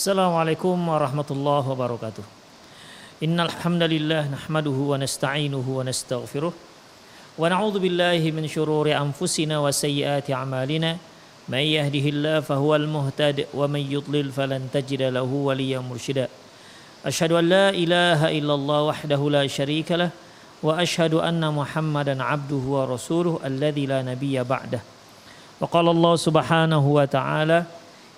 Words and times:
Assalamualaikum 0.00 0.80
warahmatullahi 0.80 1.76
wabarakatuh. 1.76 2.24
Innal 3.20 3.52
hamdalillah 3.52 4.32
nahmaduhu 4.32 4.96
wa 4.96 4.96
nasta'inuhu 4.96 5.76
wa 5.76 5.84
nastaghfiruh 5.84 6.56
wa 6.56 7.44
na'udzu 7.44 7.84
billahi 7.84 8.32
min 8.32 8.48
shururi 8.48 8.96
anfusina 8.96 9.60
wa 9.60 9.68
sayyiati 9.68 10.32
a'malina 10.32 10.96
may 11.52 11.76
yahdihillahu 11.76 12.40
fahuwal 12.40 12.88
muhtad 12.88 13.44
wa 13.52 13.68
may 13.68 13.84
yudlil 13.84 14.32
falan 14.32 14.72
tajida 14.72 15.12
lahu 15.12 15.52
waliyan 15.52 15.84
mursyida. 15.84 16.32
Asyhadu 17.04 17.36
an 17.36 17.52
la 17.52 17.68
ilaha 17.76 18.32
illallah 18.32 18.96
wahdahu 18.96 19.28
la 19.28 19.44
syarika 19.44 20.00
lah 20.00 20.16
wa 20.64 20.80
asyhadu 20.80 21.20
anna 21.20 21.52
Muhammadan 21.52 22.24
abduhu 22.24 22.72
wa 22.80 22.88
rasuluhu 22.88 23.44
alladzi 23.44 23.84
la 23.84 24.00
nabiyya 24.00 24.48
ba'dah. 24.48 24.80
Wa 25.60 25.68
qala 25.68 25.92
Allah 25.92 26.14
subhanahu 26.16 26.88
wa 26.88 27.04
ta'ala 27.04 27.79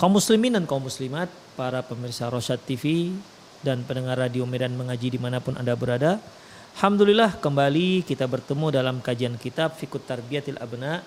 Kaum 0.00 0.16
muslimin 0.16 0.56
dan 0.56 0.64
kaum 0.64 0.80
muslimat, 0.80 1.28
para 1.60 1.84
pemirsa 1.84 2.32
Rosyad 2.32 2.56
TV 2.56 3.12
dan 3.60 3.84
pendengar 3.84 4.16
radio 4.16 4.48
Medan 4.48 4.72
Mengaji 4.72 5.12
di 5.12 5.20
mana 5.20 5.44
pun 5.44 5.52
Anda 5.60 5.76
berada. 5.76 6.16
Alhamdulillah 6.72 7.36
kembali 7.36 8.08
kita 8.08 8.24
bertemu 8.24 8.72
dalam 8.72 9.04
kajian 9.04 9.36
kitab 9.36 9.76
Fikut 9.76 10.08
Tarbiyatil 10.08 10.56
Abna 10.56 11.04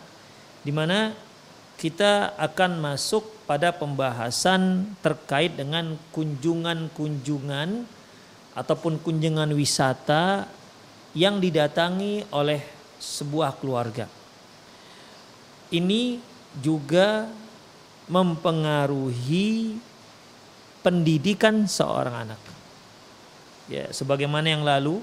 di 0.61 0.69
mana 0.69 1.09
kita 1.73 2.37
akan 2.37 2.85
masuk 2.85 3.25
pada 3.49 3.73
pembahasan 3.73 4.85
terkait 5.01 5.57
dengan 5.57 5.97
kunjungan-kunjungan 6.13 7.89
ataupun 8.53 9.01
kunjungan 9.01 9.57
wisata 9.57 10.45
yang 11.17 11.41
didatangi 11.41 12.29
oleh 12.29 12.61
sebuah 13.01 13.57
keluarga. 13.57 14.05
Ini 15.73 16.21
juga 16.61 17.41
mempengaruhi 18.07 19.79
pendidikan 20.83 21.63
seorang 21.63 22.27
anak. 22.27 22.41
Ya, 23.71 23.87
sebagaimana 23.95 24.47
yang 24.51 24.67
lalu 24.67 24.99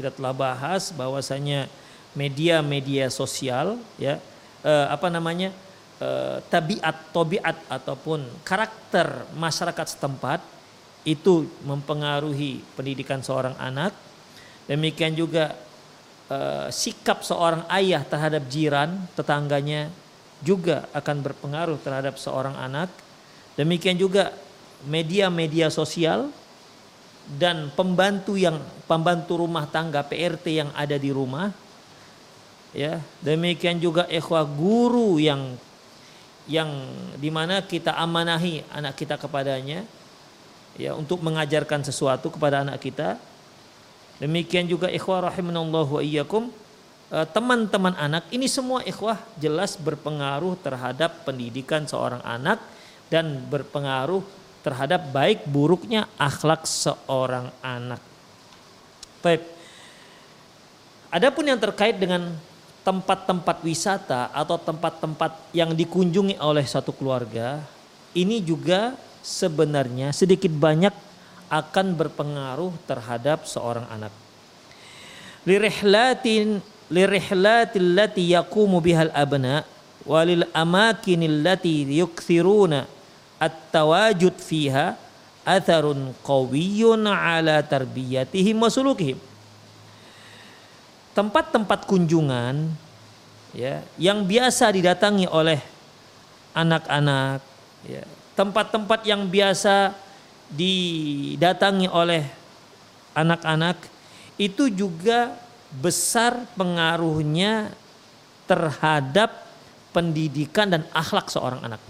kita 0.00 0.08
telah 0.14 0.32
bahas 0.32 0.88
bahwasanya 0.94 1.68
media-media 2.16 3.12
sosial 3.12 3.76
ya 4.00 4.16
eh, 4.64 4.86
apa 4.88 5.12
namanya 5.12 5.52
eh, 6.00 6.40
tabiat 6.48 7.12
tobiat 7.12 7.56
ataupun 7.68 8.24
karakter 8.42 9.28
masyarakat 9.36 9.86
setempat 9.98 10.40
itu 11.04 11.46
mempengaruhi 11.64 12.64
pendidikan 12.74 13.20
seorang 13.20 13.54
anak. 13.60 13.92
Demikian 14.64 15.12
juga 15.12 15.52
eh, 16.32 16.66
sikap 16.72 17.20
seorang 17.20 17.68
ayah 17.68 18.00
terhadap 18.08 18.48
jiran 18.48 19.04
tetangganya 19.12 19.92
juga 20.42 20.86
akan 20.94 21.16
berpengaruh 21.22 21.78
terhadap 21.82 22.14
seorang 22.16 22.54
anak. 22.54 22.90
Demikian 23.58 23.98
juga 23.98 24.30
media-media 24.86 25.68
sosial 25.72 26.30
dan 27.36 27.68
pembantu 27.74 28.38
yang 28.38 28.62
pembantu 28.86 29.42
rumah 29.42 29.66
tangga 29.68 30.00
PRT 30.06 30.64
yang 30.64 30.70
ada 30.72 30.94
di 30.96 31.10
rumah. 31.10 31.50
Ya, 32.70 33.00
demikian 33.24 33.80
juga 33.80 34.04
ikhwah 34.06 34.44
guru 34.44 35.18
yang 35.18 35.56
yang 36.48 36.68
di 37.20 37.28
mana 37.28 37.60
kita 37.60 37.92
amanahi 37.96 38.64
anak 38.72 38.96
kita 38.96 39.20
kepadanya 39.20 39.84
ya 40.80 40.96
untuk 40.96 41.20
mengajarkan 41.20 41.84
sesuatu 41.84 42.32
kepada 42.32 42.64
anak 42.64 42.80
kita. 42.80 43.20
Demikian 44.18 44.66
juga 44.66 44.88
ikhwah 44.88 45.30
rahimanallahu 45.32 46.00
wa 46.00 46.02
iyyakum 46.02 46.50
teman-teman 47.08 47.96
anak 47.96 48.28
ini 48.28 48.44
semua 48.44 48.84
ikhwah 48.84 49.16
jelas 49.40 49.80
berpengaruh 49.80 50.60
terhadap 50.60 51.24
pendidikan 51.24 51.88
seorang 51.88 52.20
anak 52.20 52.60
dan 53.08 53.40
berpengaruh 53.48 54.20
terhadap 54.60 55.08
baik 55.08 55.48
buruknya 55.48 56.04
akhlak 56.20 56.68
seorang 56.68 57.48
anak. 57.64 58.02
Baik. 59.24 59.40
Adapun 61.08 61.48
yang 61.48 61.56
terkait 61.56 61.96
dengan 61.96 62.36
tempat-tempat 62.84 63.64
wisata 63.64 64.28
atau 64.28 64.60
tempat-tempat 64.60 65.52
yang 65.56 65.72
dikunjungi 65.72 66.36
oleh 66.36 66.68
satu 66.68 66.92
keluarga, 66.92 67.64
ini 68.12 68.44
juga 68.44 68.92
sebenarnya 69.24 70.12
sedikit 70.12 70.52
banyak 70.52 70.92
akan 71.48 71.96
berpengaruh 71.96 72.76
terhadap 72.84 73.48
seorang 73.48 73.88
anak. 73.88 74.12
Lirihlatin 75.48 76.60
lirihlatil 76.88 77.96
lati 77.96 78.32
yaqumu 78.32 78.80
bihal 78.80 79.12
abna 79.12 79.64
walil 80.08 80.44
amakinil 80.56 81.44
lati 81.44 81.84
yukthiruna 81.84 82.88
at-tawajud 83.38 84.34
fiha 84.40 84.96
atharun 85.44 86.12
ala 86.24 87.64
tempat-tempat 91.16 91.80
kunjungan 91.88 92.68
ya 93.56 93.80
yang 93.96 94.24
biasa 94.28 94.68
didatangi 94.72 95.24
oleh 95.28 95.60
anak-anak 96.52 97.40
ya 97.88 98.04
tempat-tempat 98.36 99.02
yang 99.08 99.26
biasa 99.26 99.96
didatangi 100.52 101.88
oleh 101.90 102.22
anak-anak 103.16 103.76
itu 104.38 104.70
juga 104.70 105.34
besar 105.72 106.48
pengaruhnya 106.56 107.72
terhadap 108.48 109.44
pendidikan 109.92 110.72
dan 110.72 110.82
akhlak 110.92 111.28
seorang 111.28 111.60
anak. 111.64 111.80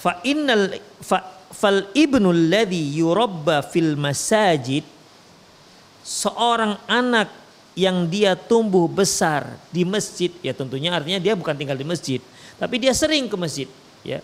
Fa 0.00 0.18
innal 0.24 0.80
fa, 1.04 1.22
fal 1.52 1.90
ibnul 1.94 2.50
ladzi 2.50 2.98
yurabba 2.98 3.62
fil 3.62 3.94
masajid 3.98 4.82
seorang 6.00 6.80
anak 6.88 7.28
yang 7.78 8.08
dia 8.08 8.34
tumbuh 8.34 8.90
besar 8.90 9.46
di 9.70 9.86
masjid 9.86 10.32
ya 10.42 10.50
tentunya 10.56 10.90
artinya 10.90 11.22
dia 11.22 11.38
bukan 11.38 11.54
tinggal 11.54 11.78
di 11.78 11.86
masjid 11.86 12.18
tapi 12.58 12.82
dia 12.82 12.90
sering 12.96 13.30
ke 13.30 13.36
masjid 13.38 13.68
ya 14.02 14.18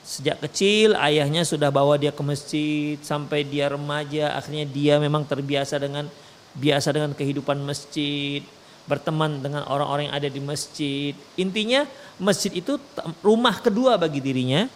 sejak 0.00 0.42
kecil 0.48 0.96
ayahnya 0.98 1.46
sudah 1.46 1.68
bawa 1.68 2.00
dia 2.00 2.10
ke 2.10 2.22
masjid 2.24 2.96
sampai 3.04 3.46
dia 3.46 3.70
remaja 3.70 4.34
akhirnya 4.34 4.66
dia 4.66 4.94
memang 4.98 5.22
terbiasa 5.22 5.78
dengan 5.78 6.08
biasa 6.56 6.90
dengan 6.90 7.14
kehidupan 7.14 7.62
masjid, 7.62 8.42
berteman 8.90 9.38
dengan 9.38 9.62
orang-orang 9.70 10.10
yang 10.10 10.16
ada 10.16 10.28
di 10.30 10.40
masjid. 10.42 11.12
Intinya 11.38 11.86
masjid 12.18 12.50
itu 12.50 12.78
rumah 13.22 13.62
kedua 13.62 13.94
bagi 13.94 14.18
dirinya. 14.18 14.66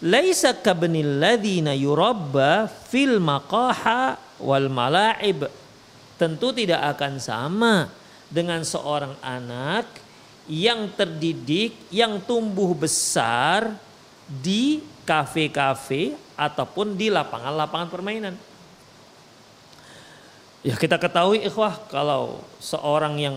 Laisa 0.00 0.56
kabnil 0.56 1.20
ladzina 1.20 1.76
yurabba 1.76 2.66
fil 2.66 3.20
maqaha 3.20 4.18
wal 4.40 4.66
mala'ib. 4.72 5.46
Tentu 6.16 6.52
tidak 6.56 6.96
akan 6.96 7.20
sama 7.20 7.88
dengan 8.28 8.64
seorang 8.64 9.14
anak 9.20 9.86
yang 10.50 10.90
terdidik, 10.98 11.76
yang 11.94 12.18
tumbuh 12.24 12.74
besar 12.74 13.76
di 14.26 14.82
kafe-kafe 15.06 16.18
ataupun 16.34 16.98
di 16.98 17.12
lapangan-lapangan 17.12 17.88
permainan. 17.90 18.34
Ya 20.60 20.76
kita 20.76 21.00
ketahui 21.00 21.40
ikhwah 21.40 21.80
kalau 21.88 22.44
seorang 22.60 23.16
yang 23.16 23.36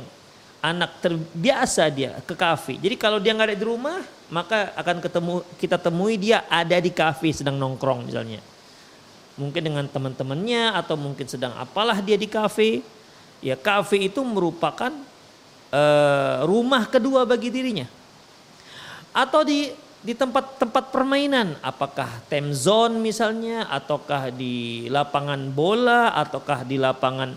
anak 0.63 0.99
terbiasa 1.03 1.87
dia 1.91 2.19
ke 2.23 2.35
kafe. 2.35 2.79
Jadi 2.79 2.95
kalau 2.95 3.19
dia 3.19 3.35
nggak 3.35 3.51
ada 3.51 3.57
di 3.59 3.67
rumah, 3.67 3.99
maka 4.31 4.71
akan 4.75 5.03
ketemu 5.03 5.33
kita 5.59 5.75
temui 5.79 6.15
dia 6.15 6.43
ada 6.47 6.79
di 6.79 6.91
kafe 6.91 7.35
sedang 7.35 7.59
nongkrong 7.59 8.07
misalnya. 8.07 8.39
mungkin 9.33 9.65
dengan 9.65 9.89
teman-temannya 9.89 10.77
atau 10.77 10.93
mungkin 10.93 11.25
sedang 11.25 11.57
apalah 11.57 11.97
dia 12.05 12.13
di 12.13 12.29
kafe. 12.29 12.85
Ya 13.41 13.57
kafe 13.57 14.05
itu 14.05 14.21
merupakan 14.21 14.93
uh, 15.73 16.45
rumah 16.45 16.85
kedua 16.85 17.25
bagi 17.25 17.49
dirinya. 17.49 17.89
Atau 19.09 19.41
di 19.41 19.73
di 20.03 20.11
tempat-tempat 20.11 20.91
permainan, 20.91 21.55
apakah 21.63 22.11
time 22.27 22.51
zone 22.51 22.99
misalnya, 22.99 23.71
ataukah 23.71 24.35
di 24.35 24.85
lapangan 24.91 25.47
bola, 25.55 26.11
ataukah 26.11 26.67
di 26.67 26.75
lapangan 26.75 27.31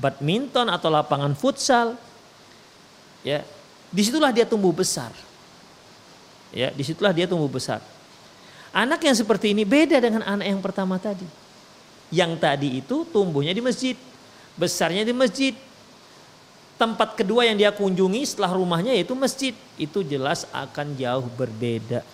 badminton 0.00 0.72
atau 0.72 0.88
lapangan 0.88 1.36
futsal, 1.36 1.92
ya 3.20 3.44
di 3.92 4.02
situlah 4.02 4.32
dia 4.32 4.48
tumbuh 4.48 4.72
besar. 4.72 5.12
Ya, 6.56 6.72
di 6.72 6.80
situlah 6.80 7.12
dia 7.12 7.28
tumbuh 7.28 7.52
besar. 7.52 7.84
Anak 8.72 9.04
yang 9.04 9.16
seperti 9.16 9.52
ini 9.52 9.68
beda 9.68 10.00
dengan 10.00 10.24
anak 10.24 10.46
yang 10.48 10.60
pertama 10.64 10.96
tadi. 10.96 11.26
Yang 12.08 12.32
tadi 12.40 12.68
itu 12.80 13.04
tumbuhnya 13.12 13.52
di 13.52 13.60
masjid, 13.60 13.96
besarnya 14.56 15.04
di 15.04 15.12
masjid. 15.12 15.52
Tempat 16.76 17.16
kedua 17.16 17.48
yang 17.48 17.56
dia 17.56 17.72
kunjungi 17.72 18.22
setelah 18.28 18.52
rumahnya 18.52 18.92
yaitu 18.92 19.16
masjid. 19.16 19.56
Itu 19.80 20.04
jelas 20.04 20.44
akan 20.52 20.92
jauh 20.96 21.24
berbeda. 21.36 22.04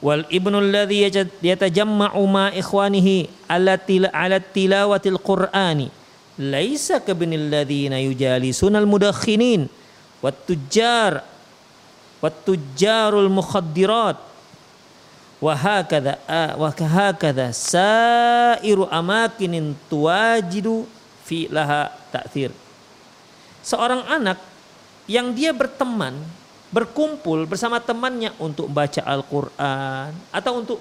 Wal 0.00 0.24
ibnu 0.32 0.56
alladhi 0.56 1.04
yatajamma'u 1.44 2.24
ma 2.24 2.48
ikhwanihi 2.56 3.28
ala 3.44 3.76
tilawatil 4.40 5.20
qur'ani 5.20 5.92
laisa 6.40 7.04
kabinil 7.04 7.52
ladzina 7.52 8.00
yujalisuna 8.00 8.80
al 8.80 8.88
mudakhinin 8.88 9.68
wat 10.24 10.40
tujjar 10.48 11.20
wat 12.24 12.36
tujjarul 12.48 13.28
mukhaddirat 13.28 14.16
wa 15.40 15.52
hakadha 15.52 16.16
wa 16.56 16.72
hakadha 16.72 17.52
sairu 17.52 18.88
amakinin 18.88 19.76
tuwajidu 19.92 20.88
fi 21.28 21.44
laha 21.52 21.92
ta'thir 22.08 22.52
seorang 23.60 24.04
anak 24.08 24.38
yang 25.10 25.34
dia 25.34 25.50
berteman, 25.50 26.14
berkumpul 26.70 27.44
bersama 27.50 27.82
temannya 27.82 28.30
untuk 28.38 28.70
baca 28.70 29.02
Al-Qur'an 29.02 30.14
atau 30.30 30.52
untuk 30.62 30.78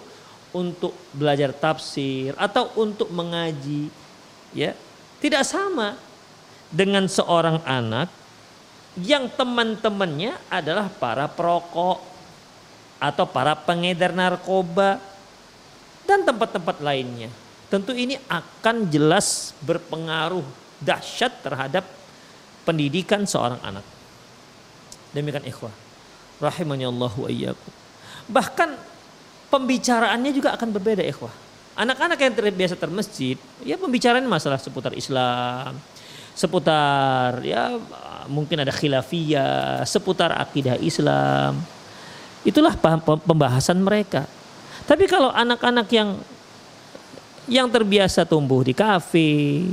untuk 0.49 0.93
belajar 1.13 1.53
tafsir 1.53 2.33
atau 2.33 2.73
untuk 2.77 3.09
mengaji 3.13 3.89
ya 4.49 4.73
tidak 5.21 5.45
sama 5.45 5.93
dengan 6.73 7.05
seorang 7.05 7.61
anak 7.65 8.09
yang 8.97 9.29
teman-temannya 9.29 10.37
adalah 10.49 10.89
para 10.89 11.29
perokok 11.29 12.01
atau 12.97 13.25
para 13.29 13.53
pengedar 13.53 14.11
narkoba 14.11 14.97
dan 16.03 16.25
tempat-tempat 16.25 16.81
lainnya. 16.81 17.29
Tentu 17.69 17.93
ini 17.93 18.17
akan 18.25 18.89
jelas 18.89 19.53
berpengaruh 19.61 20.43
dahsyat 20.81 21.31
terhadap 21.45 21.85
pendidikan 22.63 23.23
seorang 23.23 23.59
anak. 23.63 23.85
Demikian 25.15 25.45
ikhwah. 25.45 25.73
Rahimani 26.39 26.87
Allah. 26.87 27.13
Bahkan 28.29 28.69
pembicaraannya 29.49 30.31
juga 30.31 30.55
akan 30.55 30.69
berbeda 30.71 31.03
ikhwah. 31.03 31.33
Anak-anak 31.79 32.19
yang 32.19 32.33
terbiasa 32.35 32.75
termasjid, 32.75 33.39
ya 33.63 33.79
pembicaraan 33.79 34.27
masalah 34.27 34.59
seputar 34.59 34.91
Islam, 34.93 35.79
seputar 36.35 37.39
ya 37.43 37.79
mungkin 38.27 38.63
ada 38.63 38.71
khilafiyah, 38.71 39.87
seputar 39.87 40.35
akidah 40.35 40.75
Islam. 40.79 41.55
Itulah 42.43 42.75
pembahasan 43.03 43.79
mereka. 43.79 44.27
Tapi 44.87 45.07
kalau 45.07 45.31
anak-anak 45.31 45.87
yang 45.91 46.19
yang 47.49 47.67
terbiasa 47.67 48.23
tumbuh 48.27 48.61
di 48.61 48.77
kafe, 48.77 49.63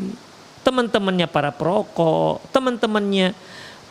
teman-temannya 0.67 1.31
para 1.31 1.55
perokok, 1.55 2.43
teman-temannya 2.51 3.39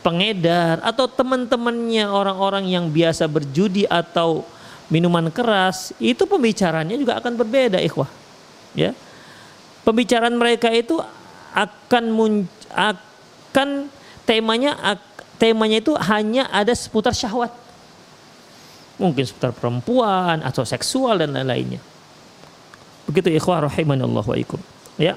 pengedar 0.04 0.84
atau 0.84 1.08
teman-temannya 1.08 2.04
orang-orang 2.12 2.68
yang 2.68 2.92
biasa 2.92 3.32
berjudi 3.32 3.88
atau 3.88 4.44
minuman 4.92 5.32
keras, 5.32 5.96
itu 6.04 6.28
pembicaranya 6.28 7.00
juga 7.00 7.16
akan 7.24 7.40
berbeda 7.40 7.80
ikhwah. 7.80 8.12
Ya. 8.76 8.92
Pembicaraan 9.88 10.36
mereka 10.36 10.68
itu 10.68 11.00
akan 11.56 12.04
akan 12.76 13.70
temanya 14.28 15.00
temanya 15.40 15.80
itu 15.80 15.96
hanya 15.96 16.52
ada 16.52 16.76
seputar 16.76 17.16
syahwat. 17.16 17.56
Mungkin 19.00 19.24
seputar 19.24 19.56
perempuan 19.56 20.44
atau 20.44 20.68
seksual 20.68 21.24
dan 21.24 21.32
lain-lainnya. 21.32 21.80
Begitu 23.08 23.32
ikhwah 23.32 23.64
rahimanallahu 23.64 24.28
wa 24.28 24.38
ikum. 24.38 24.60
Ya 25.00 25.16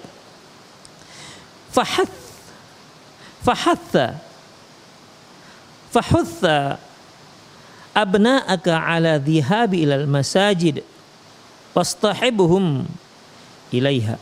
fahath 1.73 2.17
fahatha 3.45 4.07
fahutha 5.89 6.77
abna'aka 7.97 8.73
ala 8.77 9.17
dhihabi 9.17 9.89
ilal 9.89 10.07
masajid 10.07 10.85
wastahibuhum 11.73 12.85
ilaiha 13.73 14.21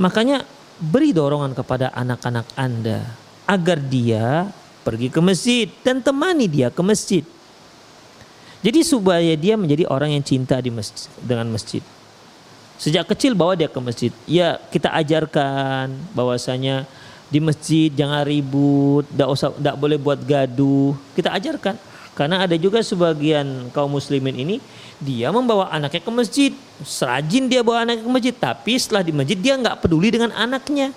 makanya 0.00 0.42
beri 0.82 1.14
dorongan 1.14 1.54
kepada 1.54 1.94
anak-anak 1.94 2.46
Anda 2.58 3.06
agar 3.46 3.78
dia 3.78 4.50
pergi 4.82 5.08
ke 5.14 5.20
masjid 5.22 5.70
dan 5.86 6.02
temani 6.02 6.50
dia 6.50 6.68
ke 6.74 6.82
masjid. 6.82 7.22
Jadi 8.62 8.86
supaya 8.86 9.34
dia 9.34 9.58
menjadi 9.58 9.90
orang 9.90 10.14
yang 10.14 10.22
cinta 10.22 10.58
di 10.62 10.70
masjid, 10.70 11.10
dengan 11.18 11.50
masjid 11.50 11.82
Sejak 12.82 13.06
kecil 13.14 13.38
bawa 13.38 13.54
dia 13.54 13.70
ke 13.70 13.78
masjid. 13.78 14.10
Ya 14.26 14.58
kita 14.74 14.90
ajarkan 14.90 15.94
bahwasanya 16.18 16.82
di 17.30 17.38
masjid 17.38 17.86
jangan 17.94 18.26
ribut, 18.26 19.06
tidak 19.06 19.78
boleh 19.78 19.94
buat 20.02 20.18
gaduh. 20.18 20.98
Kita 21.14 21.30
ajarkan. 21.30 21.78
Karena 22.18 22.42
ada 22.42 22.58
juga 22.58 22.82
sebagian 22.82 23.70
kaum 23.70 23.86
muslimin 23.86 24.34
ini 24.34 24.56
dia 24.98 25.30
membawa 25.30 25.70
anaknya 25.70 26.02
ke 26.02 26.10
masjid, 26.10 26.52
serajin 26.82 27.46
dia 27.46 27.62
bawa 27.62 27.86
anaknya 27.86 28.02
ke 28.02 28.12
masjid, 28.12 28.34
tapi 28.34 28.76
setelah 28.76 29.00
di 29.06 29.14
masjid 29.14 29.38
dia 29.38 29.54
nggak 29.56 29.78
peduli 29.80 30.10
dengan 30.10 30.34
anaknya. 30.34 30.90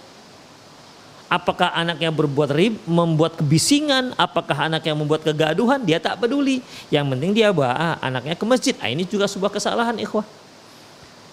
Apakah 1.30 1.70
anaknya 1.72 2.10
berbuat 2.10 2.50
rib, 2.52 2.82
membuat 2.90 3.38
kebisingan, 3.38 4.18
apakah 4.18 4.68
anaknya 4.68 4.94
membuat 4.98 5.22
kegaduhan, 5.22 5.80
dia 5.86 6.02
tak 6.02 6.18
peduli. 6.18 6.66
Yang 6.90 7.06
penting 7.14 7.32
dia 7.32 7.54
bawa 7.54 7.96
anaknya 8.02 8.36
ke 8.36 8.46
masjid. 8.46 8.76
Ah, 8.82 8.90
ini 8.90 9.06
juga 9.06 9.30
sebuah 9.30 9.54
kesalahan 9.54 9.96
ikhwah. 10.02 10.26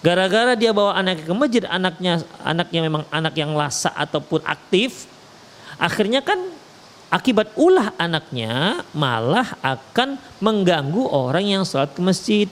Gara-gara 0.03 0.59
dia 0.59 0.75
bawa 0.75 0.99
anaknya 0.99 1.23
ke 1.23 1.31
masjid, 1.31 1.63
anaknya 1.63 2.13
anaknya 2.43 2.79
memang 2.83 3.03
anak 3.07 3.39
yang 3.39 3.55
lasa 3.55 3.87
ataupun 3.95 4.43
aktif, 4.43 5.07
akhirnya 5.79 6.19
kan 6.19 6.43
akibat 7.07 7.55
ulah 7.55 7.95
anaknya 7.95 8.83
malah 8.91 9.55
akan 9.63 10.19
mengganggu 10.43 11.07
orang 11.07 11.47
yang 11.47 11.63
sholat 11.63 11.95
ke 11.95 12.03
masjid. 12.03 12.51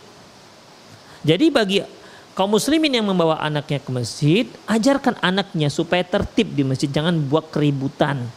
Jadi 1.27 1.51
bagi 1.51 1.83
kaum 2.31 2.55
muslimin 2.55 3.03
yang 3.03 3.11
membawa 3.11 3.43
anaknya 3.43 3.83
ke 3.83 3.91
masjid, 3.91 4.47
ajarkan 4.63 5.19
anaknya 5.19 5.67
supaya 5.67 6.07
tertib 6.07 6.55
di 6.55 6.63
masjid, 6.63 6.87
jangan 6.87 7.19
buat 7.19 7.51
keributan. 7.51 8.31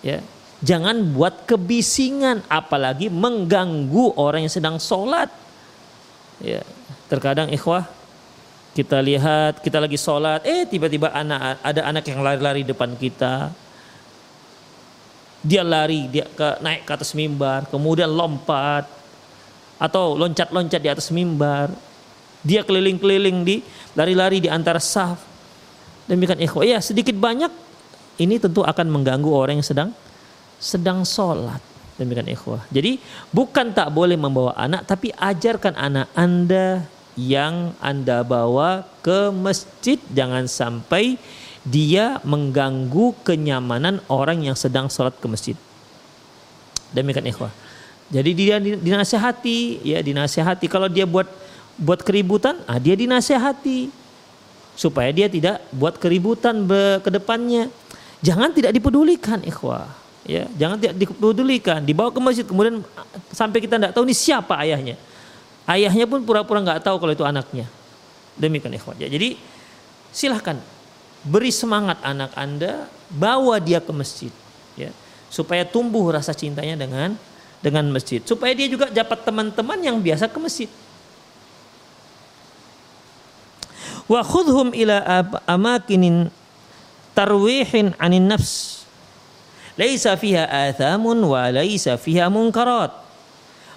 Ya, 0.00 0.24
jangan 0.64 1.04
buat 1.12 1.44
kebisingan, 1.44 2.48
apalagi 2.48 3.12
mengganggu 3.12 4.16
orang 4.16 4.48
yang 4.48 4.54
sedang 4.56 4.80
sholat. 4.80 5.28
Ya, 6.40 6.64
terkadang 7.12 7.52
ikhwah 7.52 7.86
kita 8.72 9.04
lihat 9.04 9.60
kita 9.60 9.76
lagi 9.76 10.00
sholat, 10.00 10.40
eh 10.48 10.64
tiba-tiba 10.64 11.12
anak 11.12 11.60
ada 11.60 11.80
anak 11.84 12.04
yang 12.08 12.24
lari-lari 12.24 12.64
depan 12.64 12.96
kita. 12.96 13.52
Dia 15.44 15.60
lari, 15.60 16.08
dia 16.08 16.24
ke 16.24 16.62
naik 16.64 16.88
ke 16.88 16.92
atas 16.96 17.12
mimbar, 17.12 17.68
kemudian 17.68 18.08
lompat 18.08 18.88
atau 19.76 20.16
loncat-loncat 20.16 20.80
di 20.80 20.88
atas 20.88 21.12
mimbar. 21.12 21.68
Dia 22.42 22.64
keliling-keliling 22.64 23.38
di 23.44 23.60
lari-lari 23.94 24.42
di 24.42 24.48
antara 24.48 24.80
saf. 24.80 25.20
Demikian 26.08 26.40
ikhwah. 26.42 26.64
Ya 26.66 26.78
sedikit 26.80 27.14
banyak 27.14 27.52
ini 28.18 28.40
tentu 28.40 28.64
akan 28.64 28.86
mengganggu 28.88 29.30
orang 29.30 29.60
yang 29.60 29.66
sedang 29.66 29.90
sedang 30.56 31.04
sholat. 31.04 31.60
Demikian 32.00 32.32
ikhwah. 32.32 32.64
Jadi 32.72 32.96
bukan 33.28 33.76
tak 33.76 33.92
boleh 33.92 34.16
membawa 34.16 34.56
anak, 34.56 34.88
tapi 34.88 35.12
ajarkan 35.12 35.76
anak 35.76 36.08
anda 36.16 36.88
yang 37.18 37.76
Anda 37.76 38.24
bawa 38.24 38.88
ke 39.04 39.28
masjid 39.32 40.00
jangan 40.12 40.48
sampai 40.48 41.20
dia 41.62 42.18
mengganggu 42.26 43.14
kenyamanan 43.22 44.02
orang 44.10 44.42
yang 44.42 44.56
sedang 44.58 44.90
sholat 44.90 45.14
ke 45.20 45.26
masjid. 45.30 45.56
Demikian 46.90 47.28
ikhwah. 47.28 47.52
Jadi 48.12 48.30
dia 48.36 48.56
dinasehati, 48.60 49.80
ya 49.86 50.04
dinasehati. 50.04 50.66
Kalau 50.68 50.90
dia 50.90 51.08
buat 51.08 51.28
buat 51.80 52.04
keributan, 52.04 52.60
ah 52.68 52.76
dia 52.76 52.92
dinasehati 52.92 53.88
supaya 54.76 55.08
dia 55.12 55.28
tidak 55.28 55.64
buat 55.72 55.96
keributan 55.96 56.64
ke 57.00 57.08
depannya. 57.08 57.72
Jangan 58.20 58.52
tidak 58.52 58.72
dipedulikan 58.76 59.40
ikhwah. 59.44 59.88
Ya, 60.22 60.46
jangan 60.54 60.78
tidak 60.78 60.94
dipedulikan. 61.02 61.82
Dibawa 61.82 62.14
ke 62.14 62.20
masjid 62.22 62.46
kemudian 62.46 62.84
sampai 63.34 63.58
kita 63.58 63.80
tidak 63.80 63.92
tahu 63.96 64.06
ini 64.06 64.14
siapa 64.14 64.54
ayahnya 64.62 64.94
Ayahnya 65.68 66.10
pun 66.10 66.26
pura-pura 66.26 66.58
nggak 66.58 66.82
tahu 66.82 66.98
kalau 66.98 67.12
itu 67.14 67.22
anaknya. 67.22 67.70
Demikian 68.34 68.74
ikhwan. 68.74 68.98
Ya, 68.98 69.06
jadi 69.06 69.38
silahkan 70.10 70.58
beri 71.22 71.54
semangat 71.54 72.02
anak 72.02 72.34
Anda, 72.34 72.90
bawa 73.06 73.62
dia 73.62 73.78
ke 73.78 73.92
masjid 73.94 74.32
ya, 74.74 74.90
supaya 75.30 75.62
tumbuh 75.62 76.10
rasa 76.10 76.34
cintanya 76.34 76.74
dengan 76.74 77.14
dengan 77.62 77.86
masjid, 77.94 78.18
supaya 78.26 78.50
dia 78.58 78.66
juga 78.66 78.90
dapat 78.90 79.22
teman-teman 79.22 79.78
yang 79.78 79.96
biasa 80.02 80.26
ke 80.26 80.38
masjid. 80.42 80.70
Wa 84.10 84.26
khudhum 84.26 84.74
ila 84.74 84.98
amakinin 85.46 86.26
tarwihin 87.14 87.94
anin 88.02 88.26
nafs. 88.26 88.82
Laisa 89.78 90.18
fiha 90.18 90.44
athamun 90.68 91.22
wa 91.22 91.48
laisa 91.48 91.94
fiha 91.96 92.26
munkarat. 92.28 93.01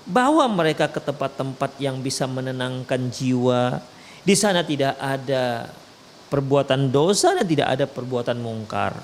Bawa 0.06 0.46
mereka 0.46 0.86
ke 0.86 1.02
tempat-tempat 1.02 1.82
yang 1.82 1.98
bisa 1.98 2.30
menenangkan 2.30 3.10
jiwa. 3.10 3.82
Di 4.22 4.38
sana 4.38 4.62
tidak 4.62 4.94
ada 5.02 5.70
perbuatan 6.30 6.94
dosa 6.94 7.34
dan 7.34 7.46
tidak 7.46 7.68
ada 7.74 7.86
perbuatan 7.90 8.38
mungkar. 8.38 8.98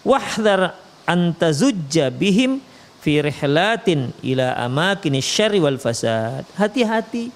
Wahdar 0.00 0.76
antazujja 1.04 2.08
bihim 2.08 2.64
fi 3.04 3.20
rihlatin 3.20 4.16
ila 4.24 4.56
amakin 4.56 5.20
syarri 5.20 5.60
wal 5.60 5.76
fasad. 5.76 6.48
Hati-hati 6.56 7.28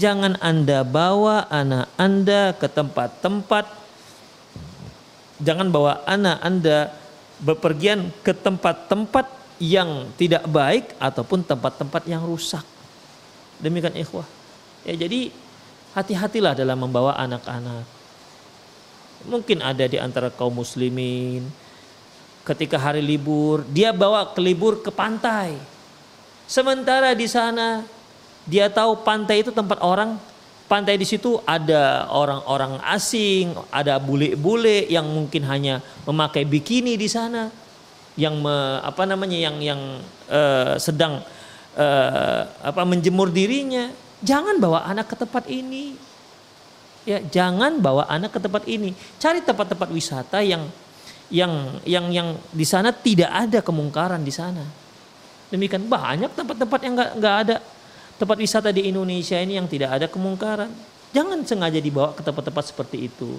jangan 0.00 0.40
Anda 0.40 0.84
bawa 0.84 1.48
anak 1.52 1.92
Anda 2.00 2.56
ke 2.56 2.68
tempat-tempat 2.68 3.64
jangan 5.40 5.68
bawa 5.68 6.00
anak 6.08 6.36
Anda 6.40 6.78
bepergian 7.40 8.08
ke 8.24 8.32
tempat-tempat 8.32 9.35
yang 9.56 10.08
tidak 10.20 10.44
baik 10.48 10.92
ataupun 11.00 11.40
tempat-tempat 11.44 12.04
yang 12.04 12.24
rusak. 12.24 12.64
Demikian 13.60 13.96
ikhwah. 13.96 14.28
Ya 14.84 14.94
jadi 14.94 15.32
hati-hatilah 15.96 16.52
dalam 16.52 16.76
membawa 16.76 17.16
anak-anak. 17.16 17.88
Mungkin 19.26 19.64
ada 19.64 19.88
di 19.88 19.96
antara 19.96 20.28
kaum 20.28 20.60
muslimin 20.60 21.48
ketika 22.46 22.78
hari 22.78 23.02
libur 23.02 23.66
dia 23.72 23.90
bawa 23.90 24.30
ke 24.30 24.38
libur 24.38 24.84
ke 24.84 24.92
pantai. 24.92 25.56
Sementara 26.46 27.16
di 27.16 27.26
sana 27.26 27.82
dia 28.46 28.70
tahu 28.70 29.02
pantai 29.02 29.42
itu 29.42 29.50
tempat 29.50 29.82
orang 29.82 30.14
pantai 30.70 30.94
di 30.98 31.06
situ 31.06 31.42
ada 31.42 32.06
orang-orang 32.10 32.78
asing, 32.86 33.54
ada 33.70 33.98
bule-bule 33.98 34.86
yang 34.86 35.06
mungkin 35.06 35.42
hanya 35.46 35.82
memakai 36.06 36.46
bikini 36.46 36.94
di 36.94 37.10
sana, 37.10 37.50
yang 38.16 38.40
me, 38.40 38.80
apa 38.80 39.04
namanya 39.04 39.36
yang 39.36 39.56
yang 39.60 39.80
uh, 40.32 40.74
sedang 40.80 41.20
uh, 41.76 42.40
apa 42.64 42.82
menjemur 42.88 43.28
dirinya. 43.28 43.92
Jangan 44.24 44.56
bawa 44.56 44.88
anak 44.88 45.12
ke 45.12 45.16
tempat 45.20 45.44
ini. 45.46 45.94
Ya, 47.06 47.22
jangan 47.22 47.78
bawa 47.78 48.08
anak 48.10 48.34
ke 48.34 48.40
tempat 48.42 48.66
ini. 48.66 48.96
Cari 49.20 49.44
tempat-tempat 49.44 49.88
wisata 49.92 50.42
yang 50.42 50.66
yang 51.30 51.78
yang 51.86 52.06
yang 52.10 52.28
di 52.50 52.66
sana 52.66 52.90
tidak 52.90 53.30
ada 53.30 53.60
kemungkaran 53.60 54.24
di 54.24 54.32
sana. 54.32 54.64
Demikian 55.52 55.86
banyak 55.86 56.32
tempat-tempat 56.34 56.80
yang 56.82 56.92
nggak 56.98 57.10
nggak 57.22 57.36
ada 57.46 57.56
tempat 58.16 58.36
wisata 58.40 58.72
di 58.72 58.88
Indonesia 58.88 59.36
ini 59.38 59.60
yang 59.60 59.68
tidak 59.68 60.00
ada 60.00 60.06
kemungkaran. 60.10 60.72
Jangan 61.14 61.44
sengaja 61.46 61.78
dibawa 61.78 62.16
ke 62.16 62.24
tempat-tempat 62.24 62.64
seperti 62.72 63.06
itu. 63.06 63.38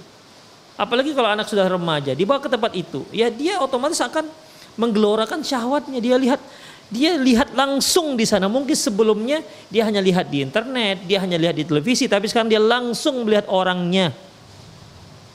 Apalagi 0.78 1.12
kalau 1.18 1.28
anak 1.34 1.50
sudah 1.50 1.66
remaja, 1.66 2.14
dibawa 2.14 2.38
ke 2.38 2.48
tempat 2.48 2.72
itu, 2.78 3.02
ya 3.10 3.34
dia 3.34 3.58
otomatis 3.58 3.98
akan 3.98 4.30
menggelorakan 4.78 5.44
syahwatnya. 5.44 6.00
Dia 6.00 6.16
lihat 6.16 6.42
dia 6.88 7.20
lihat 7.20 7.52
langsung 7.52 8.16
di 8.16 8.24
sana. 8.24 8.48
Mungkin 8.48 8.78
sebelumnya 8.78 9.44
dia 9.68 9.84
hanya 9.84 10.00
lihat 10.00 10.32
di 10.32 10.46
internet, 10.46 11.04
dia 11.04 11.20
hanya 11.20 11.36
lihat 11.36 11.60
di 11.60 11.68
televisi, 11.68 12.08
tapi 12.08 12.32
sekarang 12.32 12.48
dia 12.48 12.64
langsung 12.64 13.28
melihat 13.28 13.50
orangnya. 13.52 14.16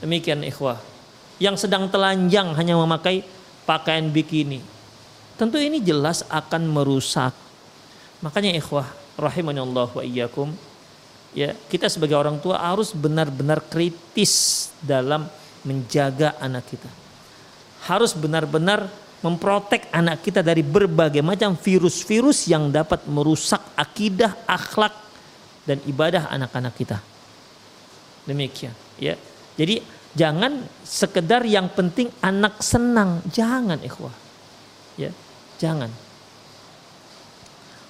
Demikian 0.01 0.41
ikhwah. 0.47 0.81
Yang 1.37 1.69
sedang 1.69 1.91
telanjang 1.93 2.55
hanya 2.57 2.79
memakai 2.79 3.27
pakaian 3.69 4.09
bikini. 4.09 4.63
Tentu 5.37 5.59
ini 5.59 5.83
jelas 5.83 6.25
akan 6.31 6.71
merusak. 6.71 7.35
Makanya 8.23 8.55
ikhwah, 8.57 8.87
Allah 9.19 9.89
wa 9.91 10.03
iyyakum 10.03 10.55
ya 11.33 11.57
kita 11.69 11.89
sebagai 11.89 12.17
orang 12.17 12.37
tua 12.41 12.61
harus 12.61 12.93
benar-benar 12.93 13.61
kritis 13.69 14.69
dalam 14.85 15.29
menjaga 15.65 16.37
anak 16.41 16.69
kita 16.69 16.91
harus 17.89 18.13
benar-benar 18.13 18.87
memprotek 19.23 19.87
anak 19.95 20.21
kita 20.27 20.43
dari 20.43 20.67
berbagai 20.67 21.23
macam 21.23 21.55
virus-virus 21.55 22.51
yang 22.51 22.69
dapat 22.69 23.07
merusak 23.07 23.63
akidah, 23.79 24.35
akhlak 24.51 24.93
dan 25.63 25.79
ibadah 25.87 26.27
anak-anak 26.29 26.75
kita. 26.75 26.99
Demikian, 28.27 28.75
ya. 28.99 29.15
Jadi 29.55 29.79
jangan 30.15 30.67
sekedar 30.83 31.47
yang 31.47 31.71
penting 31.71 32.11
anak 32.19 32.59
senang, 32.63 33.23
jangan 33.31 33.79
ikhwah. 33.79 34.15
Ya, 34.99 35.15
jangan. 35.57 35.89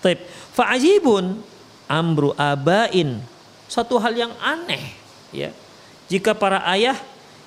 Taib. 0.05 0.21
Fa'ajibun 0.53 1.41
amru 1.89 2.37
abain. 2.37 3.23
Satu 3.71 3.97
hal 3.97 4.13
yang 4.13 4.33
aneh 4.37 4.93
ya. 5.33 5.49
Jika 6.13 6.37
para 6.37 6.61
ayah 6.77 6.99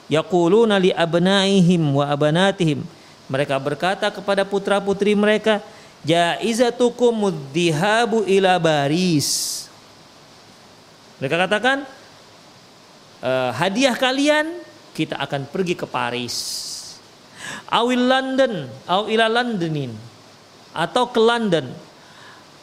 yaquluna 0.10 0.82
li 0.82 0.90
abnaihim 0.90 2.02
wa 2.02 2.10
abanatihim 2.10 2.82
mereka 3.26 3.58
berkata 3.58 4.14
kepada 4.14 4.46
putra-putri 4.46 5.18
mereka 5.18 5.62
jaizatukum 6.06 7.10
mudhihabu 7.10 8.22
ila 8.30 8.62
baris. 8.62 9.66
Mereka 11.18 11.36
katakan 11.50 11.78
e, 13.26 13.32
hadiah 13.58 13.98
kalian 13.98 14.62
kita 14.94 15.18
akan 15.18 15.50
pergi 15.50 15.74
ke 15.74 15.90
Paris. 15.90 16.64
Awil 17.70 18.06
London, 18.06 18.70
au 18.86 19.10
ila 19.10 19.26
Londonin 19.26 19.94
atau 20.70 21.10
ke 21.10 21.18
London. 21.18 21.74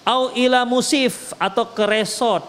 Au 0.02 0.34
ila 0.34 0.66
musif 0.66 1.34
atau 1.38 1.66
ke 1.70 1.82
resort. 1.86 2.46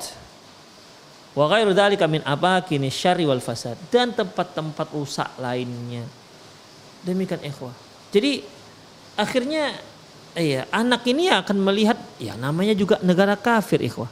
Wa 1.34 1.50
ghairu 1.50 1.74
dzalika 1.74 2.06
min 2.06 2.22
kini 2.66 2.90
syari 2.94 3.26
wal 3.26 3.42
fasad. 3.42 3.78
Dan 3.90 4.14
tempat-tempat 4.14 4.90
rusak 4.94 5.30
lainnya. 5.38 6.06
Demikian 7.06 7.42
ikhwah 7.46 7.93
jadi 8.14 8.46
akhirnya 9.18 9.74
iya 10.38 10.70
anak 10.70 11.02
ini 11.10 11.34
akan 11.34 11.58
melihat 11.58 11.98
ya 12.22 12.38
namanya 12.38 12.78
juga 12.78 13.02
negara 13.02 13.34
kafir 13.34 13.82
ikhwah 13.82 14.10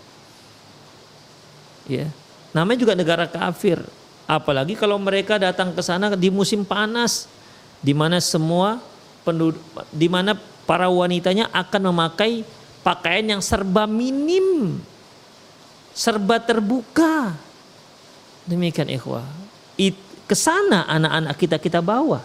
ya 1.86 2.10
namanya 2.51 2.79
juga 2.81 2.93
negara 2.98 3.29
kafir 3.29 3.77
apalagi 4.25 4.74
kalau 4.74 4.98
mereka 4.98 5.38
datang 5.38 5.72
ke 5.72 5.81
sana 5.86 6.17
di 6.17 6.34
musim 6.34 6.65
panas 6.65 7.29
di 7.77 7.93
mana 7.93 8.17
semua 8.17 8.81
penduduk 9.22 9.62
di 9.93 10.10
mana 10.10 10.34
para 10.65 10.89
wanitanya 10.89 11.50
akan 11.53 11.91
memakai 11.93 12.46
pakaian 12.86 13.38
yang 13.38 13.41
serba 13.41 13.86
minim, 13.86 14.79
serba 15.93 16.41
terbuka. 16.41 17.34
Demikian 18.46 18.89
ikhwah. 18.89 19.25
Ke 20.25 20.36
sana 20.38 20.88
anak-anak 20.88 21.36
kita 21.36 21.58
kita 21.60 21.79
bawa. 21.84 22.24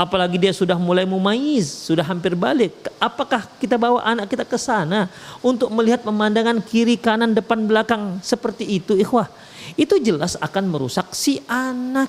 Apalagi 0.00 0.40
dia 0.40 0.48
sudah 0.56 0.80
mulai 0.80 1.04
mumaiz, 1.04 1.68
sudah 1.68 2.00
hampir 2.00 2.32
balik. 2.32 2.72
Apakah 2.96 3.44
kita 3.60 3.76
bawa 3.76 4.00
anak 4.00 4.32
kita 4.32 4.48
ke 4.48 4.56
sana 4.56 5.12
untuk 5.44 5.68
melihat 5.68 6.00
pemandangan 6.00 6.56
kiri, 6.64 6.96
kanan, 6.96 7.36
depan, 7.36 7.68
belakang 7.68 8.16
seperti 8.24 8.64
itu 8.80 8.96
ikhwah. 8.96 9.28
Itu 9.76 10.00
jelas 10.00 10.40
akan 10.40 10.72
merusak 10.72 11.12
si 11.12 11.44
anak. 11.44 12.08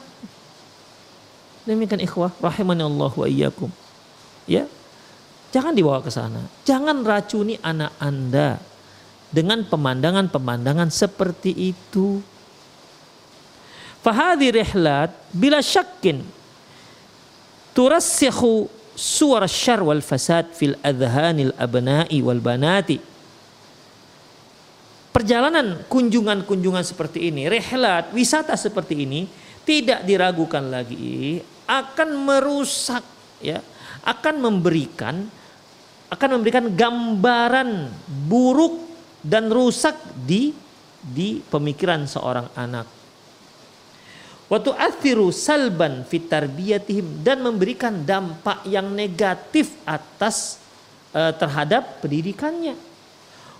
Demikian 1.67 1.99
ikhwah, 1.99 2.31
rahimani 2.39 2.87
Allah 2.87 3.11
wa 3.11 3.27
iyyakum. 3.27 3.67
Ya, 4.47 4.71
Jangan 5.51 5.75
dibawa 5.75 5.99
ke 5.99 6.07
sana. 6.07 6.47
Jangan 6.63 7.03
racuni 7.03 7.59
anak 7.59 7.91
Anda 7.99 8.55
dengan 9.27 9.67
pemandangan-pemandangan 9.67 10.87
seperti 10.87 11.75
itu. 11.75 12.23
Fahadi 13.99 14.49
rihlat 14.49 15.11
bila 15.35 15.59
syakin 15.59 16.23
turassihu 17.71 18.67
suara 18.95 19.47
syar 19.47 19.81
wal 19.81 20.03
fasad 20.03 20.51
fil 20.51 20.75
adhanil 20.83 21.55
abna'i 21.55 22.19
wal 22.19 22.39
banati. 22.43 22.99
Perjalanan 25.11 25.83
kunjungan-kunjungan 25.91 26.87
seperti 26.87 27.27
ini, 27.27 27.51
rehlat, 27.51 28.15
wisata 28.15 28.55
seperti 28.55 29.03
ini 29.03 29.27
tidak 29.67 30.07
diragukan 30.07 30.63
lagi 30.71 31.43
akan 31.67 32.09
merusak 32.15 33.03
ya, 33.43 33.59
akan 34.07 34.35
memberikan 34.39 35.27
akan 36.11 36.29
memberikan 36.35 36.67
gambaran 36.75 37.87
buruk 38.27 38.83
dan 39.23 39.47
rusak 39.47 39.95
di 40.27 40.51
di 40.99 41.39
pemikiran 41.39 42.03
seorang 42.03 42.51
anak. 42.55 43.00
Waktu 44.51 44.75
athiru 44.75 45.31
salban 45.31 46.03
fitarbiyatihim 46.03 47.23
dan 47.23 47.39
memberikan 47.39 48.03
dampak 48.03 48.67
yang 48.67 48.91
negatif 48.91 49.71
atas 49.87 50.59
uh, 51.15 51.31
terhadap 51.31 52.03
pendidikannya. 52.03 52.75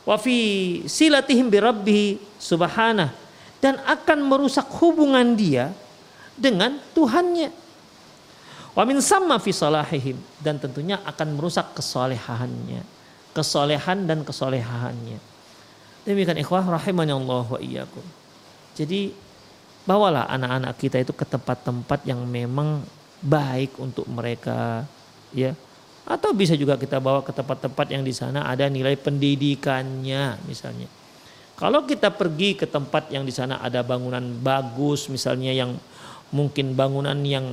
Wa 0.04 0.20
fi 0.20 0.36
silatihim 0.84 1.48
bi 1.48 2.20
subhanah 2.36 3.16
dan 3.64 3.80
akan 3.88 4.20
merusak 4.20 4.68
hubungan 4.84 5.32
dia 5.32 5.72
dengan 6.36 6.76
Tuhannya. 6.92 7.56
Wa 8.76 8.84
min 8.84 9.00
sama 9.00 9.40
fi 9.40 9.56
salahihim 9.56 10.20
dan 10.44 10.60
tentunya 10.60 11.00
akan 11.08 11.40
merusak 11.40 11.72
kesolehannya, 11.72 12.84
kesolehan 13.32 14.04
dan 14.04 14.28
kesolehannya. 14.28 15.24
Demikian 16.04 16.36
ikhwah 16.36 16.68
rahimani 16.68 17.16
Allah 17.16 17.48
wa 17.48 17.60
iyyakum. 17.64 18.04
Jadi 18.76 19.31
bawalah 19.86 20.30
anak-anak 20.30 20.74
kita 20.78 20.98
itu 21.02 21.14
ke 21.14 21.26
tempat-tempat 21.26 22.06
yang 22.06 22.22
memang 22.26 22.86
baik 23.22 23.78
untuk 23.82 24.06
mereka 24.10 24.86
ya. 25.34 25.54
Atau 26.06 26.34
bisa 26.34 26.58
juga 26.58 26.76
kita 26.76 26.98
bawa 26.98 27.22
ke 27.22 27.30
tempat-tempat 27.30 27.94
yang 27.94 28.02
di 28.02 28.12
sana 28.12 28.50
ada 28.50 28.66
nilai 28.68 28.98
pendidikannya 28.98 30.42
misalnya. 30.50 30.90
Kalau 31.56 31.86
kita 31.86 32.10
pergi 32.10 32.58
ke 32.58 32.66
tempat 32.66 33.14
yang 33.14 33.22
di 33.22 33.30
sana 33.30 33.62
ada 33.62 33.86
bangunan 33.86 34.22
bagus 34.42 35.06
misalnya 35.14 35.54
yang 35.54 35.78
mungkin 36.34 36.74
bangunan 36.74 37.14
yang 37.22 37.46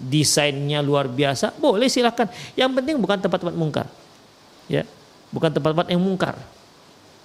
desainnya 0.00 0.80
luar 0.80 1.04
biasa 1.04 1.52
boleh 1.60 1.86
silakan. 1.92 2.32
Yang 2.56 2.70
penting 2.80 2.96
bukan 2.96 3.20
tempat-tempat 3.20 3.56
mungkar 3.56 3.86
ya. 4.72 4.88
Bukan 5.32 5.52
tempat-tempat 5.52 5.88
yang 5.92 6.00
mungkar. 6.00 6.36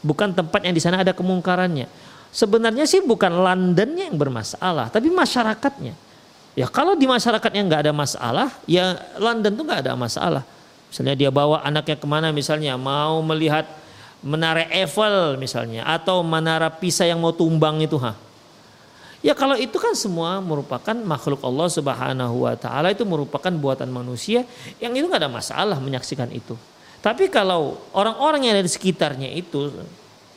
Bukan 0.03 0.35
tempat 0.35 0.61
yang 0.67 0.75
di 0.75 0.83
sana 0.83 0.99
ada 0.99 1.15
kemungkarannya 1.15 1.87
sebenarnya 2.37 2.85
sih 2.85 3.01
bukan 3.01 3.33
Londonnya 3.33 4.13
yang 4.13 4.17
bermasalah 4.21 4.93
tapi 4.93 5.09
masyarakatnya 5.09 6.07
Ya 6.57 6.65
kalau 6.65 6.97
di 6.97 7.05
masyarakatnya 7.05 7.61
nggak 7.69 7.81
ada 7.85 7.93
masalah, 7.93 8.49
ya 8.65 8.97
London 9.21 9.53
tuh 9.53 9.61
nggak 9.61 9.81
ada 9.85 9.93
masalah. 9.93 10.41
Misalnya 10.89 11.13
dia 11.13 11.29
bawa 11.29 11.61
anaknya 11.61 11.93
ke 12.01 12.07
mana 12.09 12.33
misalnya 12.33 12.73
mau 12.73 13.21
melihat 13.21 13.69
menara 14.25 14.65
Eiffel 14.73 15.37
misalnya 15.37 15.85
atau 15.85 16.25
menara 16.25 16.73
Pisa 16.73 17.05
yang 17.05 17.21
mau 17.21 17.29
tumbang 17.29 17.77
itu 17.85 18.01
ha. 18.01 18.17
Ya 19.21 19.37
kalau 19.37 19.53
itu 19.53 19.77
kan 19.77 19.93
semua 19.93 20.41
merupakan 20.41 20.97
makhluk 20.97 21.45
Allah 21.45 21.69
Subhanahu 21.69 22.49
wa 22.49 22.57
taala 22.57 22.89
itu 22.89 23.05
merupakan 23.05 23.53
buatan 23.53 23.93
manusia 23.93 24.41
yang 24.81 24.97
itu 24.97 25.05
nggak 25.05 25.21
ada 25.21 25.29
masalah 25.29 25.77
menyaksikan 25.77 26.33
itu. 26.33 26.57
Tapi 27.05 27.29
kalau 27.29 27.77
orang-orang 27.93 28.49
yang 28.49 28.57
ada 28.57 28.65
di 28.65 28.73
sekitarnya 28.73 29.29
itu 29.29 29.69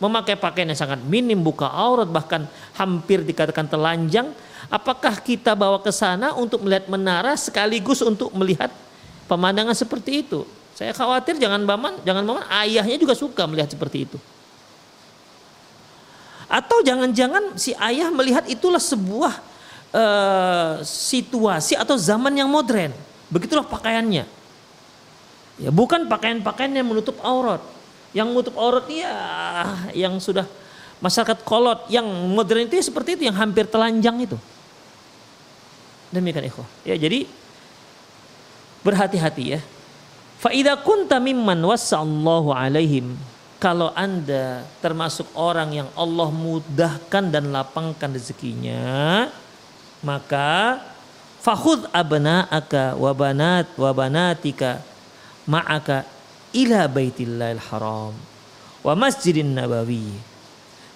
memakai 0.00 0.34
pakaian 0.34 0.72
yang 0.72 0.80
sangat 0.80 1.04
minim 1.04 1.38
buka 1.38 1.68
aurat 1.68 2.08
bahkan 2.08 2.48
hampir 2.74 3.20
dikatakan 3.22 3.68
telanjang 3.68 4.32
Apakah 4.70 5.18
kita 5.18 5.58
bawa 5.58 5.82
ke 5.82 5.90
sana 5.90 6.30
untuk 6.38 6.62
melihat 6.62 6.86
menara 6.86 7.34
sekaligus 7.34 7.98
untuk 8.06 8.30
melihat 8.30 8.70
pemandangan 9.26 9.74
seperti 9.74 10.22
itu? 10.22 10.46
Saya 10.78 10.94
khawatir 10.94 11.42
jangan 11.42 11.66
baman, 11.66 11.98
jangan 12.06 12.22
baman 12.22 12.46
ayahnya 12.62 12.94
juga 12.94 13.18
suka 13.18 13.50
melihat 13.50 13.66
seperti 13.66 14.06
itu. 14.06 14.18
Atau 16.46 16.86
jangan-jangan 16.86 17.58
si 17.58 17.74
ayah 17.74 18.14
melihat 18.14 18.46
itulah 18.46 18.78
sebuah 18.78 19.42
uh, 19.90 20.72
situasi 20.86 21.74
atau 21.74 21.98
zaman 21.98 22.30
yang 22.38 22.46
modern. 22.46 22.94
Begitulah 23.26 23.66
pakaiannya. 23.66 24.22
Ya, 25.60 25.70
bukan 25.74 26.06
pakaian-pakaian 26.06 26.70
yang 26.78 26.86
menutup 26.86 27.18
aurat. 27.26 27.60
Yang 28.10 28.26
menutup 28.30 28.54
aurat 28.58 28.86
ya 28.90 29.14
yang 29.94 30.18
sudah 30.18 30.46
masyarakat 30.98 31.46
kolot 31.46 31.86
yang 31.88 32.04
modern 32.34 32.66
itu 32.66 32.76
ya 32.78 32.84
seperti 32.84 33.16
itu 33.16 33.22
yang 33.30 33.36
hampir 33.38 33.64
telanjang 33.70 34.18
itu. 34.20 34.36
Demikian 36.10 36.50
ikhwah. 36.50 36.66
Ya, 36.82 36.98
jadi 36.98 37.24
berhati-hati 38.82 39.44
ya. 39.56 39.60
Fa 40.40 40.50
idza 40.50 40.74
kunta 40.80 41.20
mimman 41.22 41.60
wasallahu 41.60 42.50
alaihim 42.50 43.14
kalau 43.60 43.92
Anda 43.92 44.64
termasuk 44.80 45.28
orang 45.36 45.76
yang 45.76 45.88
Allah 45.92 46.32
mudahkan 46.32 47.28
dan 47.28 47.52
lapangkan 47.52 48.08
rezekinya, 48.16 49.28
maka 50.00 50.80
fakhud 51.44 51.92
abna'aka 51.92 52.96
wa 52.96 53.12
banat 53.12 53.68
wa 53.76 53.92
banatika 53.92 54.80
ma'aka 55.44 56.08
ila 56.52 56.86
baitillahil 56.90 57.62
haram 57.70 58.14
wa 58.80 58.92
masjidin 58.96 59.52
nabawi. 59.52 60.30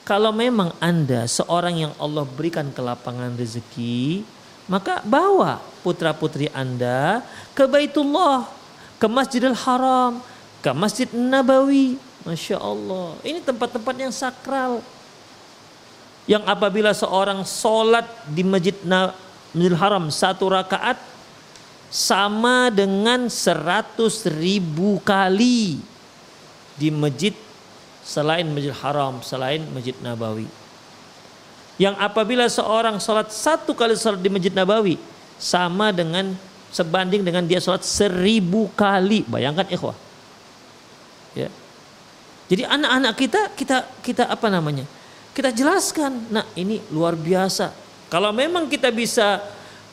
Kalau 0.04 0.36
memang 0.36 0.76
Anda 0.84 1.24
seorang 1.24 1.80
yang 1.80 1.92
Allah 1.96 2.28
berikan 2.28 2.68
kelapangan 2.68 3.32
rezeki, 3.40 4.20
maka 4.68 5.00
bawa 5.00 5.64
putra-putri 5.80 6.52
Anda 6.52 7.24
ke 7.56 7.64
Baitullah, 7.64 8.44
ke 9.00 9.08
Masjidil 9.08 9.56
Haram, 9.56 10.20
ke 10.60 10.70
Masjid 10.76 11.08
Nabawi. 11.08 11.96
Masya 12.24 12.56
Allah, 12.56 13.16
ini 13.24 13.40
tempat-tempat 13.40 13.94
yang 13.96 14.12
sakral. 14.12 14.84
Yang 16.28 16.44
apabila 16.48 16.92
seorang 16.96 17.40
sholat 17.44 18.04
di 18.28 18.44
Masjid 18.44 18.76
Masjidil 18.84 19.76
Haram 19.76 20.08
satu 20.08 20.52
rakaat 20.52 20.96
sama 21.94 22.74
dengan 22.74 23.30
seratus 23.30 24.26
ribu 24.26 24.98
kali 25.06 25.78
di 26.74 26.90
masjid 26.90 27.30
selain 28.02 28.42
Masjid 28.50 28.74
Haram, 28.74 29.22
selain 29.22 29.62
Masjid 29.70 29.94
Nabawi. 30.02 30.50
Yang 31.78 31.94
apabila 32.02 32.50
seorang 32.50 32.98
sholat 32.98 33.30
satu 33.30 33.78
kali 33.78 33.94
sholat 33.94 34.18
di 34.18 34.26
Masjid 34.26 34.50
Nabawi 34.50 34.98
sama 35.38 35.94
dengan 35.94 36.34
sebanding 36.74 37.22
dengan 37.22 37.46
dia 37.46 37.62
sholat 37.62 37.86
seribu 37.86 38.74
kali. 38.74 39.22
Bayangkan 39.30 39.70
ikhwah. 39.70 39.94
Ya. 41.38 41.46
Jadi 42.50 42.62
anak-anak 42.66 43.14
kita 43.14 43.40
kita 43.54 43.76
kita 44.02 44.24
apa 44.26 44.50
namanya? 44.50 44.82
Kita 45.30 45.54
jelaskan 45.54 46.26
nah 46.30 46.46
ini 46.58 46.82
luar 46.90 47.14
biasa. 47.14 47.70
Kalau 48.10 48.34
memang 48.34 48.66
kita 48.66 48.90
bisa 48.90 49.42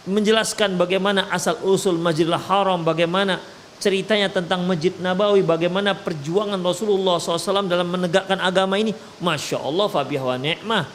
menjelaskan 0.07 0.77
bagaimana 0.77 1.29
asal 1.29 1.57
usul 1.61 1.97
Masjidil 2.01 2.37
Haram 2.37 2.81
bagaimana 2.81 3.37
ceritanya 3.81 4.29
tentang 4.29 4.65
Masjid 4.65 4.93
Nabawi 5.01 5.41
bagaimana 5.41 5.97
perjuangan 5.97 6.57
Rasulullah 6.61 7.17
SAW 7.17 7.65
dalam 7.65 7.89
menegakkan 7.89 8.37
agama 8.37 8.77
ini 8.77 8.93
Masya 9.21 9.57
Allah 9.61 9.89
fabiyah 9.89 10.23
wa 10.25 10.37
ni'mah 10.37 10.85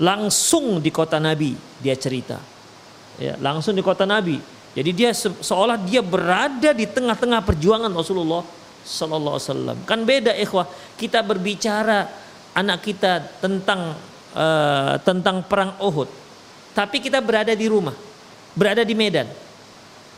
langsung 0.00 0.80
di 0.80 0.90
kota 0.90 1.20
Nabi 1.20 1.54
dia 1.78 1.94
cerita. 1.94 2.40
Ya, 3.20 3.38
langsung 3.38 3.76
di 3.78 3.84
kota 3.84 4.02
Nabi. 4.08 4.42
Jadi 4.74 4.90
dia 4.90 5.14
se 5.14 5.30
seolah 5.30 5.78
dia 5.78 6.02
berada 6.02 6.74
di 6.74 6.82
tengah-tengah 6.82 7.46
perjuangan 7.46 7.92
Rasulullah 7.94 8.42
sallallahu 8.82 9.38
alaihi 9.38 9.50
wasallam. 9.50 9.78
Kan 9.86 10.02
beda 10.02 10.34
ikhwah, 10.34 10.66
kita 10.98 11.22
berbicara 11.22 12.10
anak 12.58 12.82
kita 12.82 13.22
tentang 13.38 13.94
uh, 14.34 14.98
tentang 15.06 15.46
perang 15.46 15.78
Uhud. 15.78 16.10
Tapi 16.74 16.98
kita 16.98 17.22
berada 17.22 17.54
di 17.54 17.70
rumah, 17.70 17.94
berada 18.54 18.86
di 18.86 18.94
Medan. 18.96 19.28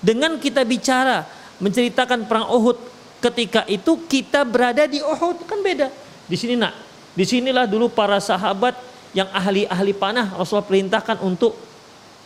Dengan 0.00 0.36
kita 0.36 0.62
bicara 0.62 1.24
menceritakan 1.58 2.28
perang 2.28 2.52
Uhud 2.52 2.76
ketika 3.24 3.64
itu 3.66 3.96
kita 4.06 4.44
berada 4.44 4.84
di 4.84 5.00
Uhud 5.00 5.48
kan 5.48 5.58
beda. 5.64 5.88
Di 6.28 6.36
sini 6.36 6.54
nak, 6.54 6.76
di 7.16 7.24
sinilah 7.24 7.64
dulu 7.64 7.88
para 7.88 8.20
sahabat 8.20 8.76
yang 9.16 9.26
ahli-ahli 9.32 9.96
panah 9.96 10.36
Rasulullah 10.36 10.68
perintahkan 10.68 11.24
untuk 11.24 11.56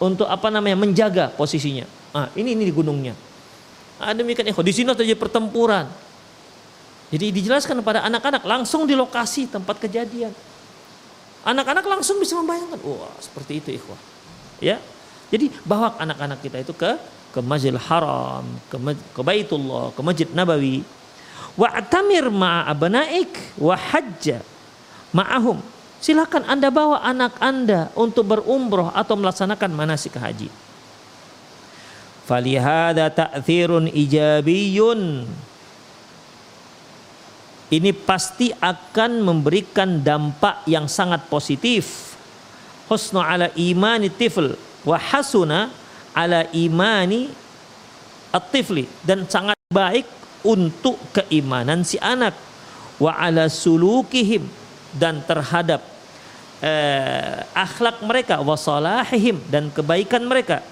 untuk 0.02 0.26
apa 0.26 0.50
namanya 0.50 0.74
menjaga 0.74 1.30
posisinya. 1.30 1.86
Ah, 2.10 2.26
ini 2.34 2.58
ini 2.58 2.66
di 2.66 2.74
gunungnya. 2.74 3.14
Ah, 4.02 4.16
demikian 4.16 4.50
ikhwan. 4.50 4.66
Di 4.66 4.74
sini 4.74 4.90
terjadi 4.90 5.14
pertempuran. 5.14 5.86
Jadi 7.10 7.26
dijelaskan 7.34 7.82
kepada 7.82 8.06
anak-anak 8.06 8.42
langsung 8.46 8.86
di 8.86 8.94
lokasi 8.98 9.46
tempat 9.46 9.78
kejadian. 9.78 10.34
Anak-anak 11.42 11.84
langsung 11.86 12.20
bisa 12.20 12.36
membayangkan, 12.36 12.78
wah 12.84 13.14
seperti 13.18 13.60
itu 13.62 13.70
ikhwah. 13.76 13.98
Ya. 14.60 14.78
Jadi 15.30 15.46
bawa 15.62 15.94
anak-anak 15.96 16.38
kita 16.42 16.58
itu 16.60 16.74
ke 16.74 16.98
ke 17.30 17.38
Masjidil 17.38 17.78
Haram, 17.78 18.42
ke, 18.66 18.76
ke 19.14 19.20
Baitullah, 19.22 19.94
ke 19.94 20.00
Masjid 20.02 20.26
Nabawi. 20.34 20.82
Wa'tamir 21.54 22.26
ma'abnaik 22.30 23.58
wa 23.58 23.74
hajja 23.74 24.42
ma'ahum 25.10 25.58
Silakan 26.00 26.48
Anda 26.48 26.72
bawa 26.72 27.04
anak 27.04 27.36
Anda 27.44 27.92
untuk 27.92 28.32
berumroh 28.32 28.88
atau 28.96 29.20
melaksanakan 29.20 29.68
manasik 29.68 30.16
haji. 30.16 30.48
Falihada 32.24 33.12
ta'thirun 33.12 33.92
ijabiyun. 33.92 35.28
Ini 37.70 37.90
pasti 38.00 38.48
akan 38.48 39.20
memberikan 39.20 40.00
dampak 40.00 40.64
yang 40.64 40.88
sangat 40.88 41.28
positif. 41.28 42.16
Husnu 42.88 43.20
ala 43.20 43.52
imani 43.52 44.08
tifl 44.08 44.56
wa 44.86 44.96
hasuna 44.96 45.72
ala 46.14 46.46
imani 46.52 47.30
at-tifli. 48.34 48.86
Dan 49.04 49.26
sangat 49.26 49.58
baik 49.70 50.06
untuk 50.46 50.98
keimanan 51.12 51.84
si 51.86 52.00
anak. 52.00 52.34
Wa 53.00 53.16
ala 53.16 53.48
sulukihim. 53.50 54.46
Dan 54.90 55.22
terhadap 55.22 55.84
eh, 56.62 57.46
akhlak 57.54 58.02
mereka. 58.02 58.42
Wasalahihim 58.42 59.38
dan 59.48 59.70
kebaikan 59.70 60.24
mereka. 60.26 60.62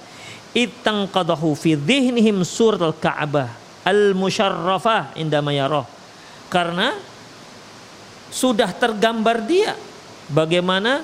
Itang 0.57 1.07
qadahu 1.07 1.53
fi 1.55 1.77
dhihnihim 1.77 2.41
surat 2.43 2.81
al-ka'bah 2.81 3.53
al-musyarrafah 3.89 5.17
indama 5.17 5.53
yarah. 5.53 5.89
Karena 6.49 6.97
sudah 8.29 8.73
tergambar 8.73 9.45
dia. 9.45 9.73
Bagaimana 10.29 11.01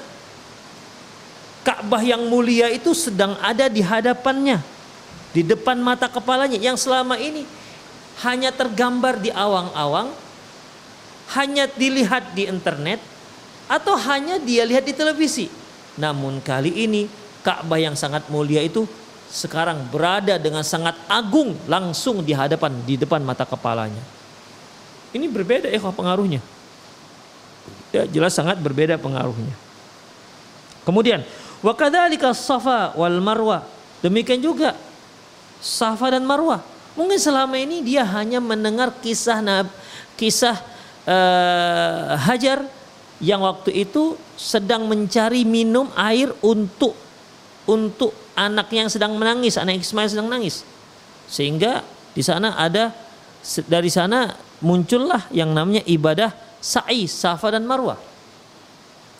Ka'bah 1.64 2.04
yang 2.04 2.28
mulia 2.28 2.68
itu 2.68 2.92
sedang 2.92 3.40
ada 3.40 3.72
di 3.72 3.80
hadapannya, 3.80 4.60
di 5.32 5.40
depan 5.40 5.80
mata 5.80 6.12
kepalanya 6.12 6.60
yang 6.60 6.76
selama 6.76 7.16
ini 7.16 7.48
hanya 8.20 8.52
tergambar 8.52 9.16
di 9.16 9.32
awang-awang, 9.32 10.12
hanya 11.32 11.64
dilihat 11.66 12.36
di 12.36 12.44
internet, 12.46 13.00
atau 13.64 13.96
hanya 13.96 14.36
dia 14.36 14.68
lihat 14.68 14.84
di 14.84 14.92
televisi. 14.92 15.48
Namun 15.96 16.44
kali 16.44 16.84
ini 16.84 17.08
Ka'bah 17.40 17.80
yang 17.80 17.96
sangat 17.96 18.28
mulia 18.28 18.60
itu 18.60 18.84
sekarang 19.32 19.88
berada 19.88 20.36
dengan 20.36 20.62
sangat 20.62 20.94
agung 21.08 21.56
langsung 21.66 22.20
di 22.20 22.36
hadapan 22.36 22.76
di 22.84 23.00
depan 23.00 23.24
mata 23.24 23.48
kepalanya. 23.48 24.04
Ini 25.16 25.26
berbeda 25.32 25.72
ya 25.72 25.80
pengaruhnya. 25.80 26.44
Ya, 27.94 28.04
jelas 28.04 28.34
sangat 28.34 28.58
berbeda 28.58 28.98
pengaruhnya. 28.98 29.54
Kemudian, 30.84 31.24
wa 31.64 31.72
kadzalika 31.72 32.36
Safa 32.36 32.92
wal 32.92 33.24
Marwa. 33.24 33.64
Demikian 34.04 34.44
juga 34.44 34.76
Safa 35.64 36.12
dan 36.12 36.28
Marwah. 36.28 36.60
Mungkin 36.92 37.16
selama 37.16 37.56
ini 37.56 37.80
dia 37.80 38.04
hanya 38.04 38.38
mendengar 38.38 38.92
kisah 39.00 39.40
kisah 40.14 40.60
uh, 41.08 42.20
Hajar 42.20 42.68
yang 43.18 43.42
waktu 43.42 43.88
itu 43.88 44.20
sedang 44.36 44.84
mencari 44.84 45.48
minum 45.48 45.88
air 45.96 46.30
untuk 46.44 46.92
untuk 47.64 48.12
anak 48.36 48.68
yang 48.70 48.92
sedang 48.92 49.16
menangis, 49.16 49.56
anak 49.56 49.80
Ismail 49.80 50.12
sedang 50.12 50.28
menangis. 50.28 50.62
Sehingga 51.24 51.80
di 52.12 52.20
sana 52.20 52.60
ada 52.60 52.92
dari 53.64 53.88
sana 53.88 54.36
muncullah 54.60 55.32
yang 55.32 55.56
namanya 55.56 55.80
ibadah 55.88 56.30
sa'i, 56.60 57.08
safa 57.08 57.56
dan 57.56 57.64
marwah. 57.64 57.96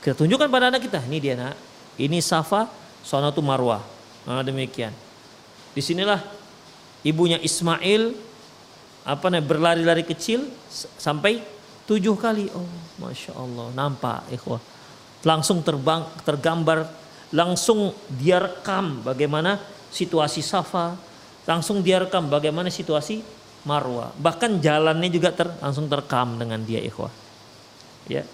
Kita 0.05 0.13
tunjukkan 0.13 0.49
pada 0.53 0.69
anak 0.69 0.85
kita, 0.85 1.01
ini 1.09 1.17
dia 1.17 1.33
nak, 1.33 1.57
ini 2.01 2.19
safa, 2.19 2.67
sana 3.05 3.31
itu 3.31 3.43
marwah. 3.45 3.83
Nah, 4.25 4.41
demikian. 4.41 4.91
Di 5.75 5.83
sinilah 5.83 6.23
ibunya 7.05 7.39
Ismail 7.39 8.15
apa 9.05 9.29
namanya 9.29 9.45
berlari-lari 9.45 10.03
kecil 10.07 10.49
sampai 10.97 11.45
tujuh 11.85 12.17
kali. 12.17 12.49
Oh, 12.57 12.65
masya 12.99 13.37
Allah, 13.37 13.69
nampak 13.77 14.25
ikhwah. 14.33 14.63
Langsung 15.25 15.61
terbang, 15.61 16.05
tergambar 16.25 16.89
langsung 17.35 17.91
dia 18.15 18.39
rekam 18.39 19.03
bagaimana 19.03 19.59
situasi 19.91 20.41
Safa, 20.41 20.95
langsung 21.45 21.83
dia 21.83 22.01
rekam 22.01 22.31
bagaimana 22.31 22.71
situasi 22.71 23.21
Marwa. 23.65 24.13
Bahkan 24.21 24.61
jalannya 24.61 25.09
juga 25.09 25.33
ter, 25.33 25.49
langsung 25.59 25.89
terekam 25.89 26.37
dengan 26.37 26.61
dia 26.61 26.85
ikhwah. 26.85 27.09
Ya. 28.05 28.29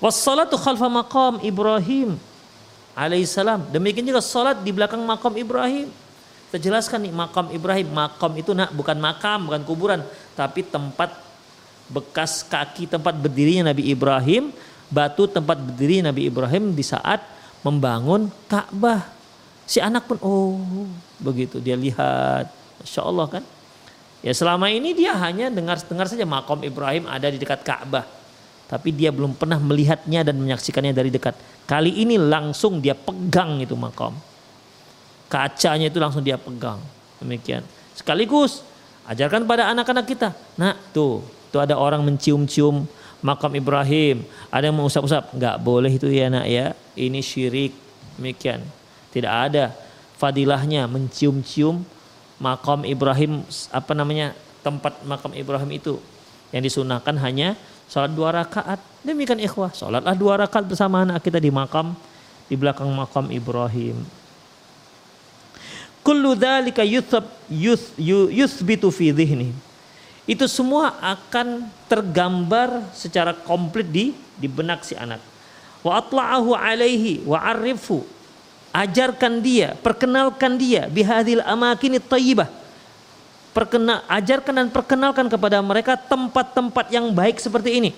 Wassalatu 0.00 0.56
khalfa 0.56 0.88
maqam 0.88 1.40
Ibrahim 1.44 2.16
alaihissalam. 2.94 3.68
Demikian 3.74 4.06
juga 4.06 4.22
salat 4.24 4.62
di 4.62 4.70
belakang 4.70 5.02
makam 5.02 5.34
Ibrahim. 5.34 5.90
Kita 6.48 6.58
jelaskan 6.70 7.02
nih 7.04 7.12
makam 7.12 7.50
Ibrahim. 7.50 7.90
Makam 7.90 8.32
itu 8.38 8.54
nak 8.54 8.70
bukan 8.70 8.96
makam, 8.98 9.50
bukan 9.50 9.62
kuburan, 9.66 10.00
tapi 10.38 10.62
tempat 10.62 11.10
bekas 11.90 12.40
kaki 12.46 12.88
tempat 12.88 13.12
berdirinya 13.12 13.74
Nabi 13.74 13.92
Ibrahim, 13.92 14.54
batu 14.88 15.28
tempat 15.28 15.60
berdiri 15.60 16.00
Nabi 16.00 16.30
Ibrahim 16.32 16.72
di 16.72 16.80
saat 16.80 17.20
membangun 17.60 18.32
Ka'bah. 18.48 19.04
Si 19.64 19.80
anak 19.80 20.08
pun 20.08 20.20
oh 20.20 20.60
begitu 21.20 21.60
dia 21.60 21.76
lihat, 21.76 22.48
Masya 22.80 23.00
Allah 23.04 23.26
kan. 23.28 23.44
Ya 24.24 24.32
selama 24.32 24.72
ini 24.72 24.96
dia 24.96 25.12
hanya 25.20 25.52
dengar 25.52 25.76
dengar 25.84 26.08
saja 26.08 26.24
makom 26.24 26.64
Ibrahim 26.64 27.04
ada 27.04 27.28
di 27.28 27.36
dekat 27.36 27.60
Ka'bah. 27.60 28.08
Tapi 28.64 28.90
dia 28.96 29.12
belum 29.12 29.36
pernah 29.36 29.60
melihatnya 29.60 30.24
dan 30.24 30.40
menyaksikannya 30.40 30.96
dari 30.96 31.12
dekat. 31.12 31.36
Kali 31.68 32.00
ini 32.00 32.16
langsung 32.16 32.80
dia 32.80 32.96
pegang 32.96 33.60
itu 33.60 33.76
makom. 33.76 34.16
Kacanya 35.28 35.88
itu 35.88 36.00
langsung 36.00 36.24
dia 36.24 36.40
pegang. 36.40 36.80
Demikian. 37.20 37.64
Sekaligus 37.92 38.64
ajarkan 39.04 39.44
pada 39.44 39.68
anak-anak 39.70 40.04
kita. 40.08 40.32
Nah 40.56 40.74
tuh, 40.96 41.20
tuh 41.52 41.60
ada 41.60 41.76
orang 41.76 42.00
mencium-cium 42.02 42.88
makam 43.24 43.52
Ibrahim, 43.56 44.20
ada 44.52 44.68
yang 44.68 44.76
mengusap-usap, 44.76 45.32
nggak 45.32 45.56
boleh 45.64 45.92
itu 45.96 46.08
ya 46.08 46.28
nak 46.28 46.44
ya. 46.48 46.76
Ini 46.96 47.20
syirik. 47.24 47.72
Demikian. 48.16 48.64
Tidak 49.10 49.30
ada 49.30 49.74
fadilahnya 50.16 50.86
mencium-cium 50.88 51.82
makam 52.38 52.82
Ibrahim 52.86 53.42
apa 53.70 53.92
namanya 53.94 54.34
tempat 54.64 55.02
makam 55.04 55.32
Ibrahim 55.36 55.70
itu 55.74 56.00
yang 56.54 56.62
disunahkan 56.62 57.18
hanya 57.18 57.58
sholat 57.94 58.10
dua 58.10 58.34
rakaat 58.34 58.82
demikian 59.06 59.38
ikhwah 59.38 59.70
sholatlah 59.70 60.18
dua 60.18 60.42
rakaat 60.42 60.66
bersama 60.66 61.06
anak 61.06 61.22
kita 61.22 61.38
di 61.38 61.54
makam 61.54 61.94
di 62.50 62.58
belakang 62.58 62.90
makam 62.90 63.30
Ibrahim 63.30 64.02
kullu 66.02 66.34
dzalika 66.34 66.82
yuthab 66.82 67.22
yuthbitu 68.34 68.90
fi 68.90 69.14
dhihni 69.14 69.54
itu 70.24 70.48
semua 70.48 70.96
akan 71.04 71.68
tergambar 71.84 72.80
secara 72.96 73.36
komplit 73.36 73.84
di 73.84 74.16
di 74.40 74.48
benak 74.48 74.80
si 74.82 74.96
anak. 74.96 75.20
Wa 75.84 76.00
atla'ahu 76.00 76.56
alaihi 76.56 77.20
wa 77.28 77.36
arifu. 77.44 78.08
Ajarkan 78.74 79.38
dia, 79.38 79.78
perkenalkan 79.78 80.58
dia 80.58 80.90
bihadil 80.90 81.44
amakini 81.44 82.00
thayyibah. 82.02 82.50
Perkenal, 83.54 84.02
ajarkan 84.10 84.54
dan 84.58 84.68
perkenalkan 84.68 85.30
kepada 85.30 85.62
mereka 85.62 85.94
tempat-tempat 85.94 86.90
yang 86.90 87.14
baik 87.14 87.38
seperti 87.38 87.78
ini. 87.78 87.90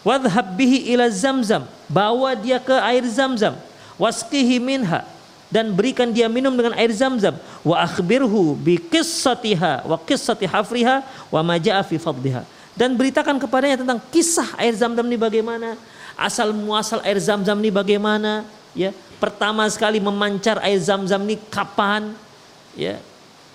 Wadhab 0.00 0.56
bihi 0.56 0.90
ila 0.96 1.12
zamzam. 1.12 1.68
Bawa 1.86 2.32
dia 2.32 2.56
ke 2.56 2.72
air 2.72 3.04
zamzam. 3.04 3.54
Wasqihi 4.00 4.56
minha 4.56 5.04
dan 5.52 5.68
berikan 5.76 6.08
dia 6.08 6.32
minum 6.32 6.56
dengan 6.56 6.72
air 6.80 6.88
zam-zam 6.96 7.36
wa 7.60 7.76
akhbirhu 7.84 8.56
bi 8.56 8.80
qissatiha 8.80 9.84
wa 9.84 10.00
qissati 10.00 10.48
hafriha 10.48 11.04
wa 11.28 11.40
ma 11.44 11.60
jaa 11.60 11.84
fi 11.84 12.00
fadliha 12.00 12.40
dan 12.72 12.96
beritakan 12.96 13.36
kepadanya 13.36 13.84
tentang 13.84 14.00
kisah 14.08 14.56
air 14.56 14.72
zam-zam 14.72 15.04
ini 15.04 15.20
bagaimana 15.20 15.76
asal 16.16 16.56
muasal 16.56 17.04
air 17.04 17.20
zam-zam 17.20 17.60
ini 17.60 17.68
bagaimana 17.68 18.48
ya 18.72 18.96
pertama 19.20 19.68
sekali 19.68 20.00
memancar 20.00 20.56
air 20.64 20.80
zam-zam 20.80 21.20
ini 21.20 21.36
kapan 21.52 22.16
ya 22.72 22.96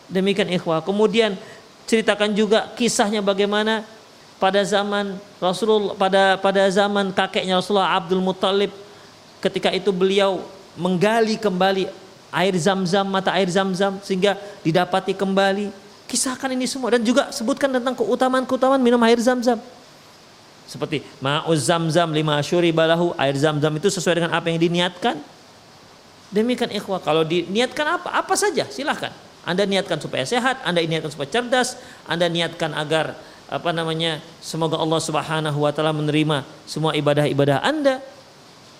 demikian 0.07 0.47
ikhwah 0.51 0.83
kemudian 0.83 1.35
ceritakan 1.87 2.35
juga 2.35 2.71
kisahnya 2.75 3.23
bagaimana 3.23 3.83
pada 4.37 4.61
zaman 4.61 5.17
Rasulullah 5.39 5.95
pada 5.95 6.37
pada 6.37 6.63
zaman 6.69 7.09
kakeknya 7.15 7.57
Rasulullah 7.57 7.95
Abdul 7.95 8.21
Muthalib 8.21 8.69
ketika 9.41 9.71
itu 9.71 9.89
beliau 9.93 10.43
menggali 10.77 11.39
kembali 11.41 11.89
air 12.31 12.53
zam-zam, 12.59 13.07
mata 13.07 13.33
air 13.33 13.49
zam-zam 13.49 13.97
sehingga 14.03 14.37
didapati 14.61 15.15
kembali. 15.15 15.73
Kisahkan 16.07 16.55
ini 16.55 16.63
semua 16.69 16.95
dan 16.95 17.03
juga 17.03 17.27
sebutkan 17.35 17.67
tentang 17.67 17.91
keutamaan-keutamaan 17.91 18.79
minum 18.79 18.99
air 19.03 19.19
zam-zam. 19.19 19.59
Seperti 20.67 21.03
ma'uz 21.19 21.67
zam-zam 21.67 22.11
lima 22.11 22.39
syuri 22.43 22.71
balahu, 22.71 23.11
air 23.19 23.35
zam-zam 23.35 23.71
itu 23.75 23.87
sesuai 23.91 24.23
dengan 24.23 24.31
apa 24.35 24.47
yang 24.47 24.59
diniatkan. 24.59 25.19
Demikian 26.31 26.75
ikhwah, 26.75 26.99
kalau 26.99 27.23
diniatkan 27.23 27.99
apa? 27.99 28.11
Apa 28.11 28.35
saja, 28.35 28.67
silahkan. 28.67 29.11
Anda 29.47 29.63
niatkan 29.63 30.03
supaya 30.03 30.27
sehat, 30.27 30.59
Anda 30.67 30.83
niatkan 30.83 31.07
supaya 31.07 31.31
cerdas, 31.31 31.79
Anda 32.03 32.27
niatkan 32.27 32.75
agar 32.75 33.15
apa 33.47 33.71
namanya 33.71 34.19
semoga 34.43 34.75
Allah 34.75 34.99
Subhanahu 34.99 35.63
wa 35.63 35.71
taala 35.71 35.95
menerima 35.95 36.43
semua 36.67 36.91
ibadah-ibadah 36.99 37.63
Anda 37.63 38.03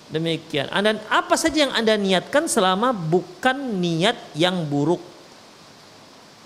Demikian. 0.08 0.72
Anda 0.72 1.04
apa 1.12 1.36
saja 1.36 1.68
yang 1.68 1.74
Anda 1.76 2.00
niatkan 2.00 2.48
selama 2.48 2.96
bukan 2.96 3.84
niat 3.84 4.16
yang 4.40 4.64
buruk. 4.64 5.04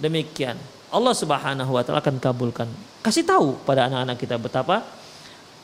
Demikian. 0.02 0.58
Allah 0.90 1.14
Subhanahu 1.14 1.78
wa 1.78 1.82
taala 1.86 2.02
akan 2.02 2.18
kabulkan. 2.18 2.66
Kasih 3.06 3.22
tahu 3.22 3.62
pada 3.62 3.86
anak-anak 3.86 4.18
kita 4.18 4.42
betapa 4.42 4.82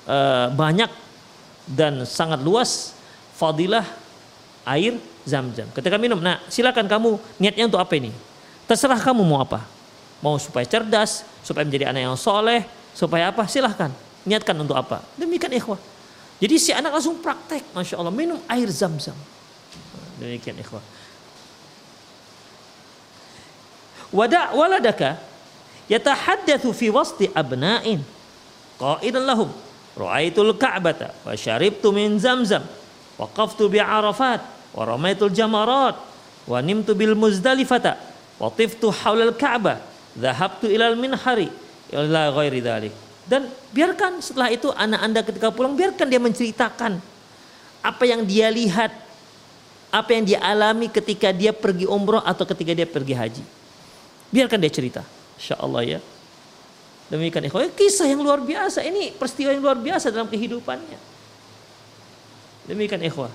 uh, 0.05 0.47
banyak 0.53 0.89
dan 1.65 2.05
sangat 2.05 2.37
luas 2.45 2.93
fadilah 3.33 3.83
air 4.69 5.01
Zam-Zam. 5.25 5.67
Ketika 5.73 5.97
minum, 5.97 6.21
nah 6.21 6.37
silakan 6.53 6.85
kamu 6.85 7.17
niatnya 7.41 7.65
untuk 7.65 7.81
apa 7.81 7.97
ini? 7.97 8.13
Terserah 8.67 8.99
kamu 8.99 9.23
mau 9.23 9.39
apa. 9.39 9.63
Mau 10.19 10.36
supaya 10.36 10.67
cerdas, 10.67 11.23
supaya 11.41 11.63
menjadi 11.63 11.89
anak 11.89 12.01
yang 12.03 12.17
soleh, 12.19 12.67
supaya 12.91 13.32
apa? 13.32 13.47
Silahkan. 13.47 13.89
Niatkan 14.27 14.53
untuk 14.60 14.75
apa. 14.75 14.99
Demikian 15.15 15.56
ikhwah. 15.56 15.80
Jadi 16.38 16.56
si 16.60 16.69
anak 16.75 16.93
langsung 16.93 17.17
praktek, 17.23 17.63
masya 17.73 17.97
Allah 17.97 18.13
minum 18.13 18.38
air 18.45 18.67
zam-zam. 18.69 19.15
Demikian 20.19 20.60
ikhwah. 20.60 20.84
Wada 24.12 24.56
waladaka 24.56 25.19
yatahaddatsu 25.91 26.71
fi 26.71 26.88
wasti 26.91 27.27
abna'in 27.32 28.03
qaidan 28.80 29.23
lahum 29.27 29.51
ra'aitul 29.99 30.56
ka'bata 30.56 31.12
wa 31.27 31.36
syaribtu 31.36 31.91
min 31.91 32.15
zamzam 32.15 32.63
waqaftu 33.19 33.67
bi 33.67 33.84
arafat 33.84 34.39
wa 34.71 34.84
ramaitul 34.88 35.34
jamarat 35.34 35.99
wa 36.47 36.58
nimtu 36.63 36.95
bil 36.95 37.19
muzdalifata 37.19 37.99
wa 38.38 38.50
tiftu 38.54 38.93
haulal 38.93 39.34
ka'bah 39.34 39.82
dhahabtu 40.13 40.69
ilal 40.69 40.97
minhari 40.97 41.50
ila 41.93 42.34
ghairi 42.34 42.60
dhalik 42.62 42.93
dan 43.28 43.52
biarkan 43.76 44.23
setelah 44.23 44.47
itu 44.47 44.71
anak 44.71 45.00
Anda 45.04 45.19
ketika 45.19 45.52
pulang 45.52 45.76
biarkan 45.76 46.08
dia 46.08 46.21
menceritakan 46.23 47.04
apa 47.84 48.04
yang 48.08 48.23
dia 48.23 48.47
lihat, 48.47 48.95
apa 49.91 50.10
yang 50.15 50.23
dia 50.23 50.39
alami 50.39 50.88
ketika 50.88 51.36
dia 51.36 51.52
pergi 51.52 51.84
umroh 51.84 52.23
atau 52.23 52.47
ketika 52.47 52.71
dia 52.71 52.88
pergi 52.88 53.13
haji. 53.15 53.43
Biarkan 54.32 54.60
dia 54.63 54.71
cerita. 54.71 55.02
Insya 55.36 55.60
ya. 55.84 56.00
Demikian 57.08 57.47
ikhwah, 57.47 57.71
kisah 57.71 58.08
yang 58.08 58.19
luar 58.19 58.43
biasa. 58.43 58.84
Ini 58.84 59.15
peristiwa 59.15 59.56
yang 59.56 59.63
luar 59.63 59.80
biasa 59.80 60.12
dalam 60.12 60.28
kehidupannya. 60.28 61.00
Demikian 62.67 63.00
ikhwah. 63.08 63.32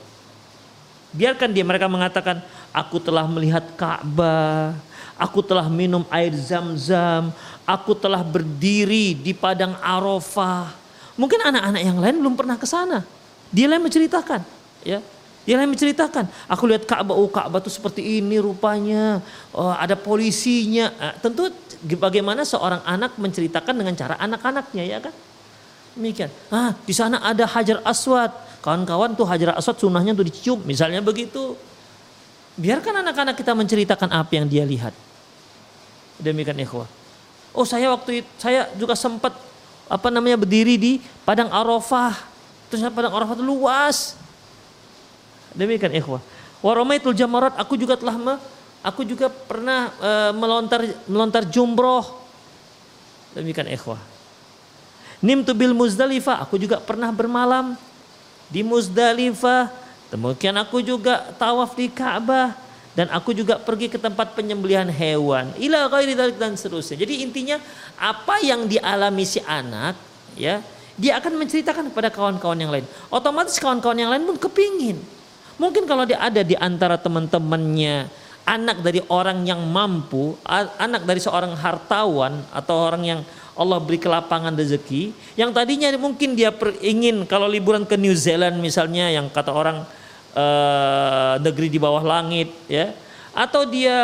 Biarkan 1.13 1.53
dia 1.53 1.65
mereka 1.65 1.89
mengatakan, 1.89 2.45
aku 2.73 3.01
telah 3.01 3.25
melihat 3.25 3.65
Ka'bah, 3.77 4.77
aku 5.17 5.41
telah 5.45 5.67
minum 5.67 6.05
air 6.09 6.33
zam-zam, 6.37 7.31
aku 7.67 7.93
telah 7.97 8.21
berdiri 8.21 9.17
di 9.17 9.33
padang 9.33 9.77
Arafah. 9.81 10.73
Mungkin 11.17 11.41
anak-anak 11.41 11.83
yang 11.83 11.99
lain 12.01 12.17
belum 12.25 12.35
pernah 12.35 12.57
ke 12.57 12.65
sana. 12.65 13.05
Dia 13.53 13.69
lain 13.69 13.85
menceritakan, 13.85 14.41
ya. 14.81 15.05
Dia 15.43 15.59
lain 15.59 15.75
menceritakan, 15.75 16.31
aku 16.47 16.71
lihat 16.71 16.87
Ka'bah, 16.87 17.19
oh 17.19 17.27
Ka'bah 17.27 17.59
itu 17.59 17.67
seperti 17.67 18.23
ini 18.23 18.39
rupanya, 18.39 19.19
oh, 19.51 19.75
ada 19.75 19.99
polisinya. 19.99 20.95
Nah, 20.95 21.15
tentu 21.19 21.51
bagaimana 21.99 22.47
seorang 22.47 22.79
anak 22.87 23.19
menceritakan 23.19 23.75
dengan 23.75 23.95
cara 23.99 24.15
anak-anaknya 24.23 24.85
ya 24.87 24.99
kan? 25.03 25.11
Demikian. 25.99 26.31
Ah, 26.49 26.73
di 26.87 26.95
sana 26.95 27.21
ada 27.21 27.45
Hajar 27.45 27.83
Aswad. 27.83 28.31
Kawan-kawan 28.63 29.19
tuh 29.19 29.27
Hajar 29.27 29.59
Aswad 29.59 29.77
sunahnya 29.83 30.15
tuh 30.15 30.23
dicium, 30.23 30.63
misalnya 30.63 31.03
begitu. 31.03 31.59
Biarkan 32.57 33.01
anak-anak 33.01 33.37
kita 33.39 33.53
menceritakan 33.57 34.13
apa 34.13 34.33
yang 34.37 34.47
dia 34.47 34.65
lihat. 34.67 34.93
Demikian 36.21 36.61
ikhwah. 36.61 36.87
Oh, 37.53 37.65
saya 37.65 37.93
waktu 37.93 38.25
itu 38.25 38.29
saya 38.41 38.69
juga 38.77 38.97
sempat 38.97 39.37
apa 39.89 40.09
namanya 40.09 40.41
berdiri 40.41 40.77
di 40.77 40.93
padang 41.25 41.49
Arafah. 41.49 42.17
Terus 42.69 42.85
padang 42.93 43.13
Arafah 43.13 43.37
itu 43.37 43.45
luas 43.45 44.23
Demikian 45.53 45.93
ikhwah. 45.93 46.21
Waromaitul 46.65 47.13
jamarat 47.13 47.59
aku 47.59 47.77
juga 47.77 47.99
telah 47.99 48.17
me, 48.17 48.35
aku 48.81 49.05
juga 49.05 49.29
pernah 49.29 49.93
e, 50.01 50.11
melontar 50.37 50.81
melontar 51.05 51.43
jumroh. 51.45 52.25
Demikian 53.37 53.69
ikhwah. 53.69 54.01
Nimtu 55.23 55.55
bil 55.55 55.77
Muzdalifah, 55.77 56.43
aku 56.43 56.59
juga 56.59 56.83
pernah 56.83 57.13
bermalam 57.15 57.79
di 58.51 58.65
Muzdalifah. 58.65 59.82
Demikian 60.13 60.61
aku 60.61 60.85
juga 60.85 61.33
tawaf 61.41 61.73
di 61.73 61.89
Ka'bah 61.89 62.53
dan 62.93 63.09
aku 63.09 63.33
juga 63.33 63.57
pergi 63.57 63.89
ke 63.89 63.97
tempat 63.97 64.37
penyembelihan 64.37 64.85
hewan. 64.93 65.57
Ila 65.57 65.89
ghairi 65.89 66.13
dan 66.13 66.53
seterusnya. 66.53 67.01
Jadi 67.01 67.25
intinya 67.25 67.57
apa 67.97 68.45
yang 68.45 68.69
dialami 68.69 69.25
si 69.25 69.41
anak 69.41 69.97
ya, 70.37 70.61
dia 71.01 71.17
akan 71.17 71.41
menceritakan 71.41 71.89
kepada 71.89 72.13
kawan-kawan 72.13 72.61
yang 72.61 72.69
lain. 72.69 72.85
Otomatis 73.09 73.57
kawan-kawan 73.57 73.97
yang 73.97 74.13
lain 74.13 74.29
pun 74.29 74.37
kepingin 74.37 75.01
Mungkin 75.61 75.85
kalau 75.85 76.03
dia 76.03 76.19
ada 76.19 76.41
di 76.41 76.57
antara 76.57 76.97
teman-temannya, 76.97 78.09
anak 78.43 78.83
dari 78.83 78.99
orang 79.07 79.45
yang 79.45 79.61
mampu, 79.63 80.35
anak 80.81 81.05
dari 81.05 81.21
seorang 81.21 81.55
hartawan 81.55 82.43
atau 82.51 82.75
orang 82.89 83.03
yang 83.05 83.21
Allah 83.53 83.79
beri 83.79 84.01
kelapangan 84.01 84.57
rezeki, 84.57 85.13
yang 85.37 85.53
tadinya 85.53 85.93
mungkin 86.01 86.33
dia 86.33 86.51
ingin 86.81 87.29
kalau 87.29 87.45
liburan 87.45 87.85
ke 87.87 88.01
New 88.01 88.17
Zealand 88.17 88.59
misalnya 88.65 89.13
yang 89.13 89.29
kata 89.29 89.53
orang 89.53 89.85
uh, 90.37 91.39
negeri 91.41 91.69
di 91.73 91.79
bawah 91.81 92.03
langit 92.05 92.53
ya, 92.69 92.93
atau 93.33 93.65
dia 93.65 93.97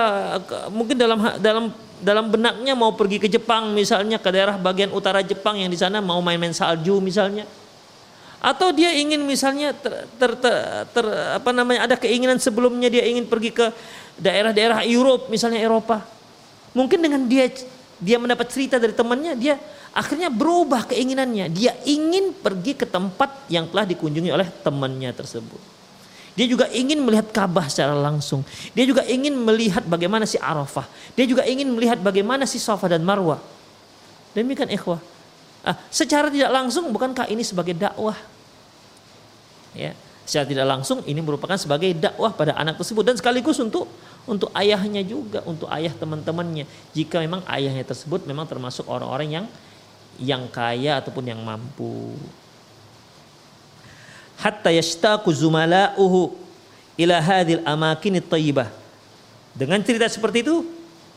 mungkin 0.73 0.97
dalam 0.97 1.19
dalam 1.41 1.64
dalam 1.99 2.31
benaknya 2.31 2.73
mau 2.79 2.95
pergi 2.95 3.19
ke 3.19 3.29
Jepang 3.29 3.75
misalnya 3.75 4.17
ke 4.17 4.31
daerah 4.31 4.55
bagian 4.57 4.95
utara 4.95 5.21
Jepang 5.21 5.59
yang 5.59 5.69
di 5.71 5.79
sana 5.79 5.99
mau 5.99 6.23
main-main 6.23 6.55
salju 6.55 7.03
misalnya. 7.03 7.45
Atau 8.38 8.71
dia 8.71 8.95
ingin 8.95 9.19
misalnya 9.27 9.75
ter, 9.75 10.07
ter, 10.14 10.31
ter, 10.38 10.55
ter 10.95 11.07
apa 11.35 11.51
namanya 11.51 11.91
ada 11.91 11.97
keinginan 11.99 12.38
sebelumnya 12.38 12.87
dia 12.87 13.03
ingin 13.03 13.27
pergi 13.27 13.51
ke 13.51 13.67
daerah-daerah 14.14 14.87
Eropa 14.87 15.27
misalnya 15.27 15.59
Eropa. 15.59 16.07
Mungkin 16.71 17.03
dengan 17.03 17.27
dia 17.27 17.51
dia 17.99 18.14
mendapat 18.14 18.47
cerita 18.47 18.79
dari 18.79 18.95
temannya 18.95 19.35
dia 19.35 19.59
akhirnya 19.91 20.31
berubah 20.31 20.87
keinginannya. 20.87 21.51
Dia 21.51 21.75
ingin 21.83 22.31
pergi 22.31 22.79
ke 22.79 22.87
tempat 22.87 23.51
yang 23.51 23.67
telah 23.75 23.83
dikunjungi 23.91 24.31
oleh 24.31 24.47
temannya 24.62 25.11
tersebut 25.11 25.78
dia 26.38 26.46
juga 26.46 26.70
ingin 26.70 27.03
melihat 27.03 27.27
Ka'bah 27.35 27.66
secara 27.66 27.98
langsung 27.98 28.46
dia 28.70 28.87
juga 28.87 29.03
ingin 29.03 29.35
melihat 29.35 29.83
bagaimana 29.83 30.22
si 30.22 30.38
Arafah 30.38 30.87
dia 31.18 31.27
juga 31.27 31.42
ingin 31.42 31.66
melihat 31.74 31.98
bagaimana 31.98 32.46
si 32.46 32.62
Safa 32.62 32.87
dan 32.87 33.03
Marwah 33.03 33.42
demikian 34.38 34.70
ikhwah 34.70 35.03
Ah, 35.66 35.77
secara 35.90 36.31
tidak 36.31 36.48
langsung 36.48 36.88
bukankah 36.94 37.27
ini 37.29 37.42
sebagai 37.42 37.74
dakwah? 37.74 38.14
Ya, 39.74 39.92
secara 40.22 40.46
tidak 40.46 40.66
langsung 40.70 41.03
ini 41.05 41.18
merupakan 41.18 41.59
sebagai 41.59 41.90
dakwah 41.98 42.31
pada 42.33 42.55
anak 42.55 42.79
tersebut 42.79 43.03
dan 43.03 43.18
sekaligus 43.18 43.59
untuk 43.59 43.90
untuk 44.29 44.48
ayahnya 44.55 45.03
juga, 45.03 45.44
untuk 45.44 45.66
ayah 45.68 45.90
teman-temannya. 45.92 46.64
Jika 46.94 47.20
memang 47.20 47.42
ayahnya 47.51 47.83
tersebut 47.83 48.24
memang 48.24 48.46
termasuk 48.46 48.87
orang-orang 48.87 49.29
yang 49.29 49.46
yang 50.18 50.46
kaya 50.48 51.03
ataupun 51.03 51.27
yang 51.27 51.40
mampu. 51.42 52.14
Hatta 54.38 54.70
yashtaqu 54.70 55.29
zumala'uhu 55.35 56.35
ila 56.94 57.16
hadhil 57.18 57.62
amakin 57.66 58.22
thayyibah. 58.22 58.70
Dengan 59.59 59.83
cerita 59.83 60.07
seperti 60.07 60.46
itu 60.46 60.62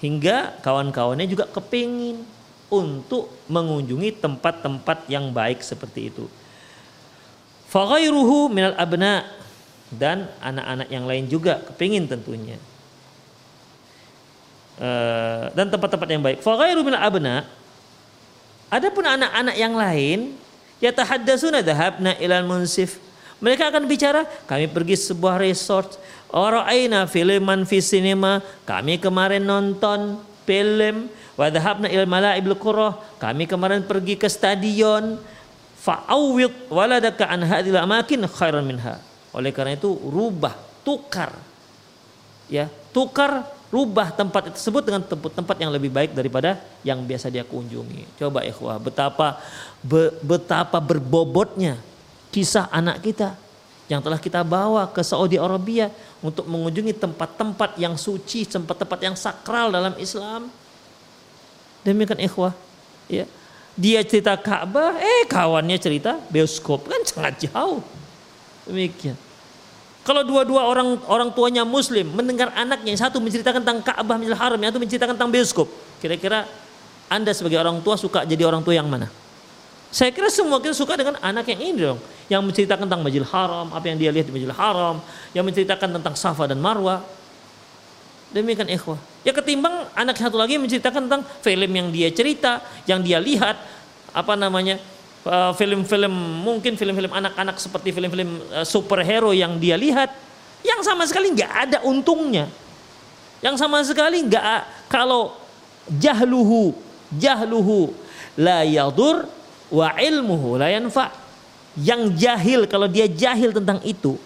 hingga 0.01 0.57
kawan-kawannya 0.65 1.29
juga 1.29 1.45
kepingin 1.45 2.25
untuk 2.71 3.29
mengunjungi 3.45 4.17
tempat-tempat 4.17 5.05
yang 5.05 5.29
baik 5.29 5.61
seperti 5.61 6.09
itu. 6.09 6.25
Faghairuhu 7.69 8.49
minal 8.49 8.73
abna 8.75 9.29
dan 9.93 10.25
anak-anak 10.41 10.87
yang 10.89 11.05
lain 11.05 11.29
juga 11.29 11.61
kepingin 11.61 12.09
tentunya. 12.09 12.57
Uh, 14.81 15.53
dan 15.53 15.69
tempat-tempat 15.69 16.09
yang 16.09 16.23
baik. 16.25 16.41
Faghairu 16.41 16.81
minal 16.81 17.05
abna 17.05 17.45
Adapun 18.71 19.03
anak-anak 19.03 19.55
yang 19.59 19.75
lain 19.75 20.19
yatahaddasuna 20.79 21.59
dhahabna 21.59 22.15
ilal 22.23 22.47
munsif. 22.47 23.03
Mereka 23.41 23.73
akan 23.73 23.89
bicara, 23.89 24.23
kami 24.45 24.69
pergi 24.69 24.95
sebuah 24.95 25.41
resort, 25.41 25.97
Ora'aina 26.31 27.09
filman 27.09 27.65
fi 27.67 27.81
cinema, 27.81 28.39
kami 28.63 29.01
kemarin 29.01 29.43
nonton 29.43 30.21
film, 30.45 31.09
Wa 31.41 31.47
dhahabna 31.49 31.87
ila 31.89 32.05
mala'ibul 32.05 32.53
qurah. 32.59 32.93
Kami 33.17 33.47
kemarin 33.47 33.81
pergi 33.81 34.19
ke 34.19 34.27
stadion. 34.27 35.17
Fa'awwid 35.81 36.69
waladaka 36.69 37.25
an 37.25 37.41
hadhil 37.41 37.81
amakin 37.81 38.29
khairan 38.29 38.61
minha. 38.61 39.01
Oleh 39.33 39.49
karena 39.49 39.73
itu 39.73 39.89
rubah, 39.89 40.53
tukar. 40.85 41.33
Ya, 42.51 42.69
tukar 42.93 43.47
rubah 43.71 44.13
tempat 44.13 44.53
tersebut 44.53 44.83
dengan 44.85 45.01
tempat-tempat 45.01 45.55
yang 45.57 45.71
lebih 45.73 45.89
baik 45.89 46.11
daripada 46.13 46.59
yang 46.85 47.01
biasa 47.01 47.33
dia 47.33 47.41
kunjungi. 47.41 48.19
Coba 48.21 48.45
ikhwah, 48.45 48.77
betapa 48.77 49.41
be, 49.81 50.13
betapa 50.21 50.77
berbobotnya 50.77 51.79
kisah 52.31 52.71
anak 52.71 53.03
kita 53.03 53.35
yang 53.91 53.99
telah 53.99 54.15
kita 54.15 54.39
bawa 54.47 54.87
ke 54.87 55.03
Saudi 55.03 55.35
Arabia 55.35 55.91
untuk 56.23 56.47
mengunjungi 56.47 56.95
tempat-tempat 56.95 57.75
yang 57.75 57.99
suci, 57.99 58.47
tempat-tempat 58.47 58.99
yang 59.03 59.15
sakral 59.19 59.67
dalam 59.67 59.91
Islam. 59.99 60.47
Demikian 61.83 62.23
ikhwah. 62.23 62.55
Ya. 63.11 63.27
Dia 63.75 63.99
cerita 64.07 64.39
Ka'bah, 64.39 64.95
eh 64.95 65.27
kawannya 65.27 65.75
cerita 65.75 66.19
bioskop 66.31 66.87
kan 66.87 67.03
sangat 67.03 67.51
jauh. 67.51 67.83
Demikian. 68.63 69.19
Kalau 70.01 70.25
dua-dua 70.25 70.65
orang 70.65 70.97
orang 71.05 71.29
tuanya 71.29 71.61
muslim 71.61 72.09
mendengar 72.09 72.49
anaknya 72.57 72.95
yang 72.95 73.01
satu 73.01 73.21
menceritakan 73.21 73.61
tentang 73.61 73.83
Ka'bah 73.83 74.15
Masjidil 74.17 74.39
Haram, 74.39 74.57
yang 74.57 74.71
satu 74.71 74.81
menceritakan 74.81 75.13
tentang 75.19 75.31
bioskop. 75.35 75.67
Kira-kira 75.99 76.47
Anda 77.11 77.35
sebagai 77.35 77.59
orang 77.59 77.83
tua 77.83 77.99
suka 77.99 78.23
jadi 78.23 78.47
orang 78.47 78.63
tua 78.63 78.71
yang 78.71 78.87
mana? 78.87 79.11
Saya 79.91 80.15
kira 80.15 80.31
semua 80.31 80.63
kita 80.63 80.71
suka 80.71 80.95
dengan 80.95 81.19
anak 81.19 81.51
yang 81.51 81.59
ini 81.59 81.79
dong. 81.83 81.99
Yang 82.31 82.41
menceritakan 82.47 82.87
tentang 82.87 83.03
Masjidil 83.03 83.27
Haram, 83.27 83.67
apa 83.75 83.85
yang 83.91 83.99
dia 83.99 84.07
lihat 84.07 84.31
di 84.31 84.33
Masjidil 84.33 84.55
Haram, 84.55 85.03
yang 85.35 85.43
menceritakan 85.43 85.99
tentang 85.99 86.15
Safa 86.15 86.47
dan 86.47 86.63
Marwah. 86.63 87.03
Demikian 88.31 88.71
ikhwah. 88.71 88.95
Ya 89.27 89.35
ketimbang 89.35 89.91
anak 89.91 90.15
satu 90.15 90.39
lagi 90.39 90.55
menceritakan 90.55 91.11
tentang 91.11 91.27
film 91.43 91.71
yang 91.75 91.91
dia 91.91 92.07
cerita, 92.15 92.63
yang 92.87 93.03
dia 93.03 93.19
lihat, 93.19 93.59
apa 94.15 94.33
namanya, 94.39 94.79
eh, 95.27 95.51
film-film 95.59 96.15
mungkin 96.39 96.79
film-film 96.79 97.11
anak-anak 97.11 97.59
seperti 97.59 97.91
film-film 97.91 98.39
uh, 98.55 98.63
superhero 98.63 99.35
yang 99.35 99.59
dia 99.59 99.75
lihat, 99.75 100.15
yang 100.63 100.79
sama 100.87 101.03
sekali 101.03 101.35
nggak 101.35 101.51
ada 101.67 101.77
untungnya, 101.83 102.47
yang 103.43 103.59
sama 103.59 103.83
sekali 103.83 104.23
nggak 104.23 104.87
kalau 104.87 105.35
jahluhu 105.91 106.71
jahluhu 107.11 107.91
la 108.39 108.63
yadur 108.63 109.27
wa 109.73 109.95
ilmuhu 109.95 110.59
la 110.59 110.69
yanfa. 110.69 111.09
Yang 111.79 112.19
jahil 112.19 112.61
kalau 112.67 112.83
dia 112.91 113.07
jahil 113.07 113.55
tentang 113.55 113.79
itu, 113.87 114.19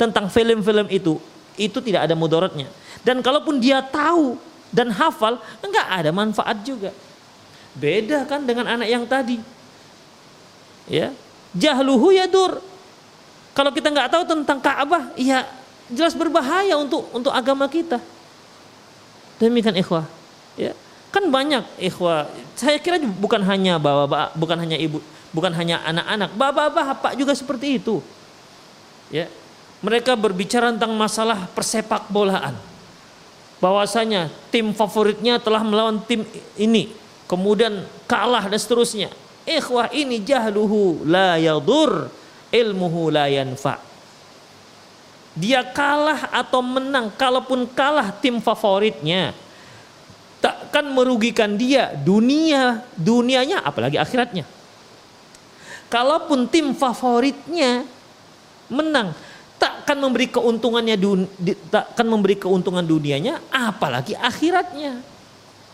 tentang 0.00 0.32
film-film 0.32 0.88
itu, 0.88 1.20
itu 1.60 1.78
tidak 1.84 2.08
ada 2.08 2.16
mudaratnya 2.16 2.72
dan 3.06 3.22
kalaupun 3.22 3.62
dia 3.62 3.78
tahu 3.78 4.34
dan 4.74 4.90
hafal, 4.90 5.38
enggak 5.62 5.86
ada 5.86 6.10
manfaat 6.10 6.58
juga. 6.66 6.90
Beda 7.78 8.26
kan 8.26 8.42
dengan 8.42 8.66
anak 8.66 8.90
yang 8.90 9.06
tadi. 9.06 9.38
Ya, 10.90 11.14
jahluhu 11.54 12.10
yadur. 12.10 12.58
Kalau 13.54 13.70
kita 13.70 13.94
nggak 13.94 14.10
tahu 14.10 14.22
tentang 14.26 14.58
Ka'bah, 14.58 15.14
iya 15.14 15.46
jelas 15.86 16.18
berbahaya 16.18 16.74
untuk 16.74 17.06
untuk 17.14 17.30
agama 17.30 17.70
kita. 17.70 18.02
Demikian 19.38 19.78
ikhwah. 19.78 20.02
Ya. 20.58 20.74
Kan 21.14 21.30
banyak 21.30 21.62
ikhwah. 21.78 22.26
Saya 22.56 22.80
kira 22.80 22.96
bukan 23.04 23.44
hanya 23.44 23.76
bapak, 23.76 24.32
bukan 24.32 24.56
hanya 24.56 24.80
ibu, 24.80 25.04
bukan 25.28 25.52
hanya 25.52 25.84
anak-anak, 25.84 26.32
bapak-bapak 26.32 27.12
juga 27.12 27.36
seperti 27.36 27.76
itu. 27.76 28.00
Ya. 29.12 29.28
Mereka 29.84 30.16
berbicara 30.16 30.72
tentang 30.72 30.96
masalah 30.96 31.44
persepak 31.52 32.08
bolaan. 32.08 32.56
Bahwasanya 33.60 34.32
tim 34.48 34.72
favoritnya 34.72 35.36
telah 35.36 35.60
melawan 35.60 36.00
tim 36.00 36.24
ini, 36.56 36.96
kemudian 37.28 37.84
kalah 38.08 38.48
dan 38.48 38.56
seterusnya. 38.56 39.12
Ikhwah 39.44 39.92
ini 39.92 40.16
jahluhu 40.24 41.04
la 41.04 41.36
yadur, 41.36 42.08
ilmuhu 42.48 43.12
la 43.12 43.28
yanfa. 43.28 43.78
Dia 45.36 45.60
kalah 45.60 46.32
atau 46.32 46.64
menang, 46.64 47.12
kalaupun 47.12 47.68
kalah 47.68 48.08
tim 48.16 48.40
favoritnya, 48.40 49.36
takkan 50.40 50.92
merugikan 50.92 51.56
dia 51.56 51.92
dunia, 51.96 52.84
dunianya 52.96 53.64
apalagi 53.64 53.96
akhiratnya. 53.96 54.44
Kalaupun 55.86 56.50
tim 56.50 56.74
favoritnya 56.74 57.86
menang, 58.66 59.14
takkan 59.56 59.96
memberi 60.02 60.26
keuntungannya 60.28 60.96
takkan 61.70 62.06
memberi 62.06 62.36
keuntungan 62.36 62.82
dunianya 62.82 63.40
apalagi 63.48 64.18
akhiratnya. 64.18 65.00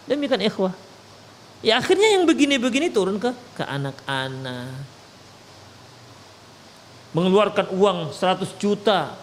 Demikian 0.07 0.43
ikhwah. 0.45 0.75
Ya 1.63 1.79
akhirnya 1.79 2.19
yang 2.19 2.27
begini-begini 2.27 2.91
turun 2.91 3.23
ke 3.23 3.31
ke 3.55 3.63
anak-anak. 3.63 4.83
Mengeluarkan 7.13 7.71
uang 7.77 7.99
100 8.11 8.57
juta 8.57 9.15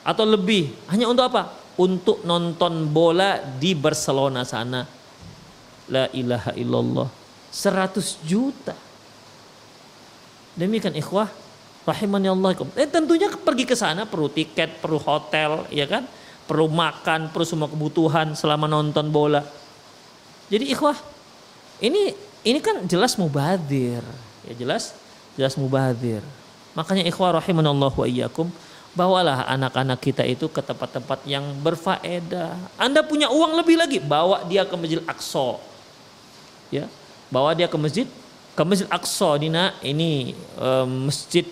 atau 0.00 0.24
lebih 0.24 0.72
hanya 0.88 1.06
untuk 1.06 1.28
apa? 1.28 1.59
Untuk 1.78 2.26
nonton 2.26 2.90
bola 2.90 3.38
di 3.38 3.76
Barcelona 3.78 4.42
sana. 4.42 4.82
La 5.90 6.06
ilaha 6.10 6.54
illallah. 6.54 7.08
100 7.50 8.26
juta. 8.26 8.74
Demikian 10.54 10.94
ikhwah 10.94 11.30
rahimani 11.86 12.30
Allah. 12.30 12.54
Eh 12.78 12.86
tentunya 12.86 13.30
pergi 13.32 13.64
ke 13.66 13.74
sana 13.74 14.06
perlu 14.06 14.30
tiket, 14.30 14.78
perlu 14.78 15.00
hotel, 15.02 15.66
ya 15.72 15.86
kan? 15.86 16.06
Perlu 16.46 16.66
makan, 16.66 17.30
perlu 17.30 17.46
semua 17.46 17.70
kebutuhan 17.70 18.34
selama 18.34 18.66
nonton 18.66 19.10
bola. 19.10 19.42
Jadi 20.50 20.74
ikhwah, 20.74 20.98
ini 21.78 22.14
ini 22.42 22.58
kan 22.58 22.82
jelas 22.86 23.14
mubadir. 23.14 24.02
Ya 24.46 24.54
jelas 24.58 24.94
jelas 25.38 25.54
mubadir. 25.54 26.22
Makanya 26.74 27.06
ikhwah 27.06 27.38
rahimanallah 27.38 27.90
wa 27.90 28.06
iyyakum 28.06 28.50
bawalah 28.94 29.46
anak-anak 29.46 29.98
kita 30.02 30.22
itu 30.26 30.50
ke 30.50 30.60
tempat-tempat 30.62 31.22
yang 31.26 31.44
berfaedah. 31.62 32.54
Anda 32.74 33.06
punya 33.06 33.30
uang 33.30 33.58
lebih 33.62 33.78
lagi, 33.78 33.98
bawa 34.02 34.42
dia 34.46 34.66
ke 34.66 34.74
Masjid 34.74 35.00
Aqsa. 35.06 35.58
Ya, 36.70 36.86
bawa 37.30 37.54
dia 37.54 37.66
ke 37.66 37.74
masjid 37.74 38.06
ke 38.54 38.62
Masjid 38.62 38.86
Aqsa 38.90 39.34
Dina 39.38 39.74
ini 39.82 40.38
um, 40.54 41.10
masjid 41.10 41.42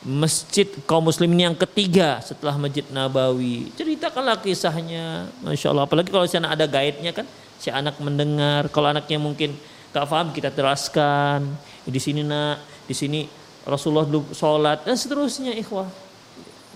masjid 0.00 0.64
kaum 0.88 1.04
muslimin 1.04 1.52
yang 1.52 1.56
ketiga 1.56 2.20
setelah 2.24 2.56
Masjid 2.56 2.84
Nabawi. 2.88 3.68
Ceritakanlah 3.76 4.40
kisahnya, 4.40 5.28
masya 5.44 5.72
Allah. 5.72 5.84
Apalagi 5.84 6.08
kalau 6.08 6.24
sana 6.24 6.52
ada 6.52 6.64
guide-nya 6.64 7.12
kan, 7.12 7.28
si 7.60 7.68
anak 7.68 8.00
mendengar 8.00 8.72
kalau 8.72 8.88
anaknya 8.88 9.20
mungkin 9.20 9.52
gak 9.92 10.08
paham 10.08 10.32
kita 10.32 10.48
teraskan 10.48 11.44
di 11.84 12.00
sini 12.00 12.24
nak 12.24 12.64
di 12.88 12.96
sini 12.96 13.28
Rasulullah 13.68 14.08
sholat 14.32 14.88
dan 14.88 14.96
seterusnya 14.96 15.52
ikhwah 15.60 16.09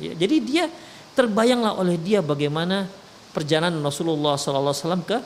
ya, 0.00 0.12
jadi 0.14 0.37
dia 0.42 0.64
terbayanglah 1.14 1.78
oleh 1.78 1.94
dia 1.98 2.22
bagaimana 2.24 2.90
perjalanan 3.30 3.78
Rasulullah 3.83 4.35
SAW 4.38 5.02
ke 5.07 5.18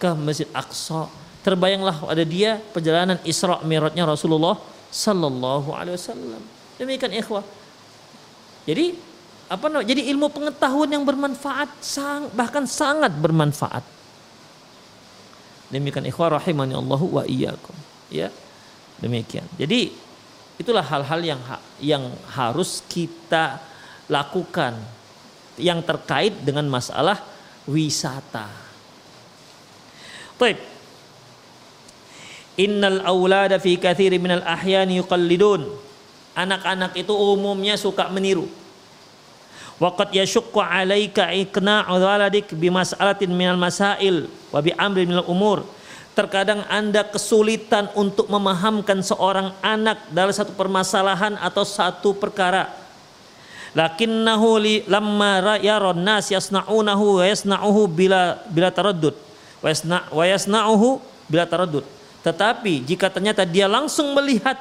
ke 0.00 0.10
Masjid 0.16 0.48
Aqsa 0.52 1.08
terbayanglah 1.40 2.04
ada 2.08 2.24
dia 2.24 2.60
perjalanan 2.60 3.16
Isra 3.24 3.60
Mi'rajnya 3.64 4.04
Rasulullah 4.04 4.56
Sallallahu 4.92 5.72
Alaihi 5.72 5.96
Wasallam 5.96 6.42
demikian 6.76 7.12
ikhwah 7.16 7.44
jadi 8.68 8.96
apa 9.50 9.66
namanya 9.66 9.88
jadi 9.92 10.02
ilmu 10.14 10.30
pengetahuan 10.30 10.90
yang 10.94 11.02
bermanfaat 11.02 11.82
sang, 11.82 12.30
bahkan 12.36 12.68
sangat 12.68 13.10
bermanfaat 13.18 13.82
Demikian 15.70 16.02
ikhwah 16.10 16.34
rahimani 16.34 16.74
Allah 16.74 16.98
wa 16.98 17.22
iyyakum. 17.22 17.74
Ya. 18.10 18.28
Demikian. 18.98 19.46
Jadi 19.54 19.94
itulah 20.58 20.82
hal-hal 20.82 21.22
yang 21.22 21.40
yang 21.78 22.04
harus 22.34 22.82
kita 22.90 23.62
lakukan 24.10 24.74
yang 25.54 25.78
terkait 25.86 26.34
dengan 26.42 26.66
masalah 26.66 27.22
wisata. 27.70 28.50
Baik. 30.34 30.58
Innal 32.58 33.06
aulada 33.06 33.56
fi 33.62 33.78
katsiri 33.78 34.18
minal 34.18 34.42
ahyani 34.42 34.98
yuqallidun. 34.98 35.68
Anak-anak 36.34 36.98
itu 36.98 37.12
umumnya 37.14 37.78
suka 37.78 38.10
meniru. 38.10 38.50
Waqad 39.80 40.12
yashukku 40.12 40.60
alaika 40.60 41.32
iqna'u 41.32 41.96
waladik 41.96 42.52
bimas'alatin 42.52 43.32
minal 43.32 43.56
masail 43.56 44.28
wa 44.52 44.60
bi 44.60 44.76
amrin 44.76 45.08
minal 45.08 45.24
umur. 45.28 45.64
Terkadang 46.12 46.66
Anda 46.68 47.06
kesulitan 47.06 47.88
untuk 47.96 48.28
memahamkan 48.28 49.00
seorang 49.00 49.56
anak 49.64 50.10
dalam 50.12 50.34
satu 50.34 50.52
permasalahan 50.52 51.38
atau 51.40 51.64
satu 51.64 52.12
perkara. 52.12 52.79
Lakinnahu 53.70 54.48
li 54.58 54.74
lamma 54.90 55.58
yaron 55.62 56.02
nas 56.02 56.26
yasna'unahu 56.34 57.22
wa 57.22 57.24
yasna'uhu 57.24 57.86
bila 57.86 58.42
bila 58.50 58.74
taraddud. 58.74 59.14
Wa 59.62 59.68
yasna 59.70 59.98
wa 60.10 60.24
yasna'uhu 60.26 60.98
bila 61.30 61.46
taraddud. 61.46 61.86
Tetapi 62.26 62.82
jika 62.82 63.06
ternyata 63.08 63.46
dia 63.46 63.70
langsung 63.70 64.10
melihat 64.12 64.58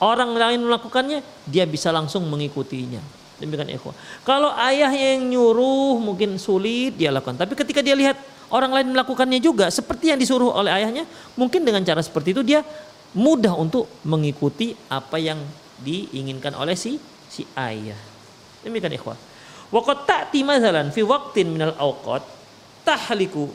orang 0.00 0.32
lain 0.34 0.64
melakukannya, 0.64 1.20
dia 1.44 1.68
bisa 1.68 1.92
langsung 1.92 2.24
mengikutinya. 2.26 2.98
Demikian 3.38 3.70
ikhwah. 3.70 3.94
Kalau 4.26 4.50
ayah 4.58 4.90
yang 4.90 5.30
nyuruh 5.30 6.00
mungkin 6.02 6.40
sulit 6.42 6.98
dia 6.98 7.14
lakukan. 7.14 7.38
Tapi 7.38 7.54
ketika 7.54 7.84
dia 7.84 7.94
lihat 7.94 8.18
orang 8.50 8.74
lain 8.74 8.90
melakukannya 8.90 9.38
juga 9.38 9.70
seperti 9.70 10.10
yang 10.10 10.18
disuruh 10.18 10.50
oleh 10.56 10.74
ayahnya, 10.74 11.06
mungkin 11.38 11.62
dengan 11.62 11.84
cara 11.86 12.02
seperti 12.02 12.34
itu 12.34 12.42
dia 12.42 12.66
mudah 13.14 13.54
untuk 13.54 13.86
mengikuti 14.02 14.74
apa 14.90 15.22
yang 15.22 15.38
diinginkan 15.78 16.56
oleh 16.58 16.74
si 16.74 16.98
si 17.30 17.46
ayah. 17.54 18.17
Demikian 18.62 18.94
ikhwah. 18.94 19.18
Wa 19.68 19.80
qad 19.84 19.98
ta'ti 20.08 20.40
mathalan 20.42 20.88
fi 20.94 21.04
waqtin 21.04 21.52
minal 21.52 21.76
awqat 21.76 22.24
tahliku 22.82 23.52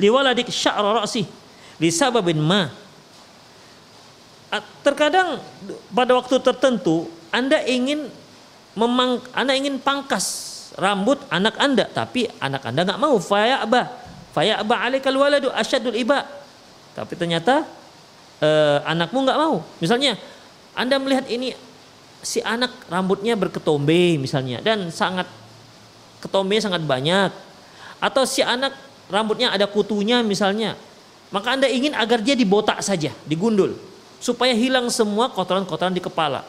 liwaladik 0.00 0.48
sya'ra 0.48 1.04
ra'si 1.04 1.28
li 1.78 1.88
sababin 1.92 2.40
ma. 2.40 2.66
Terkadang 4.80 5.44
pada 5.92 6.16
waktu 6.16 6.40
tertentu 6.40 7.04
Anda 7.28 7.60
ingin 7.68 8.08
memang 8.78 9.20
anak 9.36 9.54
ingin 9.60 9.76
pangkas 9.76 10.56
rambut 10.78 11.18
anak 11.26 11.58
anda 11.58 11.90
tapi 11.90 12.30
anak 12.38 12.62
anda 12.62 12.86
nggak 12.86 13.02
mau 13.02 13.18
faya 13.18 13.66
abah 13.66 13.90
faya 14.30 14.62
abah 14.62 14.86
alikal 14.86 15.18
waladu 15.18 15.50
asyadul 15.50 15.98
iba 15.98 16.22
tapi 16.94 17.18
ternyata 17.18 17.66
eh, 18.38 18.78
anakmu 18.86 19.26
nggak 19.26 19.38
mau 19.38 19.66
misalnya 19.82 20.14
anda 20.78 20.94
melihat 21.02 21.26
ini 21.26 21.58
si 22.22 22.42
anak 22.42 22.72
rambutnya 22.90 23.38
berketombe 23.38 24.18
misalnya 24.18 24.58
dan 24.62 24.90
sangat 24.90 25.26
ketombe 26.18 26.58
sangat 26.58 26.82
banyak. 26.82 27.30
Atau 27.98 28.22
si 28.26 28.42
anak 28.42 28.74
rambutnya 29.10 29.50
ada 29.50 29.66
kutunya 29.66 30.22
misalnya 30.22 30.78
maka 31.28 31.58
anda 31.58 31.68
ingin 31.68 31.92
agar 31.92 32.24
dia 32.24 32.32
dibotak 32.32 32.80
saja 32.80 33.12
digundul 33.28 33.76
supaya 34.18 34.56
hilang 34.56 34.88
semua 34.88 35.30
kotoran-kotoran 35.30 35.94
di 35.94 36.02
kepala. 36.02 36.42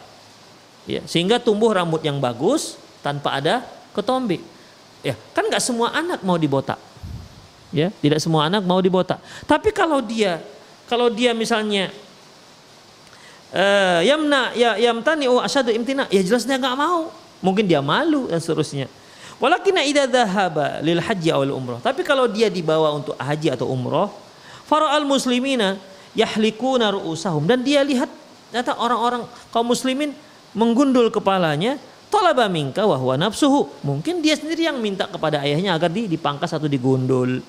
Ya 0.89 1.05
sehingga 1.05 1.37
tumbuh 1.37 1.69
rambut 1.69 2.01
yang 2.01 2.17
bagus 2.17 2.79
tanpa 3.05 3.37
ada 3.37 3.65
ketombe. 3.93 4.41
Ya 5.05 5.15
kan 5.35 5.47
nggak 5.47 5.63
semua 5.63 5.93
anak 5.93 6.23
mau 6.25 6.35
dibotak. 6.39 6.79
Ya 7.69 7.93
tidak 8.01 8.19
semua 8.23 8.49
anak 8.49 8.65
mau 8.65 8.81
dibotak. 8.81 9.21
Tapi 9.45 9.69
kalau 9.69 10.01
dia 10.01 10.41
kalau 10.89 11.11
dia 11.13 11.37
misalnya 11.37 11.93
uh, 13.53 14.01
yamna 14.03 14.53
ya 14.53 14.75
yamtani 14.77 15.25
oh 15.29 15.41
asyadu 15.41 15.73
imtina. 15.73 16.05
Ya 16.13 16.21
jelas 16.21 16.45
dia 16.45 16.57
nggak 16.57 16.77
mau. 16.77 17.13
Mungkin 17.39 17.65
dia 17.65 17.79
malu 17.79 18.27
dan 18.27 18.43
seterusnya. 18.43 18.91
Walakin 19.39 19.79
idza 19.87 20.03
dhahaba 20.03 20.83
lil 20.83 20.99
haji 20.99 21.29
awal 21.31 21.55
umroh. 21.55 21.79
Tapi 21.79 22.03
kalau 22.03 22.27
dia 22.27 22.51
dibawa 22.51 22.91
untuk 22.91 23.15
haji 23.15 23.55
atau 23.55 23.71
umroh 23.71 24.11
al 24.77 25.05
muslimina 25.07 25.79
yahlikuna 26.13 26.93
ru'usahum. 26.93 27.47
Dan 27.47 27.65
dia 27.65 27.81
lihat 27.81 28.11
ternyata 28.51 28.77
orang-orang 28.77 29.25
kaum 29.49 29.65
muslimin 29.65 30.13
menggundul 30.53 31.09
kepalanya, 31.13 31.77
talaba 32.11 32.45
minka 32.51 32.85
wa 32.85 32.97
huwa 32.97 33.15
nafsuhu. 33.17 33.69
Mungkin 33.81 34.21
dia 34.21 34.37
sendiri 34.37 34.67
yang 34.67 34.77
minta 34.77 35.07
kepada 35.07 35.41
ayahnya 35.41 35.77
agar 35.77 35.89
di, 35.89 36.05
dipangkas 36.05 36.53
atau 36.53 36.67
digundul. 36.67 37.41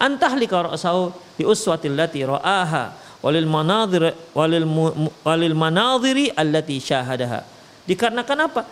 Antah 0.00 0.32
li 0.34 0.48
ra'sahu 0.48 1.12
li 1.36 1.44
uswatil 1.44 1.92
lati 1.92 2.24
ra'aha 2.24 3.09
walil 3.20 3.48
manadhir 3.48 4.16
walil 4.32 4.66
walil 5.24 5.56
manadhiri 5.56 6.32
allati 6.32 6.80
syahadaha. 6.80 7.44
Dikarenakan 7.84 8.38
apa? 8.48 8.62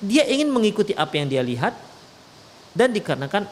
dia 0.00 0.24
ingin 0.24 0.48
mengikuti 0.48 0.96
apa 0.96 1.12
yang 1.20 1.28
dia 1.28 1.44
lihat 1.44 1.76
dan 2.72 2.88
dikarenakan 2.88 3.44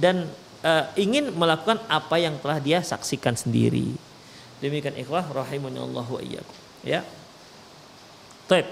dan 0.00 0.24
uh, 0.64 0.88
ingin 0.96 1.28
melakukan 1.36 1.76
apa 1.86 2.16
yang 2.16 2.40
telah 2.40 2.58
dia 2.58 2.80
saksikan 2.80 3.36
sendiri. 3.36 3.92
Demikian 4.64 4.96
ikhwah 4.96 5.28
rahimani 5.28 5.76
Allah 5.76 6.06
wa 6.08 6.20
iyyakum. 6.24 6.56
Ya. 6.80 7.04
Taib. 8.48 8.64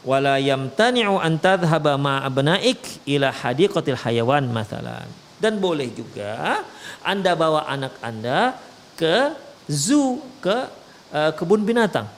Wala 0.00 0.40
yamtani'u 0.40 1.20
an 1.20 1.36
tadhhaba 1.36 1.96
ma 2.00 2.24
abnaik 2.24 3.04
ila 3.08 3.32
hadiqatil 3.32 3.96
hayawan 4.00 4.48
mathalan. 4.48 5.08
Dan 5.40 5.56
boleh 5.56 5.88
juga 5.92 6.60
Anda 7.00 7.32
bawa 7.32 7.64
anak 7.68 7.96
Anda 8.04 8.56
ke 8.96 9.32
zoo, 9.68 10.22
ke 10.40 10.68
uh, 11.12 11.30
kebun 11.36 11.60
binatang 11.66 12.08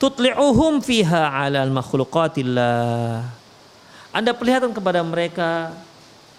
tutli'uhum 0.00 0.80
fiha 0.80 1.28
'alal 1.28 1.68
makhluqatillah. 1.68 3.20
Anda 4.10 4.32
perlihatkan 4.32 4.72
kepada 4.72 5.04
mereka 5.04 5.76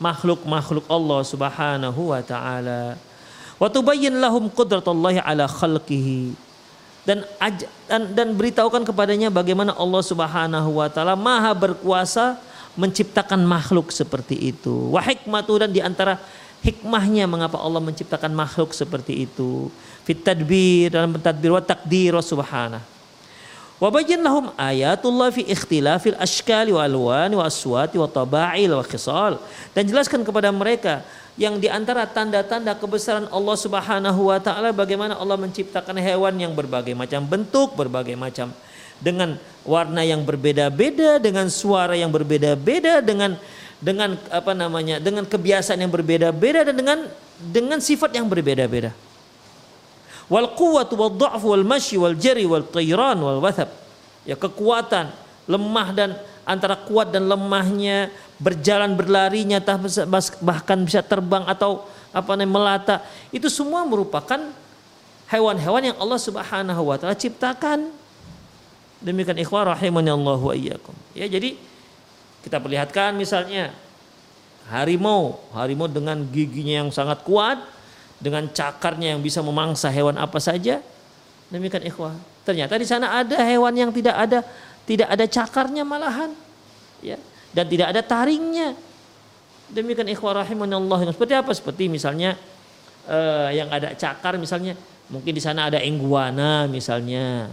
makhluk-makhluk 0.01 0.89
Allah 0.89 1.21
Subhanahu 1.21 2.01
wa 2.11 2.19
taala. 2.25 2.97
Wa 3.61 3.69
tubayyin 3.69 4.17
lahum 4.17 4.49
qudratullahi 4.49 5.21
ala 5.21 5.45
khalqihi. 5.45 6.49
Dan, 7.05 7.25
dan 7.85 8.01
dan 8.13 8.27
beritahukan 8.33 8.85
kepadanya 8.85 9.29
bagaimana 9.29 9.77
Allah 9.77 10.01
Subhanahu 10.01 10.81
wa 10.81 10.89
taala 10.89 11.13
maha 11.13 11.53
berkuasa 11.53 12.41
menciptakan 12.73 13.45
makhluk 13.45 13.93
seperti 13.93 14.57
itu. 14.57 14.89
Wa 14.89 15.05
hikmatu 15.05 15.61
dan 15.61 15.69
di 15.69 15.85
antara 15.85 16.17
hikmahnya 16.61 17.25
mengapa 17.25 17.57
Allah 17.57 17.81
menciptakan 17.81 18.31
makhluk 18.33 18.73
seperti 18.73 19.25
itu. 19.25 19.69
Fit 20.05 20.21
tadbir 20.21 20.89
dalam 20.93 21.17
tadbir 21.21 21.53
wa 21.53 21.61
takdir 21.61 22.13
subhanahu 22.21 22.81
Wabayyin 23.81 24.21
lahum 24.21 24.53
ayatullah 24.61 25.33
fi 25.33 25.41
ikhtilafil 25.41 26.13
ashkali 26.21 26.69
wa 26.69 26.85
alwani 26.85 27.33
wa 27.33 27.49
aswati 27.49 27.97
wa 27.97 28.05
taba'il 28.05 28.69
wa 28.69 28.85
khisal. 28.85 29.41
Dan 29.73 29.89
jelaskan 29.89 30.21
kepada 30.21 30.53
mereka 30.53 31.01
yang 31.33 31.57
di 31.57 31.65
antara 31.65 32.05
tanda-tanda 32.05 32.77
kebesaran 32.77 33.25
Allah 33.33 33.57
subhanahu 33.57 34.29
wa 34.29 34.37
ta'ala 34.37 34.69
bagaimana 34.69 35.17
Allah 35.17 35.33
menciptakan 35.33 35.97
hewan 35.97 36.37
yang 36.37 36.53
berbagai 36.53 36.93
macam 36.93 37.25
bentuk, 37.25 37.73
berbagai 37.73 38.13
macam 38.13 38.53
dengan 39.01 39.41
warna 39.65 40.05
yang 40.05 40.21
berbeda-beda, 40.21 41.17
dengan 41.17 41.49
suara 41.49 41.97
yang 41.97 42.13
berbeda-beda, 42.13 43.01
dengan 43.01 43.33
dengan 43.81 44.13
apa 44.29 44.53
namanya, 44.53 45.01
dengan 45.01 45.25
kebiasaan 45.25 45.81
yang 45.81 45.89
berbeda-beda 45.89 46.69
dan 46.69 46.75
dengan 46.77 46.99
dengan 47.41 47.81
sifat 47.81 48.13
yang 48.13 48.29
berbeda-beda. 48.29 48.93
Wal 50.31 50.53
quwwatu 50.53 50.93
wal 50.95 51.11
dha'fu 51.11 51.51
wal 51.51 51.65
masyi 51.65 51.97
wal 51.97 52.15
jari 52.15 52.45
wal 52.47 52.63
tayran 52.63 53.17
wal 53.19 53.41
wathab. 53.41 53.67
Ya 54.23 54.37
kekuatan 54.37 55.09
lemah 55.49 55.87
dan 55.91 56.09
antara 56.45 56.77
kuat 56.77 57.09
dan 57.09 57.25
lemahnya 57.25 58.13
berjalan 58.37 58.93
berlarinya 58.93 59.57
bahkan 60.39 60.77
bisa 60.85 61.01
terbang 61.01 61.43
atau 61.49 61.85
apa 62.13 62.37
namanya 62.37 62.53
melata 62.53 62.95
itu 63.33 63.49
semua 63.49 63.81
merupakan 63.83 64.39
hewan-hewan 65.31 65.91
yang 65.91 65.97
Allah 65.97 66.19
Subhanahu 66.21 66.81
wa 66.85 66.95
taala 67.01 67.17
ciptakan. 67.17 67.89
Demikian 69.01 69.41
ikhwah 69.41 69.73
rahimani 69.73 70.13
Allah 70.13 70.37
wa 70.37 70.53
iyyakum. 70.53 70.93
Ya 71.17 71.25
jadi 71.25 71.57
kita 72.41 72.57
perlihatkan 72.57 73.13
misalnya 73.17 73.73
harimau 74.69 75.41
harimau 75.53 75.89
dengan 75.89 76.21
giginya 76.29 76.85
yang 76.85 76.89
sangat 76.89 77.21
kuat 77.25 77.61
dengan 78.21 78.45
cakarnya 78.45 79.17
yang 79.17 79.21
bisa 79.25 79.41
memangsa 79.41 79.89
hewan 79.89 80.15
apa 80.21 80.37
saja. 80.37 80.79
Demikian 81.49 81.83
ikhwah. 81.89 82.13
Ternyata 82.45 82.77
di 82.77 82.85
sana 82.85 83.25
ada 83.25 83.35
hewan 83.41 83.73
yang 83.73 83.89
tidak 83.89 84.13
ada 84.15 84.45
tidak 84.85 85.09
ada 85.09 85.25
cakarnya 85.25 85.83
malahan. 85.83 86.31
Ya. 87.01 87.17
Dan 87.51 87.65
tidak 87.67 87.91
ada 87.91 88.01
taringnya. 88.05 88.77
Demikian 89.73 90.07
ikhwah 90.13 90.45
rahimanallah. 90.45 91.11
Seperti 91.11 91.33
apa? 91.33 91.51
Seperti 91.51 91.89
misalnya 91.89 92.37
uh, 93.09 93.49
yang 93.51 93.67
ada 93.73 93.97
cakar 93.97 94.37
misalnya 94.37 94.77
mungkin 95.11 95.33
di 95.33 95.41
sana 95.41 95.67
ada 95.73 95.81
iguana 95.81 96.69
misalnya. 96.69 97.49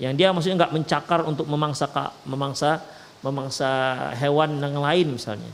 Yang 0.00 0.12
dia 0.16 0.28
maksudnya 0.32 0.56
nggak 0.64 0.74
mencakar 0.74 1.20
untuk 1.28 1.46
memangsa 1.46 1.86
memangsa 2.24 2.80
memangsa 3.26 3.68
hewan 4.14 4.62
yang 4.62 4.78
lain 4.78 5.18
misalnya. 5.18 5.50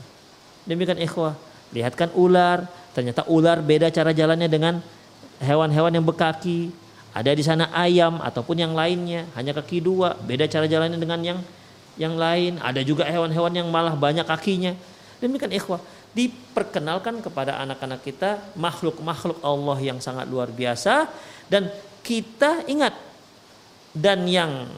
Demikian 0.69 1.01
ikhwah. 1.01 1.33
Lihatkan 1.73 2.13
ular, 2.13 2.69
Ternyata 2.93 3.25
ular 3.25 3.57
beda 3.59 3.89
cara 3.89 4.13
jalannya 4.13 4.45
dengan 4.45 4.77
hewan-hewan 5.41 5.91
yang 5.91 6.05
berkaki. 6.05 6.69
Ada 7.13 7.33
di 7.33 7.41
sana 7.45 7.69
ayam 7.73 8.21
ataupun 8.21 8.57
yang 8.57 8.73
lainnya 8.73 9.29
hanya 9.37 9.53
kaki 9.53 9.81
dua, 9.81 10.17
beda 10.17 10.49
cara 10.49 10.65
jalannya 10.69 10.97
dengan 10.97 11.19
yang 11.21 11.39
yang 11.97 12.13
lain. 12.17 12.61
Ada 12.61 12.85
juga 12.85 13.05
hewan-hewan 13.05 13.53
yang 13.53 13.67
malah 13.69 13.97
banyak 13.97 14.25
kakinya. 14.25 14.77
Demikian 15.21 15.53
ikhwah, 15.53 15.81
diperkenalkan 16.13 17.21
kepada 17.21 17.57
anak-anak 17.65 18.01
kita 18.05 18.41
makhluk-makhluk 18.57 19.41
Allah 19.41 19.77
yang 19.81 19.97
sangat 19.97 20.29
luar 20.29 20.49
biasa 20.53 21.09
dan 21.49 21.69
kita 22.05 22.65
ingat 22.69 22.93
dan 23.93 24.25
yang 24.29 24.69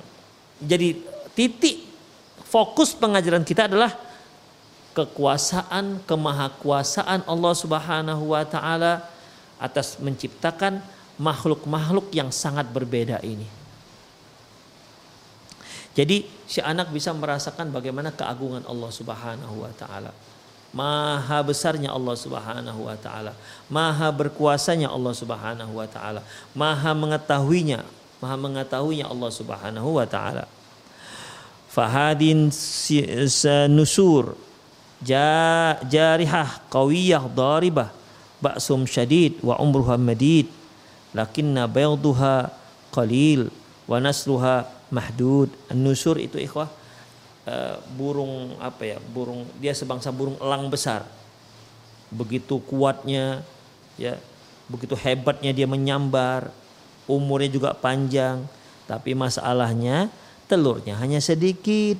jadi 0.59 0.95
titik 1.35 1.83
fokus 2.55 2.95
pengajaran 2.95 3.43
kita 3.43 3.67
adalah 3.67 3.91
kekuasaan, 4.95 5.99
kemahakuasaan 6.07 7.27
Allah 7.27 7.51
Subhanahu 7.51 8.31
wa 8.31 8.47
taala 8.47 9.03
atas 9.59 9.99
menciptakan 9.99 10.79
makhluk-makhluk 11.19 12.15
yang 12.15 12.31
sangat 12.31 12.71
berbeda 12.71 13.19
ini. 13.27 13.43
Jadi 15.99 16.23
si 16.47 16.63
anak 16.63 16.95
bisa 16.95 17.11
merasakan 17.11 17.75
bagaimana 17.75 18.15
keagungan 18.15 18.63
Allah 18.63 18.91
Subhanahu 18.91 19.67
wa 19.67 19.71
taala. 19.75 20.15
Maha 20.71 21.43
besarnya 21.43 21.91
Allah 21.91 22.15
Subhanahu 22.15 22.87
wa 22.87 22.95
taala, 22.95 23.35
maha 23.67 24.07
berkuasanya 24.15 24.91
Allah 24.91 25.11
Subhanahu 25.11 25.75
wa 25.75 25.87
taala, 25.91 26.23
maha 26.55 26.95
mengetahuinya, 26.95 27.83
maha 28.23 28.35
mengetahuinya 28.39 29.11
Allah 29.11 29.31
Subhanahu 29.31 29.99
wa 29.99 30.07
taala. 30.07 30.47
Fahadin 31.75 32.55
nusur 33.67 34.39
jarihah 35.03 36.49
qawiyah 36.71 37.27
daribah 37.27 37.91
ba'sum 38.39 38.87
syadid 38.87 39.43
wa 39.43 39.59
umruha 39.59 39.99
madid. 39.99 40.47
Lakinna 41.11 41.67
bayduha 41.67 42.47
qalil 42.95 43.51
wa 43.91 43.99
nasruha 43.99 44.63
mahdud. 44.87 45.51
An-nusur 45.67 46.15
itu 46.15 46.39
ikhwah 46.39 46.71
uh, 47.43 47.75
burung 47.91 48.55
apa 48.63 48.95
ya 48.95 48.97
burung 49.11 49.43
dia 49.59 49.75
sebangsa 49.75 50.15
burung 50.15 50.39
elang 50.39 50.71
besar. 50.71 51.03
Begitu 52.07 52.63
kuatnya 52.63 53.43
ya 53.99 54.15
begitu 54.71 54.95
hebatnya 54.95 55.51
dia 55.51 55.67
menyambar 55.67 56.55
umurnya 57.03 57.51
juga 57.51 57.75
panjang. 57.75 58.47
Tapi 58.87 59.11
masalahnya 59.11 60.07
telurnya 60.45 60.97
hanya 61.01 61.17
sedikit 61.17 61.97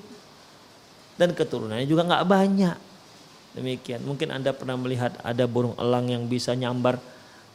dan 1.16 1.32
keturunannya 1.34 1.88
juga 1.88 2.06
nggak 2.06 2.26
banyak. 2.28 2.78
Demikian. 3.56 4.04
Mungkin 4.04 4.36
Anda 4.36 4.52
pernah 4.52 4.76
melihat 4.76 5.16
ada 5.24 5.48
burung 5.48 5.80
elang 5.80 6.12
yang 6.12 6.28
bisa 6.28 6.52
nyambar 6.52 7.00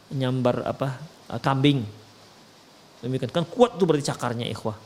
nyambar 0.09 0.65
apa? 0.65 0.97
Eh, 1.29 1.41
kambing. 1.41 1.85
Demikian 3.05 3.29
kan 3.29 3.45
kuat 3.45 3.77
tuh 3.77 3.85
berarti 3.85 4.09
cakarnya 4.09 4.49
ikhwah. 4.49 4.77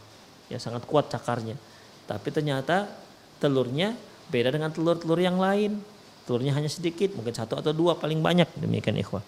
Ya 0.51 0.59
sangat 0.59 0.83
kuat 0.83 1.07
cakarnya. 1.07 1.55
Tapi 2.05 2.27
ternyata 2.29 2.85
telurnya 3.39 3.95
beda 4.29 4.51
dengan 4.51 4.69
telur-telur 4.69 5.17
yang 5.17 5.39
lain. 5.39 5.79
Telurnya 6.27 6.57
hanya 6.57 6.69
sedikit, 6.69 7.13
mungkin 7.13 7.37
satu 7.37 7.57
atau 7.57 7.71
dua 7.71 7.95
paling 7.95 8.19
banyak. 8.19 8.49
Demikian 8.59 8.97
ikhwah. 8.99 9.23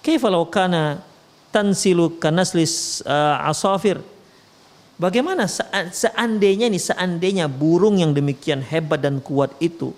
Kaifa 0.00 0.32
law 0.32 0.48
kana 0.48 1.04
tansilu 1.52 2.16
kanaslis 2.16 3.04
uh, 3.04 3.50
asafir 3.50 4.00
Bagaimana 5.00 5.48
seandainya 5.88 6.68
nih 6.68 6.82
seandainya 6.92 7.48
burung 7.48 7.96
yang 7.96 8.12
demikian 8.12 8.60
hebat 8.60 9.00
dan 9.00 9.24
kuat 9.24 9.56
itu 9.56 9.96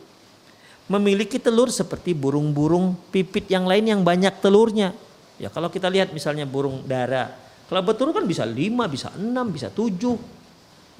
memiliki 0.86 1.42
telur 1.42 1.74
seperti 1.74 2.14
burung-burung 2.14 2.94
pipit 3.10 3.50
yang 3.50 3.66
lain 3.66 3.90
yang 3.90 4.00
banyak 4.06 4.38
telurnya. 4.38 4.94
Ya 5.42 5.50
kalau 5.50 5.74
kita 5.74 5.90
lihat 5.90 6.14
misalnya 6.14 6.46
burung 6.46 6.86
dara, 6.86 7.34
kalau 7.66 7.82
betul 7.82 8.14
kan 8.14 8.22
bisa 8.30 8.46
lima, 8.46 8.86
bisa 8.86 9.10
enam, 9.18 9.50
bisa 9.50 9.74
tujuh. 9.74 10.14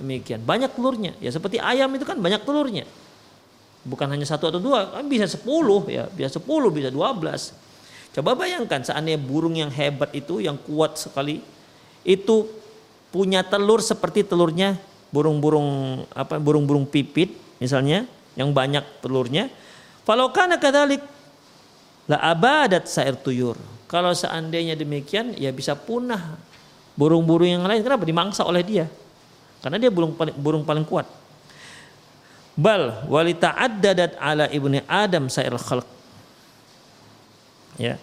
Demikian 0.03 0.43
banyak 0.43 0.75
telurnya. 0.75 1.15
Ya 1.23 1.31
seperti 1.31 1.63
ayam 1.63 1.87
itu 1.95 2.03
kan 2.03 2.19
banyak 2.19 2.43
telurnya. 2.43 2.83
Bukan 3.87 4.11
hanya 4.11 4.27
satu 4.27 4.51
atau 4.51 4.59
dua, 4.59 4.99
kan 4.99 5.07
bisa 5.07 5.31
sepuluh 5.31 5.87
ya, 5.87 6.11
bisa 6.11 6.27
sepuluh, 6.27 6.75
bisa 6.75 6.91
dua 6.91 7.15
belas. 7.15 7.55
Coba 8.11 8.35
bayangkan 8.35 8.83
seandainya 8.83 9.23
burung 9.23 9.55
yang 9.55 9.71
hebat 9.71 10.11
itu, 10.11 10.43
yang 10.43 10.59
kuat 10.59 10.99
sekali, 10.99 11.39
itu 12.03 12.51
punya 13.13 13.45
telur 13.45 13.85
seperti 13.85 14.25
telurnya 14.25 14.81
burung-burung 15.13 16.03
apa 16.17 16.41
burung-burung 16.41 16.89
pipit 16.89 17.37
misalnya 17.61 18.09
yang 18.33 18.51
banyak 18.51 18.83
telurnya 19.05 19.53
kalau 20.09 20.33
kana 20.33 20.57
kadalik 20.57 21.05
la 22.09 22.19
abadat 22.33 22.89
sair 22.89 23.13
tuyur 23.13 23.61
kalau 23.87 24.17
seandainya 24.17 24.73
demikian 24.73 25.37
ya 25.37 25.53
bisa 25.53 25.77
punah 25.77 26.41
burung-burung 26.97 27.47
yang 27.47 27.65
lain 27.69 27.85
kenapa 27.85 28.09
dimangsa 28.09 28.43
oleh 28.43 28.65
dia 28.65 28.89
karena 29.63 29.79
dia 29.79 29.93
burung 29.93 30.17
paling, 30.17 30.35
burung 30.35 30.65
paling 30.65 30.83
kuat 30.89 31.05
Bal 32.53 33.09
walita 33.09 33.57
addadat 33.57 34.21
ala 34.21 34.45
ibni 34.53 34.85
Adam 34.85 35.33
sa'il 35.33 35.57
khalq. 35.57 35.89
Ya. 37.81 37.97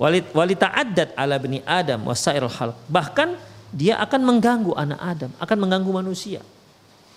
Walita 0.00 0.72
addat 0.72 1.12
ala 1.12 1.36
ibni 1.36 1.60
Adam 1.68 2.08
wasail 2.08 2.48
khalq. 2.48 2.76
Bahkan 2.88 3.36
dia 3.70 3.98
akan 4.02 4.20
mengganggu 4.26 4.72
anak 4.74 5.00
Adam, 5.00 5.30
akan 5.38 5.56
mengganggu 5.58 5.90
manusia. 5.90 6.40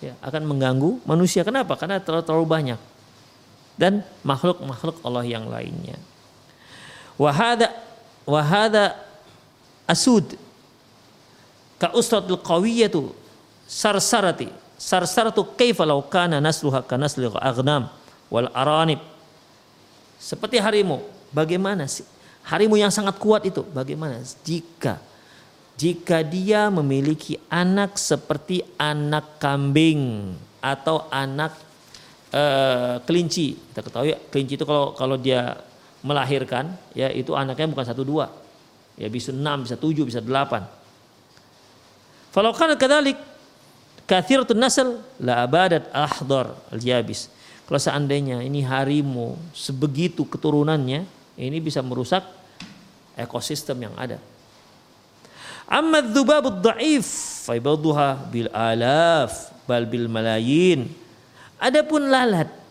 Ya, 0.02 0.14
akan 0.22 0.42
mengganggu 0.46 1.00
manusia. 1.06 1.42
Kenapa? 1.42 1.74
Karena 1.78 1.98
terlalu, 1.98 2.24
terlalu 2.26 2.46
banyak. 2.46 2.80
Dan 3.74 4.06
makhluk-makhluk 4.22 5.02
Allah 5.02 5.26
yang 5.26 5.50
lainnya. 5.50 5.98
Wahada 7.18 7.70
wahada 8.26 8.96
asud 9.84 10.24
ka 11.76 11.92
usratul 11.92 12.40
qawiyatu 12.40 13.12
sarsarati 13.68 14.48
sarsaratu 14.80 15.44
kaifa 15.56 15.84
law 15.84 16.00
kana 16.04 16.40
nasluha 16.40 16.80
ka 16.80 16.96
nasli 16.96 17.28
aghnam 17.40 17.92
wal 18.32 18.48
aranib 18.56 19.00
seperti 20.16 20.56
harimau 20.56 21.04
bagaimana 21.30 21.84
sih 21.84 22.04
harimau 22.48 22.80
yang 22.80 22.92
sangat 22.92 23.20
kuat 23.20 23.44
itu 23.44 23.60
bagaimana 23.72 24.20
jika 24.40 24.96
jika 25.74 26.22
dia 26.22 26.70
memiliki 26.70 27.38
anak 27.50 27.98
seperti 27.98 28.62
anak 28.78 29.42
kambing 29.42 30.32
atau 30.62 31.10
anak 31.10 31.52
uh, 32.30 33.02
kelinci 33.02 33.58
kita 33.72 33.80
ketahui 33.82 34.12
kelinci 34.30 34.54
itu 34.54 34.64
kalau 34.64 34.94
kalau 34.94 35.16
dia 35.18 35.58
melahirkan 36.04 36.72
ya 36.94 37.10
itu 37.10 37.34
anaknya 37.34 37.74
bukan 37.74 37.86
satu 37.86 38.06
dua 38.06 38.30
ya 38.94 39.10
bisa 39.10 39.34
enam 39.34 39.66
bisa 39.66 39.74
tujuh 39.74 40.06
bisa 40.06 40.22
delapan 40.22 40.62
Falau 42.34 42.50
kana 42.50 42.74
kadzalik 42.74 43.14
kathiratun 44.10 44.58
nasl 44.58 44.98
la 45.22 45.46
abadat 45.46 45.86
ahdar 45.94 46.58
al-yabis. 46.74 47.30
Kalau 47.62 47.78
seandainya 47.78 48.42
ini 48.42 48.66
harimau 48.66 49.38
sebegitu 49.54 50.26
keturunannya, 50.26 51.06
ini 51.38 51.58
bisa 51.62 51.78
merusak 51.78 52.26
ekosistem 53.14 53.86
yang 53.86 53.94
ada. 53.94 54.18
Amma 55.64 56.04
dzubab 56.04 56.60
dhaif 56.60 57.06
fa 57.44 57.56
bil 58.28 58.48
alaf 58.52 59.52
bal 59.64 59.88
bil 59.88 60.08
malayin. 60.08 60.88
Adapun 61.60 62.08
lalat 62.12 62.64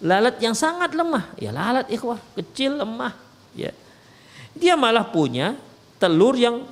lalat 0.00 0.40
yang 0.40 0.56
sangat 0.56 0.96
lemah, 0.96 1.28
ya 1.36 1.52
lalat 1.52 1.86
ikhwah, 1.92 2.16
kecil 2.32 2.80
lemah, 2.80 3.12
ya. 3.52 3.70
Dia 4.56 4.74
malah 4.74 5.06
punya 5.06 5.54
telur 6.00 6.34
yang 6.34 6.64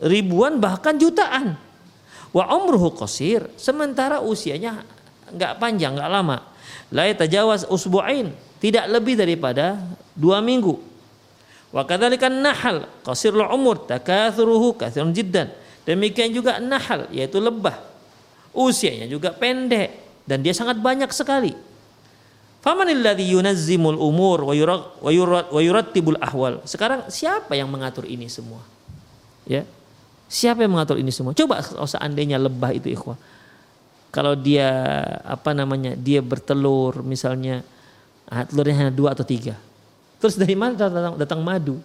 ribuan 0.00 0.56
bahkan 0.62 0.96
jutaan. 0.96 1.58
Wa 2.30 2.52
umruhu 2.54 2.94
qasir, 2.94 3.50
sementara 3.58 4.22
usianya 4.22 4.86
nggak 5.34 5.52
panjang, 5.58 5.98
nggak 5.98 6.10
lama. 6.10 6.38
La 6.94 7.10
yatajawaz 7.10 7.66
usbu'ain, 7.66 8.30
tidak 8.62 8.86
lebih 8.88 9.18
daripada 9.18 9.82
dua 10.14 10.38
minggu. 10.38 10.78
Wa 11.76 11.84
kadzalikan 11.84 12.40
nahal 12.40 12.88
qasirul 13.04 13.44
umur 13.52 13.84
takathuruhu 13.84 14.80
katsirun 14.80 15.12
jiddan. 15.12 15.52
Demikian 15.84 16.32
juga 16.32 16.56
nahal 16.56 17.04
yaitu 17.12 17.36
lebah. 17.36 17.76
Usianya 18.56 19.04
juga 19.04 19.36
pendek 19.36 19.92
dan 20.24 20.40
dia 20.40 20.56
sangat 20.56 20.80
banyak 20.80 21.12
sekali. 21.12 21.52
Famanilladzi 22.64 23.28
yunazzimul 23.28 24.00
umur 24.00 24.48
wa 24.48 25.60
yurattibul 25.60 26.16
ahwal. 26.16 26.64
Sekarang 26.64 27.12
siapa 27.12 27.52
yang 27.52 27.68
mengatur 27.68 28.08
ini 28.08 28.32
semua? 28.32 28.64
Ya. 29.44 29.68
Siapa 30.32 30.64
yang 30.64 30.72
mengatur 30.72 30.96
ini 30.96 31.12
semua? 31.12 31.36
Coba 31.36 31.60
kalau 31.60 31.86
seandainya 31.86 32.40
lebah 32.40 32.72
itu 32.72 32.88
ikhwah. 32.88 33.20
Kalau 34.10 34.32
dia 34.32 34.72
apa 35.28 35.52
namanya? 35.52 35.92
Dia 35.92 36.24
bertelur 36.24 37.04
misalnya 37.04 37.60
ah, 38.32 38.48
telurnya 38.48 38.88
hanya 38.88 38.92
dua 38.96 39.12
atau 39.12 39.28
tiga. 39.28 39.60
Terus 40.16 40.34
dari 40.40 40.56
mana 40.56 40.76
datang, 40.76 41.14
datang 41.20 41.40
madu? 41.44 41.80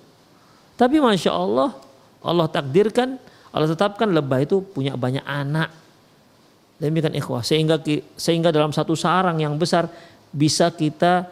Tapi 0.79 0.97
masya 0.97 1.35
Allah, 1.35 1.75
Allah 2.23 2.47
takdirkan, 2.47 3.19
Allah 3.51 3.67
tetapkan 3.67 4.07
lebah 4.07 4.39
itu 4.41 4.63
punya 4.63 4.95
banyak 4.95 5.23
anak. 5.27 5.69
Demikian 6.81 7.13
ikhwah. 7.13 7.45
Sehingga 7.45 7.77
sehingga 8.17 8.49
dalam 8.49 8.73
satu 8.73 8.97
sarang 8.97 9.37
yang 9.37 9.53
besar 9.59 9.85
bisa 10.31 10.71
kita 10.71 11.29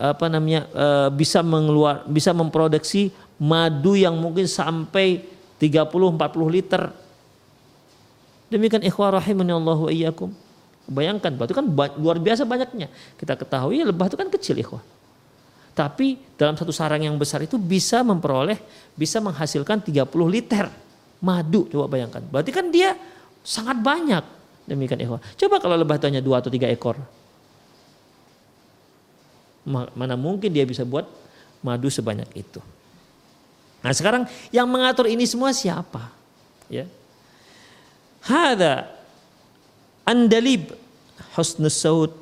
apa 0.00 0.26
namanya 0.32 0.66
eh, 0.72 1.08
bisa 1.12 1.44
mengeluar 1.44 2.08
bisa 2.08 2.32
memproduksi 2.32 3.12
madu 3.40 3.96
yang 3.96 4.16
mungkin 4.16 4.44
sampai 4.44 5.24
30 5.56 5.88
40 5.88 6.56
liter. 6.56 6.92
Demikian 8.50 8.82
ikhwah 8.82 9.16
rahimani 9.16 9.54
Allah 9.54 9.78
wa 9.78 9.90
iyyakum. 9.92 10.34
Bayangkan, 10.90 11.30
itu 11.38 11.54
kan 11.54 11.62
luar 12.02 12.18
biasa 12.18 12.42
banyaknya. 12.42 12.90
Kita 13.14 13.38
ketahui 13.38 13.78
lebah 13.86 14.10
itu 14.10 14.18
kan 14.18 14.26
kecil 14.26 14.58
ikhwah. 14.58 14.82
Tapi 15.80 16.36
dalam 16.36 16.60
satu 16.60 16.76
sarang 16.76 17.00
yang 17.00 17.16
besar 17.16 17.40
itu 17.40 17.56
bisa 17.56 18.04
memperoleh, 18.04 18.60
bisa 18.92 19.16
menghasilkan 19.16 19.80
30 19.80 20.04
liter 20.28 20.68
madu. 21.24 21.64
Coba 21.72 21.88
bayangkan. 21.88 22.20
Berarti 22.20 22.52
kan 22.52 22.68
dia 22.68 22.92
sangat 23.40 23.80
banyak. 23.80 24.20
Demikian 24.68 25.00
ikhwah. 25.00 25.24
Coba 25.40 25.56
kalau 25.56 25.80
lebah 25.80 25.96
itu 25.96 26.04
hanya 26.04 26.20
dua 26.20 26.44
atau 26.44 26.52
tiga 26.52 26.68
ekor. 26.68 27.00
Mana 29.96 30.20
mungkin 30.20 30.52
dia 30.52 30.68
bisa 30.68 30.84
buat 30.84 31.08
madu 31.64 31.88
sebanyak 31.88 32.28
itu. 32.36 32.60
Nah 33.80 33.96
sekarang 33.96 34.28
yang 34.52 34.68
mengatur 34.68 35.08
ini 35.08 35.24
semua 35.24 35.56
siapa? 35.56 36.12
Ya. 36.68 36.84
Hada 38.20 38.84
andalib 40.04 40.76
husnus 41.32 41.80
saud. 41.80 42.12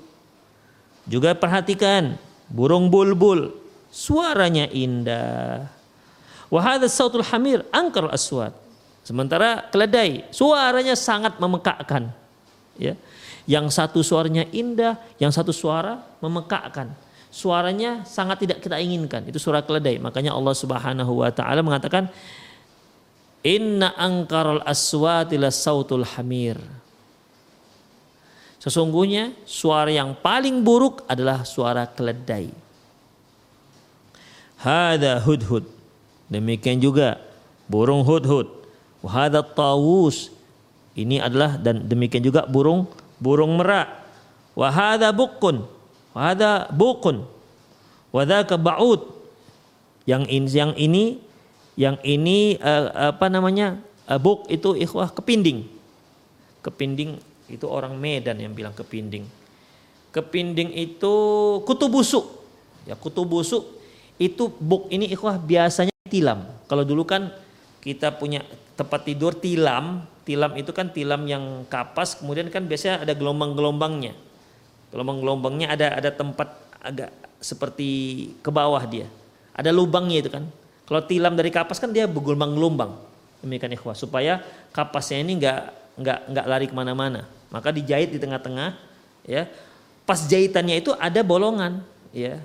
Juga 1.11 1.35
perhatikan 1.35 2.15
burung 2.51 2.89
bulbul 2.93 3.53
suaranya 3.93 4.69
indah. 4.69 5.69
Wahada 6.49 6.89
sautul 6.89 7.25
hamir 7.25 7.65
angkar 7.73 8.09
aswad. 8.09 8.57
Sementara 9.05 9.69
keledai 9.69 10.29
suaranya 10.33 10.97
sangat 10.97 11.37
memekakkan. 11.41 12.13
Ya. 12.77 12.97
Yang 13.49 13.81
satu 13.81 14.05
suaranya 14.05 14.45
indah, 14.53 15.01
yang 15.17 15.33
satu 15.33 15.57
suara 15.57 16.05
memekakkan 16.21 16.93
suaranya 17.29 18.05
sangat 18.09 18.45
tidak 18.45 18.59
kita 18.65 18.81
inginkan. 18.81 19.25
Itu 19.29 19.37
suara 19.41 19.61
keledai. 19.61 20.01
Makanya 20.01 20.33
Allah 20.33 20.55
Subhanahu 20.57 21.23
wa 21.25 21.31
taala 21.33 21.61
mengatakan 21.61 22.09
Inna 23.47 23.95
angkarul 23.95 24.65
aswati 24.67 25.39
sautul 25.55 26.05
hamir. 26.05 26.59
Sesungguhnya 28.59 29.35
suara 29.47 29.89
yang 29.89 30.19
paling 30.19 30.63
buruk 30.67 31.07
adalah 31.07 31.47
suara 31.47 31.87
keledai. 31.87 32.51
Hada 34.59 35.23
hudhud. 35.23 35.63
Demikian 36.27 36.83
juga 36.83 37.23
burung 37.71 38.03
hudhud. 38.03 38.51
Wahada 38.99 39.47
tawus. 39.47 40.35
Ini 40.99 41.23
adalah 41.23 41.55
dan 41.55 41.87
demikian 41.87 42.27
juga 42.27 42.43
burung 42.51 42.91
burung 43.23 43.55
merak. 43.55 43.87
Wahada 44.59 45.15
bukun 45.15 45.79
Wahada 46.19 46.67
bukun. 46.75 47.23
Wadaka 48.11 48.59
ba'ud. 48.59 49.07
Yang 50.03 50.25
ini, 50.27 50.49
yang 50.51 50.73
ini, 50.75 51.05
yang 51.79 51.97
ini 52.03 52.59
uh, 52.59 53.15
apa 53.15 53.31
namanya? 53.31 53.79
Uh, 54.09 54.19
buk 54.19 54.51
itu 54.51 54.75
ikhwah 54.75 55.15
kepinding. 55.15 55.69
Kepinding 56.65 57.23
itu 57.49 57.65
orang 57.65 57.97
Medan 57.97 58.37
yang 58.39 58.53
bilang 58.53 58.77
kepinding. 58.77 59.25
Kepinding 60.13 60.73
itu 60.77 61.15
kutu 61.65 61.89
busuk. 61.89 62.25
Ya 62.85 62.97
kutu 62.97 63.25
busuk 63.25 63.65
itu 64.21 64.51
buk 64.61 64.89
ini 64.93 65.09
ikhwah 65.13 65.41
biasanya 65.41 65.95
tilam. 66.09 66.45
Kalau 66.69 66.85
dulu 66.85 67.05
kan 67.09 67.33
kita 67.81 68.17
punya 68.17 68.45
tempat 68.77 69.07
tidur 69.07 69.33
tilam, 69.33 70.05
tilam 70.27 70.53
itu 70.59 70.75
kan 70.75 70.91
tilam 70.91 71.25
yang 71.25 71.65
kapas, 71.71 72.21
kemudian 72.21 72.51
kan 72.53 72.67
biasanya 72.67 73.07
ada 73.07 73.15
gelombang-gelombangnya. 73.15 74.13
Gelombang-gelombangnya 74.91 75.67
ada 75.73 75.87
ada 75.97 76.11
tempat 76.13 76.49
agak 76.83 77.11
seperti 77.39 77.89
ke 78.43 78.51
bawah 78.51 78.83
dia. 78.85 79.07
Ada 79.55 79.71
lubangnya 79.71 80.19
itu 80.23 80.31
kan. 80.31 80.47
Kalau 80.89 81.05
tilam 81.05 81.37
dari 81.37 81.53
kapas 81.53 81.79
kan 81.79 81.95
dia 81.95 82.09
bergelombang-gelombang. 82.11 82.97
Demikian 83.39 83.71
ikhwah 83.77 83.95
supaya 83.95 84.43
kapasnya 84.75 85.23
ini 85.23 85.39
nggak 85.39 85.61
nggak 85.99 86.19
nggak 86.31 86.47
lari 86.47 86.67
ke 86.71 86.75
mana-mana. 86.75 87.27
Maka 87.51 87.75
dijahit 87.75 88.15
di 88.15 88.19
tengah-tengah, 88.21 88.77
ya. 89.27 89.51
Pas 90.09 90.25
jahitannya 90.25 90.81
itu 90.81 90.95
ada 90.97 91.21
bolongan, 91.27 91.85
ya. 92.15 92.41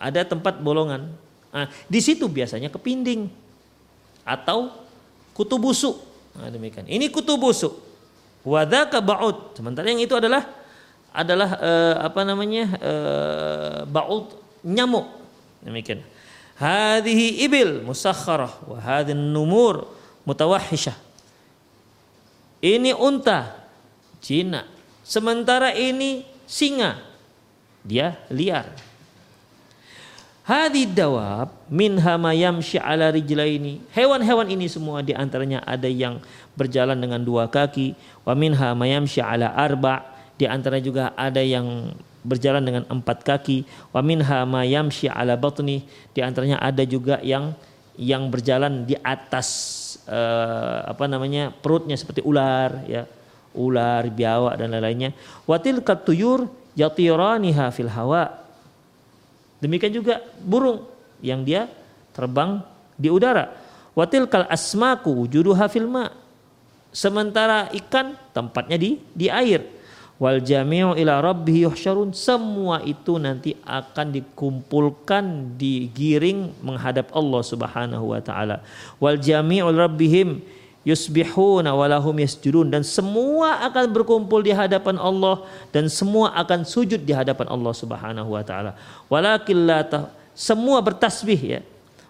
Ada 0.00 0.24
tempat 0.24 0.58
bolongan. 0.62 1.12
Nah, 1.52 1.68
di 1.86 2.00
situ 2.00 2.26
biasanya 2.30 2.72
kepinding 2.72 3.28
atau 4.24 4.72
kutu 5.36 5.60
busuk. 5.60 6.00
Nah, 6.32 6.48
demikian. 6.48 6.88
Ini 6.88 7.12
kutu 7.12 7.36
busuk. 7.36 7.76
Wadaka 8.42 8.98
ba'ud. 8.98 9.54
Sementara 9.54 9.86
yang 9.86 10.02
itu 10.02 10.16
adalah 10.16 10.62
adalah 11.12 11.60
uh, 11.60 11.94
apa 12.08 12.20
namanya 12.24 12.64
uh, 12.80 13.78
baud 13.84 14.32
nyamuk 14.64 15.04
demikian 15.60 16.00
hadhihi 16.56 17.44
ibil 17.44 17.84
musakharah 17.84 18.50
wa 18.64 18.80
hadhin 18.80 19.20
numur 19.20 19.84
mutawahhishah 20.24 20.96
ini 22.62 22.94
unta 22.94 23.58
Cina 24.22 24.72
Sementara 25.02 25.74
ini 25.74 26.22
singa. 26.46 27.02
Dia 27.82 28.14
liar. 28.30 28.70
Hadi 30.42 30.86
dawab 30.86 31.54
min 31.70 31.98
hamayam 31.98 32.62
ala 32.62 33.10
rijlaini. 33.10 33.82
Hewan-hewan 33.94 34.46
ini 34.50 34.70
semua 34.70 35.02
di 35.02 35.14
antaranya 35.14 35.62
ada 35.66 35.90
yang 35.90 36.22
berjalan 36.54 36.98
dengan 36.98 37.22
dua 37.22 37.50
kaki. 37.50 37.98
Wa 38.22 38.34
min 38.38 38.54
hamayam 38.54 39.06
ala 39.06 39.50
arba. 39.54 40.06
Di 40.38 40.46
antara 40.46 40.78
juga 40.78 41.10
ada 41.18 41.42
yang 41.42 41.94
berjalan 42.22 42.62
dengan 42.62 42.82
empat 42.86 43.26
kaki. 43.26 43.66
Wa 43.90 44.02
min 44.06 44.22
hamayam 44.22 44.86
ala 45.10 45.34
batni. 45.34 45.82
Di 46.14 46.22
antaranya 46.22 46.62
ada 46.62 46.86
juga 46.86 47.18
yang 47.26 47.58
yang 47.98 48.30
berjalan 48.30 48.86
di 48.86 48.94
atas 49.02 49.50
uh, 50.08 50.88
apa 50.88 51.04
namanya 51.06 51.52
perutnya 51.52 51.94
seperti 51.98 52.24
ular 52.24 52.86
ya 52.88 53.06
ular 53.52 54.08
biawak 54.08 54.56
dan 54.56 54.72
lain-lainnya 54.72 55.12
watil 55.44 55.84
katuyur 55.84 56.48
yatiraniha 56.72 57.68
fil 57.68 57.92
hawa 57.92 58.42
Demikian 59.62 59.94
juga 59.94 60.18
burung 60.42 60.82
yang 61.22 61.46
dia 61.46 61.70
terbang 62.10 62.66
di 62.98 63.06
udara. 63.06 63.54
Watil 63.94 64.26
kal 64.26 64.50
asmaku 64.50 65.22
wujuduha 65.22 65.70
fil 65.70 65.86
ma. 65.86 66.10
Sementara 66.90 67.70
ikan 67.70 68.18
tempatnya 68.34 68.74
di 68.74 68.98
di 69.14 69.30
air. 69.30 69.62
Wal 70.22 70.38
jami'u 70.38 70.94
ila 70.94 71.18
rabbih 71.18 71.66
yuhsyarun. 71.66 72.14
Semua 72.14 72.78
itu 72.86 73.18
nanti 73.18 73.58
akan 73.66 74.14
dikumpulkan, 74.14 75.58
digiring 75.58 76.54
menghadap 76.62 77.10
Allah 77.10 77.42
Subhanahu 77.42 78.14
wa 78.14 78.22
taala. 78.22 78.62
Wal 79.02 79.18
jami'u 79.18 79.66
rabbihim 79.74 80.38
yusbihuna 80.86 81.74
walahum 81.74 82.14
yasjudun 82.22 82.70
dan 82.70 82.86
semua 82.86 83.66
akan 83.66 83.90
berkumpul 83.90 84.46
di 84.46 84.54
hadapan 84.54 84.94
Allah 84.98 85.42
dan 85.74 85.90
semua 85.90 86.30
akan 86.38 86.62
sujud 86.66 87.02
di 87.02 87.10
hadapan 87.10 87.50
Allah 87.50 87.74
Subhanahu 87.74 88.30
wa 88.30 88.46
taala. 88.46 88.78
Walakin 89.10 89.58
la 89.66 89.82
semua 90.38 90.78
bertasbih 90.86 91.58
ya. 91.58 91.60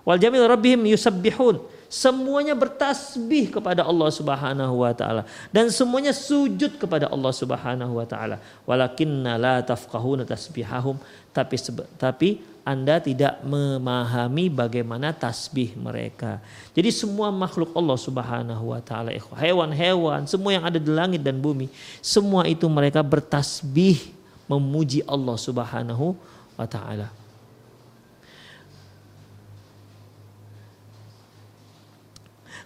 Wal 0.05 0.21
jamil 0.21 0.45
rabbihim 0.45 0.85
yusabbihun. 0.85 1.65
Semuanya 1.93 2.57
bertasbih 2.57 3.53
kepada 3.53 3.85
Allah 3.85 4.09
Subhanahu 4.09 4.81
wa 4.81 4.97
taala 4.97 5.29
dan 5.53 5.69
semuanya 5.69 6.17
sujud 6.17 6.81
kepada 6.81 7.05
Allah 7.13 7.29
Subhanahu 7.37 8.01
wa 8.01 8.07
taala. 8.09 8.41
Walakinna 8.65 9.37
la 9.37 9.61
tafqahuna 9.61 10.25
tasbihahum 10.25 10.97
tapi 11.37 11.61
tapi 12.01 12.41
anda 12.65 12.97
tidak 12.97 13.45
memahami 13.45 14.49
bagaimana 14.49 15.13
tasbih 15.13 15.77
mereka. 15.77 16.41
Jadi 16.73 16.89
semua 16.97 17.29
makhluk 17.29 17.77
Allah 17.77 17.99
Subhanahu 18.01 18.73
wa 18.73 18.81
taala, 18.81 19.13
hewan-hewan, 19.37 20.25
semua 20.25 20.57
yang 20.57 20.65
ada 20.65 20.81
di 20.81 20.89
langit 20.89 21.21
dan 21.21 21.37
bumi, 21.37 21.69
semua 22.01 22.49
itu 22.49 22.65
mereka 22.73 23.05
bertasbih 23.05 24.17
memuji 24.49 25.05
Allah 25.05 25.37
Subhanahu 25.37 26.17
wa 26.57 26.65
taala. 26.65 27.13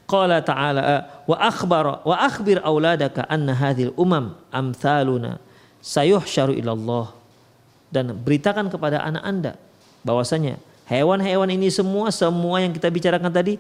Qala 0.07 0.38
ta'ala 0.38 0.82
wa 1.26 1.36
akhbara 1.36 1.98
wa 2.07 2.14
akhbir 2.14 2.62
auladaka 2.62 3.26
anna 3.26 3.50
hadhil 3.50 3.90
umam 3.98 4.38
amthaluna 4.54 5.42
sayuhsyaru 5.82 6.54
ila 6.62 6.70
Allah 6.78 7.07
dan 7.90 8.14
beritakan 8.14 8.70
kepada 8.70 9.02
anak 9.02 9.22
Anda 9.26 9.52
bahwasanya 10.07 10.62
hewan-hewan 10.86 11.50
ini 11.50 11.70
semua 11.74 12.14
semua 12.14 12.62
yang 12.62 12.70
kita 12.70 12.86
bicarakan 12.86 13.30
tadi 13.34 13.59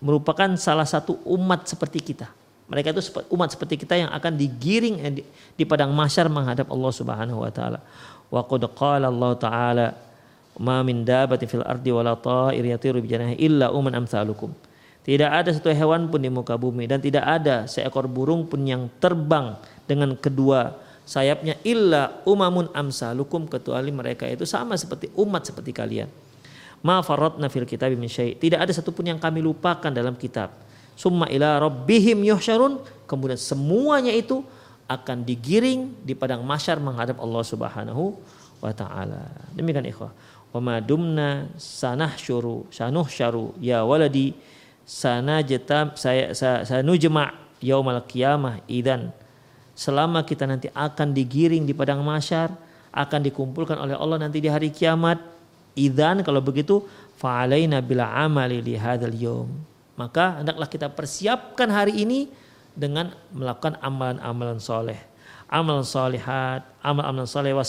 merupakan 0.00 0.48
salah 0.56 0.88
satu 0.88 1.20
umat 1.24 1.68
seperti 1.68 2.00
kita. 2.00 2.28
Mereka 2.70 2.94
itu 2.94 3.02
umat 3.34 3.50
seperti 3.50 3.82
kita 3.82 3.98
yang 3.98 4.10
akan 4.14 4.32
digiring 4.38 4.96
eh, 5.02 5.12
di, 5.58 5.64
padang 5.66 5.90
mahsyar 5.90 6.30
menghadap 6.30 6.70
Allah 6.70 6.92
Subhanahu 6.94 7.42
wa 7.42 7.50
taala. 7.50 7.82
Wa 8.30 8.46
qad 8.46 8.62
qala 8.78 9.10
Allah 9.10 9.32
taala 9.36 9.86
ma 10.54 10.80
min 10.86 11.02
dabatin 11.02 11.50
fil 11.50 11.66
ardi 11.66 11.90
wala 11.90 12.14
ta'ir 12.14 12.62
yatiru 12.62 13.02
bijanahi 13.02 13.36
illa 13.42 13.74
uman 13.74 13.90
amsalukum. 13.90 14.54
Tidak 15.00 15.30
ada 15.30 15.48
satu 15.48 15.72
hewan 15.72 16.12
pun 16.12 16.20
di 16.20 16.28
muka 16.28 16.60
bumi 16.60 16.84
dan 16.84 17.00
tidak 17.00 17.24
ada 17.24 17.64
seekor 17.64 18.04
burung 18.04 18.44
pun 18.44 18.60
yang 18.68 18.92
terbang 19.00 19.56
dengan 19.88 20.12
kedua 20.12 20.76
sayapnya 21.08 21.58
illa 21.66 22.22
umamun 22.28 22.70
amsalukum 22.70 23.48
kecuali 23.48 23.90
mereka 23.90 24.28
itu 24.28 24.46
sama 24.46 24.76
seperti 24.76 25.10
umat 25.16 25.48
seperti 25.48 25.72
kalian. 25.72 26.06
Ma 26.80 27.04
faradna 27.04 27.50
fil 27.52 27.68
kitab 27.68 27.92
min 27.96 28.08
syai. 28.08 28.36
Tidak 28.36 28.56
ada 28.56 28.72
satupun 28.72 29.08
yang 29.08 29.18
kami 29.20 29.44
lupakan 29.44 29.92
dalam 29.92 30.16
kitab. 30.16 30.52
Summa 30.96 31.28
ila 31.28 31.60
rabbihim 31.60 32.24
yuhsyarun. 32.24 32.80
Kemudian 33.04 33.36
semuanya 33.36 34.14
itu 34.14 34.40
akan 34.88 35.26
digiring 35.26 35.92
di 36.06 36.16
padang 36.16 36.46
masyar 36.46 36.80
menghadap 36.80 37.20
Allah 37.20 37.42
Subhanahu 37.44 38.16
wa 38.64 38.72
taala. 38.72 39.28
Demikian 39.52 39.84
ikhwah. 39.88 40.12
Wa 40.50 40.60
ma 40.62 40.80
dumna 40.80 41.52
sanahsyuru 41.60 42.70
sanuhsyaru 42.72 43.60
ya 43.62 43.84
waladi 43.86 44.34
sanajtam 44.90 45.94
saya 45.94 46.34
sanujma 46.66 47.30
yaumal 47.62 48.02
qiyamah 48.02 48.58
idan 48.66 49.14
selama 49.80 50.26
kita 50.26 50.50
nanti 50.50 50.66
akan 50.74 51.16
digiring 51.16 51.64
di 51.64 51.72
padang 51.72 52.02
masyar, 52.02 52.52
akan 52.92 53.20
dikumpulkan 53.24 53.78
oleh 53.80 53.96
Allah 53.96 54.20
nanti 54.20 54.42
di 54.42 54.50
hari 54.52 54.68
kiamat. 54.68 55.22
Idan 55.72 56.20
kalau 56.26 56.42
begitu 56.44 56.84
fa'alaina 57.16 57.80
bila 57.80 58.10
amali 58.12 58.60
li 58.60 58.76
hadzal 58.76 59.14
yom. 59.16 59.48
Maka 59.96 60.42
hendaklah 60.42 60.68
kita 60.68 60.92
persiapkan 60.92 61.70
hari 61.72 62.04
ini 62.04 62.28
dengan 62.76 63.14
melakukan 63.32 63.80
amalan-amalan 63.80 64.60
soleh. 64.60 65.00
Amalan 65.48 65.86
solihat, 65.86 66.66
amal-amalan 66.84 67.30
soleh 67.30 67.54
wa 67.56 67.64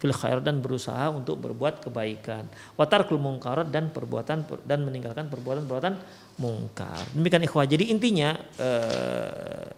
fil 0.00 0.16
khair 0.16 0.40
dan 0.40 0.64
berusaha 0.64 1.12
untuk 1.12 1.44
berbuat 1.44 1.84
kebaikan. 1.84 2.48
Watarkul 2.80 3.20
mungkarat 3.20 3.68
dan 3.68 3.92
perbuatan 3.92 4.48
dan 4.64 4.80
meninggalkan 4.82 5.28
perbuatan-perbuatan 5.28 5.94
mungkar. 6.40 7.04
Demikian 7.12 7.44
ikhwah. 7.44 7.68
Jadi 7.68 7.92
intinya 7.92 8.32
eh, 8.56 9.76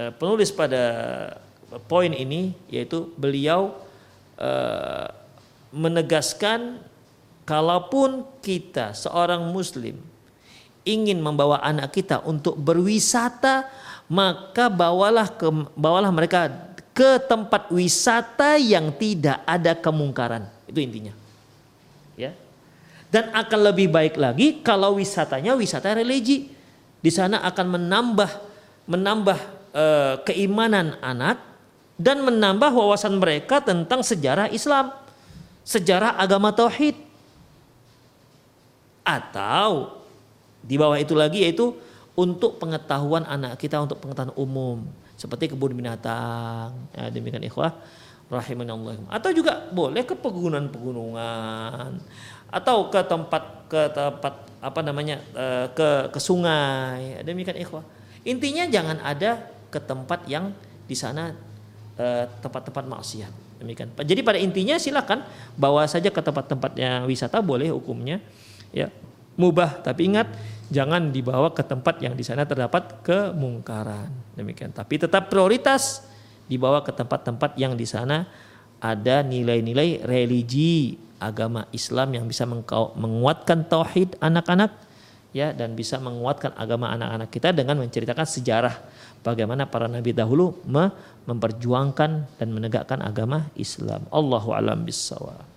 Eh, 0.00 0.12
penulis 0.16 0.48
pada 0.48 0.80
poin 1.84 2.08
ini 2.08 2.56
yaitu 2.72 3.12
beliau 3.20 3.76
uh, 4.40 5.06
menegaskan 5.76 6.80
kalaupun 7.44 8.24
kita 8.40 8.96
seorang 8.96 9.44
muslim 9.52 10.00
ingin 10.88 11.20
membawa 11.20 11.60
anak 11.60 11.92
kita 11.92 12.24
untuk 12.24 12.56
berwisata 12.56 13.68
maka 14.08 14.72
bawalah 14.72 15.28
ke 15.36 15.46
bawalah 15.76 16.08
mereka 16.08 16.48
ke 17.00 17.16
tempat 17.24 17.72
wisata 17.72 18.60
yang 18.60 18.92
tidak 18.92 19.40
ada 19.48 19.72
kemungkaran. 19.72 20.44
Itu 20.68 20.84
intinya. 20.84 21.16
Ya. 22.12 22.36
Dan 23.08 23.32
akan 23.32 23.72
lebih 23.72 23.88
baik 23.88 24.20
lagi 24.20 24.60
kalau 24.60 25.00
wisatanya 25.00 25.56
wisata 25.56 25.96
religi. 25.96 26.52
Di 27.00 27.08
sana 27.08 27.40
akan 27.48 27.80
menambah 27.80 28.30
menambah 28.84 29.60
Eh, 29.70 30.14
keimanan 30.26 30.98
anak 30.98 31.38
dan 31.94 32.26
menambah 32.26 32.74
wawasan 32.74 33.22
mereka 33.22 33.62
tentang 33.62 34.02
sejarah 34.02 34.50
Islam, 34.50 34.90
sejarah 35.62 36.18
agama 36.18 36.50
tauhid. 36.50 36.98
Atau 39.06 40.02
di 40.58 40.74
bawah 40.74 40.98
itu 40.98 41.14
lagi 41.14 41.46
yaitu 41.46 41.78
untuk 42.18 42.58
pengetahuan 42.58 43.22
anak 43.30 43.62
kita 43.62 43.78
untuk 43.78 44.02
pengetahuan 44.02 44.34
umum 44.34 44.82
seperti 45.20 45.52
kebun 45.52 45.76
binatang. 45.76 46.72
Ya, 46.96 47.12
demikian 47.12 47.44
ikhwah 47.44 47.76
rahimanallah. 48.32 49.04
Atau 49.12 49.36
juga 49.36 49.68
boleh 49.68 50.08
ke 50.08 50.16
pegunungan-pegunungan 50.16 52.00
atau 52.48 52.88
ke 52.88 53.00
tempat 53.04 53.68
ke 53.68 53.92
tempat 53.92 54.34
apa 54.64 54.80
namanya 54.80 55.20
eh, 55.36 55.66
ke 55.76 56.08
ke 56.08 56.16
sungai. 56.16 57.20
Demikian 57.20 57.60
ikhwah. 57.60 57.84
Intinya 58.24 58.64
jangan 58.64 58.96
ada 59.04 59.44
ke 59.68 59.76
tempat 59.76 60.24
yang 60.24 60.56
di 60.88 60.96
sana 60.96 61.36
eh, 62.00 62.24
tempat-tempat 62.40 62.88
maksiat. 62.88 63.60
Demikian. 63.60 63.92
Jadi 63.92 64.24
pada 64.24 64.40
intinya 64.40 64.80
silakan 64.80 65.20
bawa 65.60 65.84
saja 65.84 66.08
ke 66.08 66.24
tempat-tempat 66.24 66.72
yang 66.80 67.04
wisata 67.04 67.44
boleh 67.44 67.68
hukumnya 67.68 68.24
ya 68.72 68.88
mubah 69.34 69.82
tapi 69.82 70.10
ingat 70.10 70.30
jangan 70.70 71.10
dibawa 71.10 71.50
ke 71.50 71.66
tempat 71.66 71.98
yang 72.00 72.14
di 72.14 72.22
sana 72.22 72.46
terdapat 72.46 73.02
kemungkaran. 73.02 74.08
Demikian. 74.38 74.70
Tapi 74.70 75.02
tetap 75.02 75.28
prioritas 75.28 76.06
dibawa 76.46 76.80
ke 76.86 76.94
tempat-tempat 76.94 77.58
yang 77.58 77.74
di 77.74 77.84
sana 77.84 78.26
ada 78.80 79.20
nilai-nilai 79.26 80.06
religi 80.06 80.96
agama 81.20 81.68
Islam 81.74 82.16
yang 82.16 82.24
bisa 82.24 82.48
menguatkan 82.96 83.68
tauhid 83.68 84.16
anak-anak 84.24 84.72
ya 85.36 85.52
dan 85.52 85.76
bisa 85.76 86.00
menguatkan 86.00 86.56
agama 86.56 86.90
anak-anak 86.90 87.28
kita 87.28 87.52
dengan 87.52 87.78
menceritakan 87.78 88.26
sejarah 88.26 88.74
bagaimana 89.20 89.68
para 89.68 89.86
nabi 89.86 90.16
dahulu 90.16 90.64
memperjuangkan 91.28 92.40
dan 92.40 92.48
menegakkan 92.50 93.04
agama 93.04 93.52
Islam. 93.54 94.08
Allahu 94.10 94.56
alam 94.56 94.82
bisawab. 94.82 95.49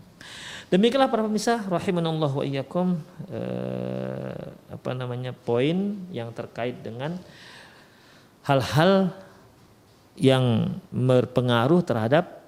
Demikianlah 0.71 1.11
para 1.11 1.25
pemirsa 1.27 1.59
rahimanallah 1.67 2.31
wa 2.31 2.43
iyyakum 2.43 2.99
eh, 3.31 4.43
apa 4.71 4.89
namanya 4.95 5.35
poin 5.35 5.99
yang 6.09 6.31
terkait 6.31 6.79
dengan 6.83 7.19
hal-hal 8.43 9.15
yang 10.19 10.77
berpengaruh 10.93 11.81
terhadap 11.81 12.43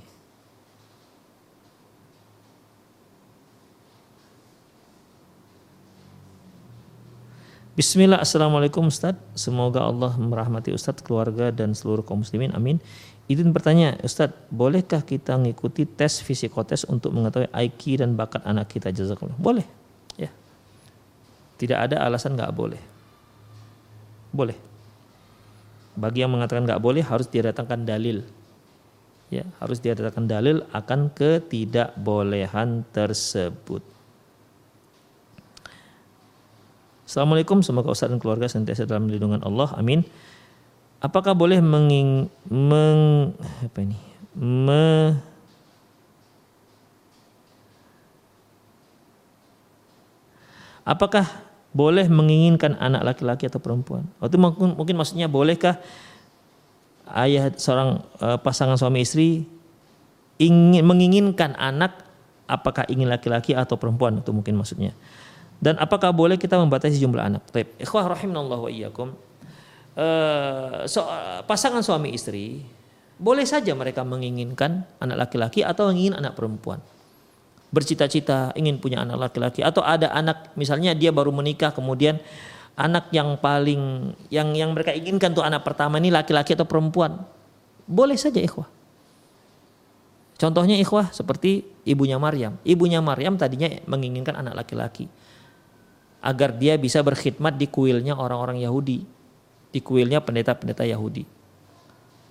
Bismillah, 7.78 8.26
Assalamualaikum 8.26 8.90
Ustaz. 8.90 9.14
Semoga 9.38 9.86
Allah 9.86 10.18
merahmati 10.18 10.74
Ustaz, 10.74 10.98
keluarga 10.98 11.54
dan 11.54 11.78
seluruh 11.78 12.02
kaum 12.02 12.26
muslimin. 12.26 12.50
Amin. 12.58 12.82
Izin 13.30 13.54
bertanya, 13.54 13.94
Ustaz, 14.02 14.34
bolehkah 14.50 15.06
kita 15.06 15.38
mengikuti 15.38 15.86
tes 15.86 16.18
fisikotes 16.26 16.90
untuk 16.90 17.14
mengetahui 17.14 17.46
IQ 17.54 18.02
dan 18.02 18.18
bakat 18.18 18.42
anak 18.50 18.74
kita? 18.74 18.90
Jazakallah. 18.90 19.38
Boleh. 19.38 19.62
Ya. 20.18 20.34
Tidak 21.62 21.78
ada 21.78 22.02
alasan 22.02 22.34
nggak 22.34 22.50
boleh. 22.50 22.82
Boleh. 24.34 24.58
Bagi 25.98 26.22
yang 26.22 26.30
mengatakan 26.30 26.70
nggak 26.70 26.78
boleh 26.78 27.02
harus 27.02 27.26
dia 27.26 27.42
datangkan 27.42 27.82
dalil. 27.82 28.22
Ya, 29.34 29.44
harus 29.58 29.82
dia 29.82 29.98
datangkan 29.98 30.30
dalil 30.30 30.62
akan 30.72 31.10
ketidakbolehan 31.12 32.86
tersebut. 32.94 33.82
Assalamualaikum, 37.08 37.66
semoga 37.66 37.90
Ustaz 37.90 38.14
dan 38.14 38.22
keluarga 38.22 38.46
senantiasa 38.46 38.86
dalam 38.86 39.10
lindungan 39.10 39.42
Allah. 39.42 39.74
Amin. 39.74 40.06
Apakah 41.02 41.34
boleh 41.34 41.58
menging, 41.64 42.30
meng, 42.46 43.34
apa 43.64 43.80
ini? 43.82 43.98
Me, 44.38 45.18
apakah 50.88 51.47
boleh 51.78 52.10
menginginkan 52.10 52.74
anak 52.82 53.06
laki-laki 53.06 53.46
atau 53.46 53.62
perempuan. 53.62 54.10
Waktu 54.18 54.42
mungkin, 54.42 54.74
mungkin 54.74 54.96
maksudnya 54.98 55.30
bolehkah 55.30 55.78
ayah 57.14 57.54
seorang 57.54 58.02
uh, 58.18 58.42
pasangan 58.42 58.82
suami 58.82 59.06
istri 59.06 59.46
ingin 60.42 60.82
menginginkan 60.82 61.54
anak 61.54 62.02
apakah 62.50 62.90
ingin 62.90 63.06
laki-laki 63.06 63.54
atau 63.54 63.78
perempuan 63.78 64.26
itu 64.26 64.34
mungkin 64.34 64.58
maksudnya. 64.58 64.98
Dan 65.62 65.78
apakah 65.78 66.10
boleh 66.10 66.38
kita 66.42 66.58
membatasi 66.58 66.98
jumlah 66.98 67.22
anak? 67.22 67.46
Baik, 67.54 67.78
ikhwah 67.78 68.10
rahimanallah 68.10 68.58
wa 68.58 68.70
iyyakum. 68.70 69.14
Uh, 69.98 70.86
so, 70.86 71.06
pasangan 71.50 71.82
suami 71.82 72.14
istri 72.14 72.62
boleh 73.18 73.46
saja 73.46 73.74
mereka 73.74 74.06
menginginkan 74.06 74.86
anak 75.02 75.26
laki-laki 75.26 75.66
atau 75.66 75.90
ingin 75.90 76.14
anak 76.14 76.38
perempuan 76.38 76.78
bercita-cita 77.78 78.58
ingin 78.58 78.82
punya 78.82 79.06
anak 79.06 79.30
laki-laki. 79.30 79.62
Atau 79.62 79.86
ada 79.86 80.10
anak 80.10 80.58
misalnya 80.58 80.98
dia 80.98 81.14
baru 81.14 81.30
menikah 81.30 81.70
kemudian 81.70 82.18
anak 82.74 83.14
yang 83.14 83.38
paling 83.38 84.14
yang 84.34 84.58
yang 84.58 84.74
mereka 84.74 84.98
inginkan 84.98 85.38
tuh 85.38 85.46
anak 85.46 85.62
pertama 85.62 86.02
ini 86.02 86.10
laki-laki 86.10 86.58
atau 86.58 86.66
perempuan. 86.66 87.22
Boleh 87.86 88.18
saja 88.18 88.42
ikhwah. 88.42 88.66
Contohnya 90.38 90.74
ikhwah 90.78 91.14
seperti 91.14 91.66
ibunya 91.86 92.18
Maryam. 92.18 92.58
Ibunya 92.66 93.02
Maryam 93.02 93.38
tadinya 93.38 93.70
menginginkan 93.86 94.34
anak 94.34 94.66
laki-laki. 94.66 95.06
Agar 96.22 96.58
dia 96.58 96.78
bisa 96.82 97.06
berkhidmat 97.06 97.58
di 97.58 97.70
kuilnya 97.70 98.18
orang-orang 98.18 98.62
Yahudi. 98.62 99.06
Di 99.70 99.80
kuilnya 99.82 100.22
pendeta-pendeta 100.22 100.86
Yahudi. 100.86 101.26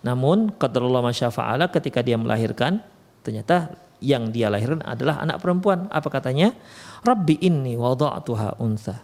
Namun 0.06 0.54
qadarullah 0.54 1.02
masyafa'ala 1.02 1.66
ketika 1.74 2.02
dia 2.02 2.14
melahirkan 2.14 2.78
ternyata 3.26 3.74
yang 4.02 4.28
dia 4.32 4.52
lahirkan 4.52 4.84
adalah 4.84 5.22
anak 5.24 5.40
perempuan. 5.40 5.88
Apa 5.88 6.12
katanya? 6.12 6.52
Rabbi 7.02 7.40
inni 7.40 7.76
wada'tuha 7.78 8.60
unsa. 8.60 9.00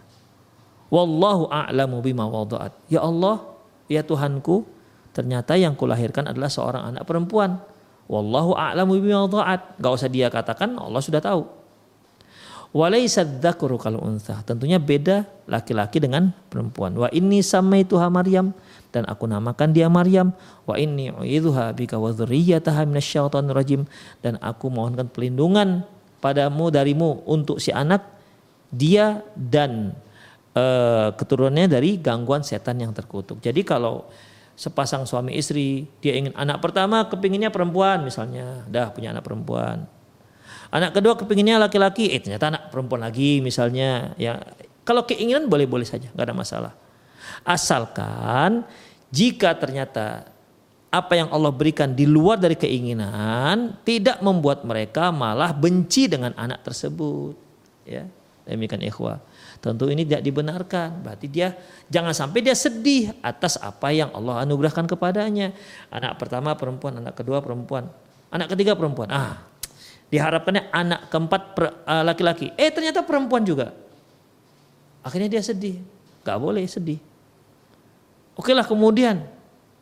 Wallahu 0.93 1.49
a'lamu 1.49 2.05
bima 2.05 2.29
wada'at. 2.29 2.91
Ya 2.91 3.01
Allah, 3.01 3.41
ya 3.89 4.05
Tuhanku, 4.05 4.65
ternyata 5.15 5.57
yang 5.57 5.73
kulahirkan 5.73 6.29
adalah 6.29 6.53
seorang 6.53 6.93
anak 6.93 7.03
perempuan. 7.09 7.57
Wallahu 8.05 8.53
a'lamu 8.53 9.01
bima 9.01 9.25
wada'at. 9.25 9.81
Gak 9.81 9.93
usah 9.97 10.09
dia 10.11 10.29
katakan, 10.29 10.77
Allah 10.77 11.01
sudah 11.01 11.21
tahu. 11.23 11.45
Walaysa. 12.73 13.21
Tentunya 14.45 14.81
beda 14.81 15.29
laki-laki 15.45 16.01
dengan 16.01 16.33
perempuan. 16.49 16.97
Wa 16.97 17.05
inni 17.13 17.45
samaituha 17.45 18.09
Maryam 18.09 18.49
dan 18.93 19.09
aku 19.09 19.25
namakan 19.25 19.73
dia 19.73 19.89
Maryam 19.89 20.37
wa 20.69 20.77
inni 20.77 21.09
uidzuha 21.09 21.73
bika 21.73 21.97
wa 21.97 22.13
dzurriyyataha 22.13 22.85
minasyaitonir 22.85 23.57
rajim 23.57 23.81
dan 24.21 24.37
aku 24.37 24.69
mohonkan 24.69 25.09
pelindungan 25.09 25.81
padamu 26.21 26.69
darimu 26.69 27.25
untuk 27.25 27.57
si 27.57 27.73
anak 27.73 28.05
dia 28.71 29.25
dan 29.35 29.91
uh, 30.55 31.11
keturunannya 31.13 31.67
dari 31.67 31.99
gangguan 31.99 32.45
setan 32.45 32.79
yang 32.79 32.95
terkutuk. 32.95 33.43
Jadi 33.43 33.65
kalau 33.67 34.07
sepasang 34.53 35.03
suami 35.09 35.33
istri 35.33 35.89
dia 35.97 36.13
ingin 36.13 36.31
anak 36.37 36.61
pertama 36.61 37.09
kepinginnya 37.09 37.49
perempuan 37.49 38.05
misalnya, 38.05 38.63
dah 38.71 38.93
punya 38.93 39.11
anak 39.11 39.25
perempuan. 39.25 39.89
Anak 40.73 40.97
kedua 40.97 41.13
kepinginnya 41.13 41.61
laki-laki, 41.61 42.09
eh 42.09 42.21
ternyata 42.21 42.49
anak 42.49 42.63
perempuan 42.73 43.05
lagi 43.05 43.43
misalnya. 43.45 44.17
Ya 44.17 44.41
kalau 44.81 45.05
keinginan 45.05 45.45
boleh-boleh 45.45 45.85
saja, 45.85 46.09
nggak 46.13 46.25
ada 46.25 46.35
masalah. 46.37 46.73
Asalkan 47.45 48.65
jika 49.13 49.53
ternyata 49.53 50.33
apa 50.89 51.13
yang 51.13 51.29
Allah 51.29 51.53
berikan 51.53 51.93
di 51.93 52.09
luar 52.09 52.41
dari 52.41 52.57
keinginan 52.57 53.77
tidak 53.85 54.21
membuat 54.25 54.65
mereka 54.65 55.13
malah 55.13 55.53
benci 55.53 56.09
dengan 56.09 56.33
anak 56.33 56.65
tersebut. 56.65 57.37
Ya, 57.85 58.09
demikian 58.45 58.81
ikhwah. 58.81 59.21
Tentu 59.61 59.89
ini 59.89 60.05
tidak 60.05 60.21
dibenarkan. 60.25 61.01
Berarti 61.05 61.29
dia 61.29 61.53
jangan 61.89 62.13
sampai 62.13 62.41
dia 62.41 62.57
sedih 62.57 63.13
atas 63.21 63.57
apa 63.61 63.93
yang 63.93 64.09
Allah 64.17 64.45
anugerahkan 64.45 64.89
kepadanya. 64.89 65.53
Anak 65.93 66.17
pertama 66.17 66.57
perempuan, 66.57 66.97
anak 66.97 67.13
kedua 67.17 67.41
perempuan, 67.41 67.89
anak 68.33 68.53
ketiga 68.53 68.73
perempuan. 68.73 69.09
Ah, 69.13 69.45
diharapkannya 70.13 70.73
anak 70.73 71.09
keempat 71.09 71.41
eh, 71.85 72.03
laki-laki. 72.05 72.47
Eh 72.53 72.69
ternyata 72.69 73.05
perempuan 73.05 73.45
juga. 73.45 73.73
Akhirnya 75.05 75.37
dia 75.37 75.43
sedih. 75.45 75.81
Gak 76.21 76.37
boleh 76.37 76.65
sedih. 76.69 77.12
Oke 78.33 78.51
lah 78.51 78.65
kemudian 78.65 79.23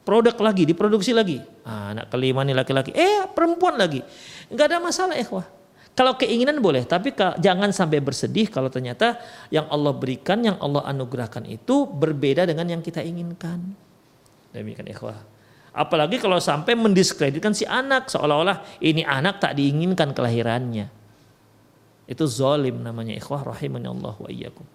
produk 0.04 0.36
lagi, 0.42 0.68
diproduksi 0.68 1.16
lagi. 1.16 1.40
Ah, 1.64 1.96
anak 1.96 2.12
kelima 2.12 2.44
nih 2.44 2.58
laki-laki, 2.58 2.92
eh 2.92 3.28
perempuan 3.32 3.78
lagi. 3.78 4.04
Enggak 4.52 4.74
ada 4.74 4.78
masalah 4.82 5.16
ikhwah. 5.16 5.48
Kalau 5.92 6.16
keinginan 6.16 6.64
boleh, 6.64 6.88
tapi 6.88 7.12
jangan 7.16 7.68
sampai 7.76 8.00
bersedih 8.00 8.48
kalau 8.48 8.72
ternyata 8.72 9.20
yang 9.52 9.68
Allah 9.68 9.92
berikan, 9.92 10.40
yang 10.40 10.56
Allah 10.64 10.88
anugerahkan 10.88 11.44
itu 11.44 11.84
berbeda 11.84 12.48
dengan 12.48 12.64
yang 12.72 12.80
kita 12.80 13.04
inginkan. 13.04 13.76
Demikian 14.56 14.88
ikhwah. 14.88 15.20
Apalagi 15.72 16.20
kalau 16.20 16.40
sampai 16.40 16.76
mendiskreditkan 16.76 17.56
si 17.56 17.64
anak 17.64 18.12
seolah-olah 18.12 18.84
ini 18.84 19.04
anak 19.04 19.40
tak 19.40 19.56
diinginkan 19.56 20.12
kelahirannya. 20.12 20.92
Itu 22.08 22.28
zolim 22.28 22.84
namanya 22.84 23.16
ikhwah 23.16 23.48
rahimani 23.48 23.88
Allah 23.88 24.16
wa 24.16 24.30
iyyakum. 24.32 24.68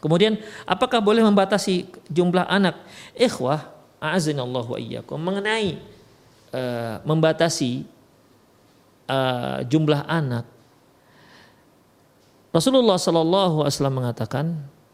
Kemudian 0.00 0.40
apakah 0.64 1.04
boleh 1.04 1.20
membatasi 1.20 1.86
jumlah 2.08 2.48
anak? 2.48 2.80
Ikhwah 3.12 3.68
a'azinallah 4.00 4.64
wa 4.64 4.78
iyyakum 4.80 5.20
mengenai 5.20 5.76
uh, 6.56 7.04
membatasi 7.04 7.84
uh, 9.06 9.60
jumlah 9.68 10.08
anak. 10.08 10.48
Rasulullah 12.50 12.98
Shallallahu 12.98 13.62
Alaihi 13.62 13.76
Wasallam 13.76 13.96
mengatakan, 14.02 14.46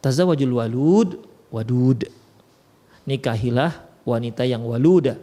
tazawajul 0.05 0.61
walud 0.61 1.11
wadud. 1.49 2.05
Nikahilah 3.07 3.73
wanita 4.03 4.43
yang 4.45 4.67
waluda. 4.67 5.17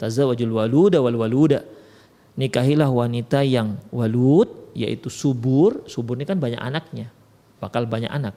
Tazawajul 0.00 0.50
waluda 0.50 0.98
wal 1.04 1.14
waluda. 1.14 1.62
Nikahilah 2.36 2.88
wanita 2.90 3.44
yang 3.46 3.80
walud, 3.92 4.48
yaitu 4.76 5.08
subur. 5.08 5.84
Subur 5.88 6.20
ini 6.20 6.28
kan 6.28 6.36
banyak 6.36 6.60
anaknya, 6.60 7.08
bakal 7.60 7.88
banyak 7.88 8.10
anak. 8.12 8.34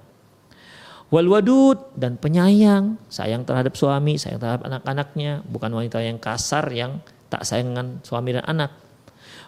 Wal 1.09 1.25
wadud 1.25 1.97
dan 1.97 2.21
penyayang, 2.21 3.01
sayang 3.09 3.41
terhadap 3.41 3.73
suami, 3.73 4.21
sayang 4.21 4.37
terhadap 4.37 4.61
anak-anaknya, 4.69 5.41
bukan 5.49 5.73
wanita 5.73 6.05
yang 6.05 6.21
kasar 6.21 6.69
yang 6.69 7.01
tak 7.33 7.45
sayang 7.45 7.73
dengan 7.73 7.87
suami 8.05 8.37
dan 8.37 8.45
anak 8.45 8.89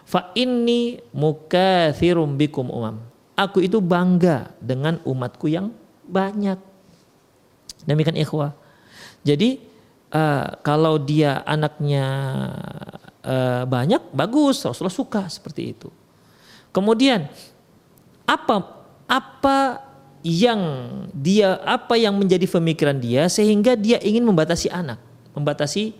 Fa 0.02 0.34
inni 0.34 0.98
mukathirum 1.14 2.34
bikum 2.34 2.68
umam. 2.68 3.00
Aku 3.38 3.62
itu 3.64 3.80
bangga 3.80 4.52
dengan 4.60 5.00
umatku 5.06 5.48
yang 5.48 5.72
banyak. 6.04 6.58
Demikian 7.88 8.18
ikhwah. 8.20 8.52
Jadi 9.24 9.62
uh, 10.12 10.58
kalau 10.60 11.00
dia 11.00 11.40
anaknya 11.46 12.06
uh, 13.24 13.62
banyak 13.64 14.12
bagus, 14.12 14.66
Rasulullah 14.66 14.92
suka 14.92 15.22
seperti 15.30 15.72
itu. 15.72 15.88
Kemudian 16.74 17.30
apa 18.26 18.84
apa 19.08 19.58
yang 20.22 20.60
dia 21.10 21.58
apa 21.66 21.98
yang 21.98 22.14
menjadi 22.14 22.46
pemikiran 22.46 22.96
dia 23.02 23.26
sehingga 23.26 23.74
dia 23.74 23.98
ingin 23.98 24.22
membatasi 24.22 24.70
anak, 24.70 25.02
membatasi 25.34 25.94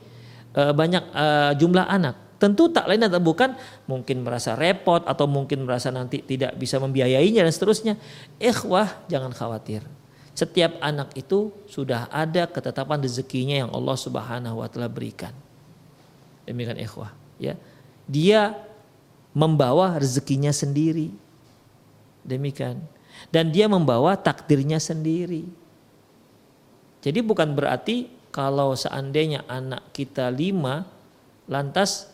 uh, 0.54 0.70
banyak 0.70 1.02
uh, 1.10 1.52
jumlah 1.58 1.86
anak. 1.86 2.16
Tentu 2.38 2.66
tak 2.74 2.90
lain 2.90 3.06
atau 3.06 3.22
bukan 3.22 3.54
mungkin 3.86 4.26
merasa 4.26 4.58
repot 4.58 5.06
atau 5.06 5.30
mungkin 5.30 5.62
merasa 5.62 5.94
nanti 5.94 6.26
tidak 6.26 6.58
bisa 6.58 6.82
membiayainya 6.82 7.46
dan 7.46 7.54
seterusnya. 7.54 7.94
Ikhwah 8.42 9.06
jangan 9.06 9.30
khawatir. 9.30 9.86
Setiap 10.32 10.80
anak 10.82 11.14
itu 11.14 11.54
sudah 11.68 12.10
ada 12.10 12.48
ketetapan 12.50 12.98
rezekinya 12.98 13.62
yang 13.62 13.70
Allah 13.70 13.94
Subhanahu 13.94 14.58
wa 14.58 14.66
taala 14.66 14.90
berikan. 14.90 15.30
Demikian 16.42 16.82
ikhwah, 16.82 17.14
ya. 17.38 17.54
Dia 18.10 18.58
membawa 19.30 19.94
rezekinya 20.02 20.50
sendiri. 20.50 21.14
Demikian. 22.26 22.82
Dan 23.32 23.48
dia 23.48 23.64
membawa 23.64 24.12
takdirnya 24.20 24.76
sendiri. 24.76 25.48
Jadi 27.00 27.18
bukan 27.24 27.56
berarti 27.56 28.06
kalau 28.28 28.76
seandainya 28.76 29.48
anak 29.48 29.88
kita 29.96 30.28
lima, 30.28 30.84
lantas 31.48 32.12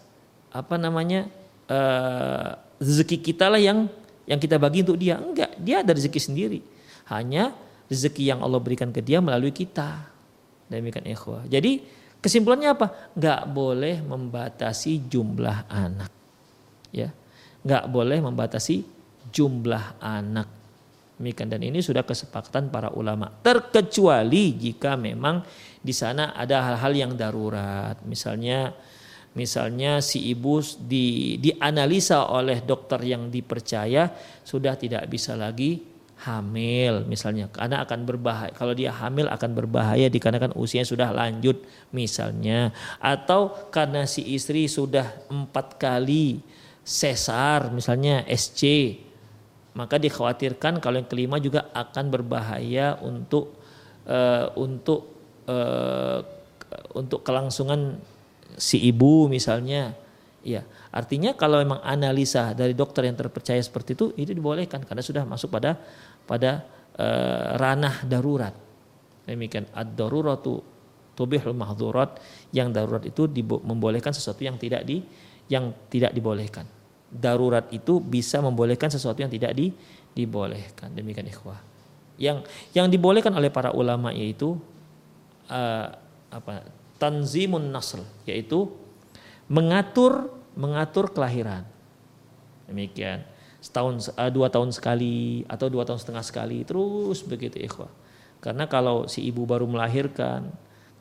apa 0.54 0.78
namanya 0.78 1.26
uh, 1.68 2.56
rezeki 2.78 3.18
kita 3.20 3.50
lah 3.50 3.60
yang 3.60 3.90
yang 4.30 4.38
kita 4.38 4.56
bagi 4.56 4.86
untuk 4.86 4.96
dia. 4.96 5.18
Enggak 5.18 5.58
dia 5.58 5.82
ada 5.82 5.90
rezeki 5.90 6.20
sendiri. 6.22 6.60
Hanya 7.10 7.50
rezeki 7.90 8.32
yang 8.32 8.40
Allah 8.40 8.62
berikan 8.62 8.94
ke 8.94 9.02
dia 9.02 9.18
melalui 9.18 9.50
kita. 9.50 10.06
Demikian 10.70 11.04
ikhwah. 11.10 11.44
Jadi 11.50 11.82
kesimpulannya 12.22 12.70
apa? 12.78 12.86
Enggak 13.18 13.42
boleh 13.50 14.00
membatasi 14.06 15.02
jumlah 15.10 15.66
anak. 15.66 16.12
Ya 16.94 17.10
enggak 17.66 17.84
boleh 17.90 18.18
membatasi 18.22 18.86
jumlah 19.28 20.00
anak 20.00 20.57
demikian 21.18 21.50
dan 21.50 21.60
ini 21.60 21.82
sudah 21.82 22.06
kesepakatan 22.06 22.70
para 22.70 22.94
ulama. 22.94 23.28
Terkecuali 23.42 24.54
jika 24.56 24.94
memang 24.94 25.42
di 25.82 25.92
sana 25.92 26.32
ada 26.32 26.62
hal-hal 26.64 26.92
yang 26.94 27.12
darurat. 27.18 27.98
Misalnya 28.06 28.72
Misalnya 29.36 30.02
si 30.02 30.34
ibu 30.34 30.58
di, 30.82 31.38
dianalisa 31.38 32.26
oleh 32.26 32.58
dokter 32.64 32.98
yang 33.06 33.30
dipercaya 33.30 34.10
sudah 34.42 34.74
tidak 34.74 35.06
bisa 35.06 35.38
lagi 35.38 35.78
hamil. 36.26 37.06
Misalnya 37.06 37.46
karena 37.46 37.86
akan 37.86 38.02
berbahaya. 38.02 38.50
Kalau 38.50 38.74
dia 38.74 38.90
hamil 38.90 39.30
akan 39.30 39.50
berbahaya 39.54 40.10
dikarenakan 40.10 40.58
usianya 40.58 40.90
sudah 40.90 41.14
lanjut 41.14 41.62
misalnya. 41.94 42.74
Atau 42.98 43.70
karena 43.70 44.10
si 44.10 44.26
istri 44.34 44.66
sudah 44.66 45.06
empat 45.30 45.78
kali 45.78 46.42
sesar 46.82 47.70
misalnya 47.70 48.26
SC 48.26 48.64
maka 49.78 49.94
dikhawatirkan 50.02 50.82
kalau 50.82 50.98
yang 50.98 51.06
kelima 51.06 51.38
juga 51.38 51.70
akan 51.70 52.10
berbahaya 52.10 52.98
untuk 52.98 53.54
uh, 54.10 54.50
untuk 54.58 55.06
uh, 55.46 56.18
untuk 56.98 57.22
kelangsungan 57.22 58.02
si 58.58 58.82
ibu 58.82 59.30
misalnya. 59.30 59.94
Ya 60.42 60.66
artinya 60.90 61.34
kalau 61.38 61.62
memang 61.62 61.78
analisa 61.86 62.54
dari 62.58 62.74
dokter 62.74 63.06
yang 63.06 63.14
terpercaya 63.14 63.62
seperti 63.62 63.94
itu 63.94 64.06
itu 64.18 64.34
dibolehkan 64.34 64.82
karena 64.82 65.02
sudah 65.02 65.22
masuk 65.22 65.54
pada 65.54 65.78
pada 66.26 66.66
uh, 66.98 67.54
ranah 67.54 68.02
darurat. 68.02 68.54
Demikian 69.30 69.70
ad-daruratu 69.70 70.58
tubihul 71.14 71.54
mahdzurat 71.54 72.18
yang 72.50 72.74
darurat 72.74 73.06
itu 73.06 73.30
membolehkan 73.62 74.10
sesuatu 74.10 74.42
yang 74.42 74.58
tidak 74.58 74.82
di 74.82 75.04
yang 75.46 75.70
tidak 75.90 76.14
dibolehkan 76.14 76.77
darurat 77.08 77.64
itu 77.72 77.98
bisa 77.98 78.38
membolehkan 78.44 78.92
sesuatu 78.92 79.24
yang 79.24 79.32
tidak 79.32 79.56
di, 79.56 79.72
dibolehkan 80.12 80.92
demikian 80.92 81.28
ikhwah 81.28 81.68
yang 82.18 82.42
yang 82.74 82.90
dibolehkan 82.90 83.30
oleh 83.32 83.48
para 83.48 83.70
ulama 83.72 84.10
yaitu 84.10 84.58
uh, 85.48 85.86
apa 86.28 86.66
tanzimun 86.98 87.70
nasl 87.70 88.02
yaitu 88.26 88.68
mengatur 89.46 90.34
mengatur 90.58 91.08
kelahiran. 91.14 91.62
Demikian. 92.66 93.24
Setahun 93.62 94.12
uh, 94.18 94.28
dua 94.28 94.50
tahun 94.50 94.74
sekali 94.74 95.46
atau 95.46 95.70
dua 95.70 95.86
tahun 95.86 96.02
setengah 96.02 96.24
sekali 96.26 96.66
terus 96.66 97.22
begitu 97.22 97.56
ikhwah. 97.62 97.88
Karena 98.42 98.66
kalau 98.66 99.06
si 99.06 99.24
ibu 99.24 99.46
baru 99.46 99.66
melahirkan 99.66 100.50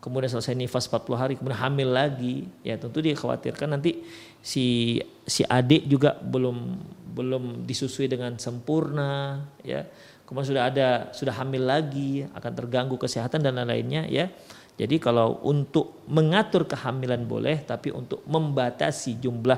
kemudian 0.08 0.32
selesai 0.32 0.56
nifas 0.56 0.88
40 0.88 1.20
hari 1.20 1.34
kemudian 1.36 1.60
hamil 1.60 1.92
lagi 1.92 2.48
ya 2.64 2.80
tentu 2.80 3.04
dia 3.04 3.12
khawatirkan 3.14 3.76
nanti 3.76 4.08
si 4.40 4.98
si 5.28 5.44
adik 5.44 5.84
juga 5.92 6.16
belum 6.16 6.80
belum 7.12 7.68
disusui 7.68 8.08
dengan 8.08 8.40
sempurna 8.40 9.44
ya 9.68 9.84
kemudian 10.24 10.56
sudah 10.56 10.64
ada 10.72 10.88
sudah 11.12 11.36
hamil 11.36 11.68
lagi 11.68 12.24
akan 12.32 12.52
terganggu 12.56 12.96
kesehatan 12.96 13.44
dan 13.44 13.60
lain-lainnya 13.60 14.08
ya 14.08 14.32
jadi 14.78 15.02
kalau 15.02 15.42
untuk 15.42 16.06
mengatur 16.06 16.70
kehamilan 16.70 17.26
boleh, 17.26 17.66
tapi 17.66 17.90
untuk 17.90 18.22
membatasi 18.30 19.18
jumlah 19.18 19.58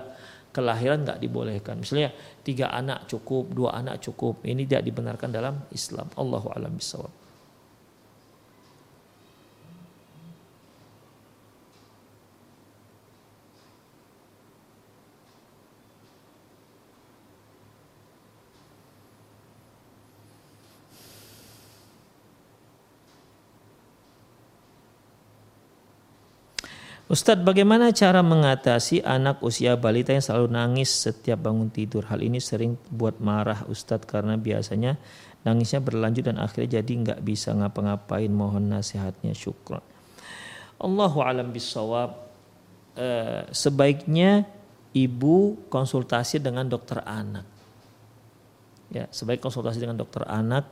kelahiran 0.55 1.03
nggak 1.03 1.19
dibolehkan. 1.19 1.83
Misalnya 1.83 2.15
tiga 2.39 2.71
anak 2.71 3.03
cukup, 3.11 3.51
dua 3.51 3.75
anak 3.75 3.99
cukup. 3.99 4.39
Ini 4.47 4.63
tidak 4.63 4.87
dibenarkan 4.87 5.29
dalam 5.29 5.59
Islam. 5.75 6.07
Allahu 6.15 6.55
a'lam 6.55 6.71
bishawab. 6.71 7.11
Ustadz, 27.09 27.41
bagaimana 27.41 27.89
cara 27.89 28.21
mengatasi 28.21 29.01
anak 29.01 29.41
usia 29.41 29.73
balita 29.73 30.13
yang 30.13 30.21
selalu 30.21 30.53
nangis 30.53 30.93
setiap 30.93 31.41
bangun 31.41 31.73
tidur? 31.73 32.05
Hal 32.05 32.21
ini 32.21 32.37
sering 32.37 32.77
buat 32.93 33.17
marah 33.17 33.65
Ustadz 33.65 34.05
karena 34.05 34.37
biasanya 34.37 34.93
nangisnya 35.41 35.81
berlanjut 35.81 36.29
dan 36.29 36.37
akhirnya 36.37 36.77
jadi 36.77 36.93
nggak 36.93 37.25
bisa 37.25 37.57
ngapa-ngapain. 37.57 38.29
Mohon 38.29 38.77
nasihatnya, 38.77 39.33
syukron. 39.33 39.81
Allahu 40.77 41.25
alam 41.25 41.49
bisawab. 41.49 42.29
Eh, 42.93 43.41
sebaiknya 43.57 44.45
ibu 44.93 45.65
konsultasi 45.65 46.37
dengan 46.37 46.69
dokter 46.69 47.01
anak. 47.01 47.49
Ya, 48.93 49.09
sebaik 49.09 49.41
konsultasi 49.41 49.81
dengan 49.81 49.97
dokter 49.97 50.29
anak 50.29 50.69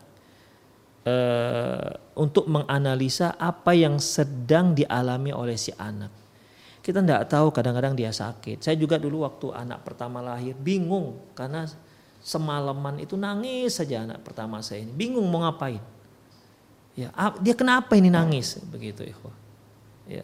eh, 1.01 1.97
untuk 2.13 2.45
menganalisa 2.45 3.41
apa 3.41 3.73
yang 3.73 3.97
sedang 3.97 4.77
dialami 4.77 5.33
oleh 5.33 5.57
si 5.57 5.73
anak 5.73 6.26
kita 6.87 7.03
tidak 7.03 7.27
tahu 7.27 7.51
kadang-kadang 7.51 7.99
dia 7.99 8.15
sakit. 8.15 8.63
Saya 8.63 8.79
juga 8.79 8.95
dulu 8.95 9.27
waktu 9.27 9.51
anak 9.51 9.83
pertama 9.83 10.23
lahir 10.23 10.55
bingung 10.55 11.19
karena 11.35 11.67
semalaman 12.23 13.03
itu 13.03 13.19
nangis 13.19 13.75
saja 13.75 14.07
anak 14.07 14.23
pertama 14.23 14.63
saya 14.63 14.87
ini, 14.87 14.95
bingung 14.95 15.27
mau 15.27 15.43
ngapain. 15.43 15.83
Ya, 16.95 17.11
dia 17.43 17.59
kenapa 17.59 17.91
ini 17.99 18.07
nangis 18.07 18.55
begitu 18.71 19.03
ikhwah. 19.03 19.35
Ya. 20.07 20.23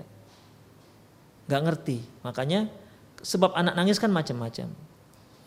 Gak 1.52 1.62
ngerti. 1.68 2.00
Makanya 2.24 2.72
sebab 3.20 3.52
anak 3.60 3.76
nangis 3.76 4.00
kan 4.00 4.08
macam-macam. 4.16 4.72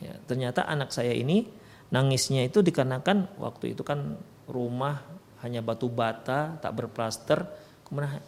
Ya, 0.05 0.15
ternyata 0.29 0.69
anak 0.69 0.93
saya 0.93 1.17
ini 1.17 1.49
nangisnya 1.89 2.45
itu 2.45 2.61
dikarenakan 2.61 3.41
waktu 3.41 3.73
itu 3.73 3.81
kan 3.81 4.21
rumah 4.45 5.01
hanya 5.41 5.65
batu 5.65 5.89
bata, 5.89 6.61
tak 6.61 6.77
berplaster, 6.77 7.49
kemudian 7.89 8.21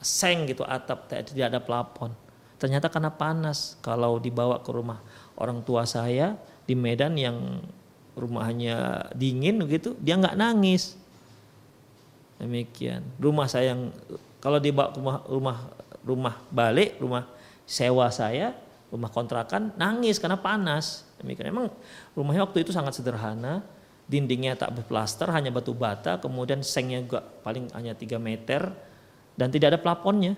seng 0.00 0.48
gitu 0.48 0.62
atap 0.66 1.08
tidak 1.08 1.46
ada 1.52 1.60
plafon. 1.60 2.12
Ternyata 2.56 2.88
karena 2.88 3.12
panas. 3.12 3.76
Kalau 3.84 4.16
dibawa 4.16 4.60
ke 4.64 4.70
rumah 4.72 5.00
orang 5.36 5.60
tua 5.60 5.84
saya 5.84 6.36
di 6.64 6.72
Medan 6.72 7.16
yang 7.20 7.60
rumahnya 8.16 9.08
dingin 9.12 9.60
gitu, 9.68 9.92
dia 10.00 10.16
nggak 10.16 10.36
nangis. 10.40 10.96
Demikian. 12.40 13.04
Rumah 13.20 13.46
saya 13.48 13.76
yang 13.76 13.92
kalau 14.40 14.60
dibawa 14.60 14.92
ke 14.92 14.98
rumah 15.00 15.18
rumah 15.28 15.58
rumah 16.06 16.34
balik, 16.48 16.96
rumah 17.00 17.28
sewa 17.68 18.08
saya, 18.08 18.56
rumah 18.88 19.12
kontrakan 19.12 19.76
nangis 19.76 20.16
karena 20.16 20.40
panas. 20.40 21.04
Demikian. 21.20 21.52
Emang 21.52 21.68
rumahnya 22.16 22.48
waktu 22.48 22.64
itu 22.64 22.72
sangat 22.72 22.96
sederhana, 22.96 23.60
dindingnya 24.08 24.56
tak 24.56 24.72
berplaster, 24.80 25.28
hanya 25.34 25.50
batu 25.50 25.74
bata, 25.74 26.16
kemudian 26.22 26.62
sengnya 26.62 27.02
juga 27.02 27.20
paling 27.20 27.68
hanya 27.74 27.92
3 27.92 28.16
meter 28.22 28.70
dan 29.36 29.52
tidak 29.52 29.76
ada 29.76 29.78
plafonnya. 29.80 30.34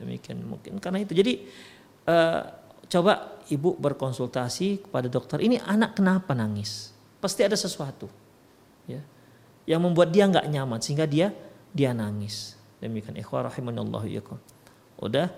Demikian 0.00 0.42
mungkin 0.42 0.82
karena 0.82 1.04
itu. 1.04 1.14
Jadi 1.14 1.46
uh, 2.10 2.42
coba 2.90 3.38
ibu 3.52 3.76
berkonsultasi 3.78 4.88
kepada 4.88 5.06
dokter. 5.06 5.38
Ini 5.44 5.62
anak 5.62 6.00
kenapa 6.00 6.34
nangis? 6.34 6.90
Pasti 7.22 7.40
ada 7.40 7.56
sesuatu, 7.56 8.10
ya, 8.84 9.00
yang 9.64 9.80
membuat 9.80 10.12
dia 10.12 10.28
nggak 10.28 10.44
nyaman 10.50 10.80
sehingga 10.82 11.08
dia 11.08 11.32
dia 11.70 11.94
nangis. 11.94 12.58
Demikian 12.82 13.16
ikhwah 13.16 13.48
rahimanallahu 13.48 14.08
yakum. 14.10 14.36
Udah 15.00 15.32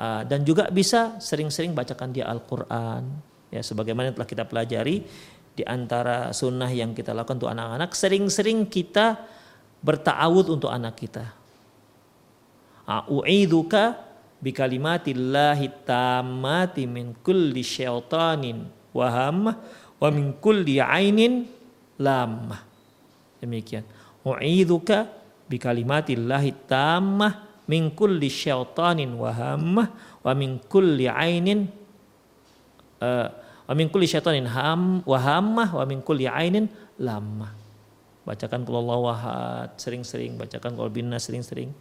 uh, 0.00 0.22
dan 0.24 0.42
juga 0.42 0.72
bisa 0.72 1.20
sering-sering 1.20 1.76
bacakan 1.76 2.10
dia 2.10 2.24
Al-Qur'an 2.26 3.04
ya 3.52 3.60
sebagaimana 3.60 4.10
yang 4.10 4.16
telah 4.16 4.30
kita 4.30 4.44
pelajari 4.48 5.04
di 5.50 5.62
antara 5.66 6.32
sunnah 6.32 6.70
yang 6.70 6.96
kita 6.96 7.12
lakukan 7.12 7.42
untuk 7.42 7.52
anak-anak 7.52 7.90
sering-sering 7.92 8.70
kita 8.70 9.20
bertawud 9.82 10.46
untuk 10.48 10.70
anak 10.72 10.96
kita 10.96 11.39
A'udzuka 12.90 13.94
bikalimatillahi 14.42 15.86
tammati 15.86 16.90
min 16.90 17.14
kulli 17.22 17.62
syaitanin 17.62 18.66
waham 18.90 19.54
wa 20.00 20.08
min 20.10 20.34
kulli 20.42 20.82
ainin 20.82 21.46
lamah. 22.02 22.66
Demikian. 23.38 23.86
U'idzuka 24.26 25.06
bikalimatillahi 25.46 26.66
tammah 26.66 27.64
min 27.70 27.94
kulli 27.94 28.26
syaitanin 28.26 29.14
waham 29.14 29.86
wa 30.20 30.32
min 30.34 30.58
kulli 30.66 31.06
ainin 31.06 31.70
uh, 32.98 33.28
wa 33.70 33.72
min 33.78 33.86
kulli 33.86 34.10
syaitanin 34.10 34.50
ham 34.50 35.06
wa 35.06 35.18
hammah 35.20 35.78
wa 35.78 35.84
min 35.86 36.02
kulli 36.02 36.26
ainin 36.26 36.66
lamah. 36.98 37.54
Bacakan 38.26 38.68
kalau 38.68 39.08
wahad 39.08 39.78
sering-sering, 39.80 40.36
bacakan 40.36 40.76
kalau 40.76 40.90
bina 40.92 41.16
sering-sering 41.16 41.72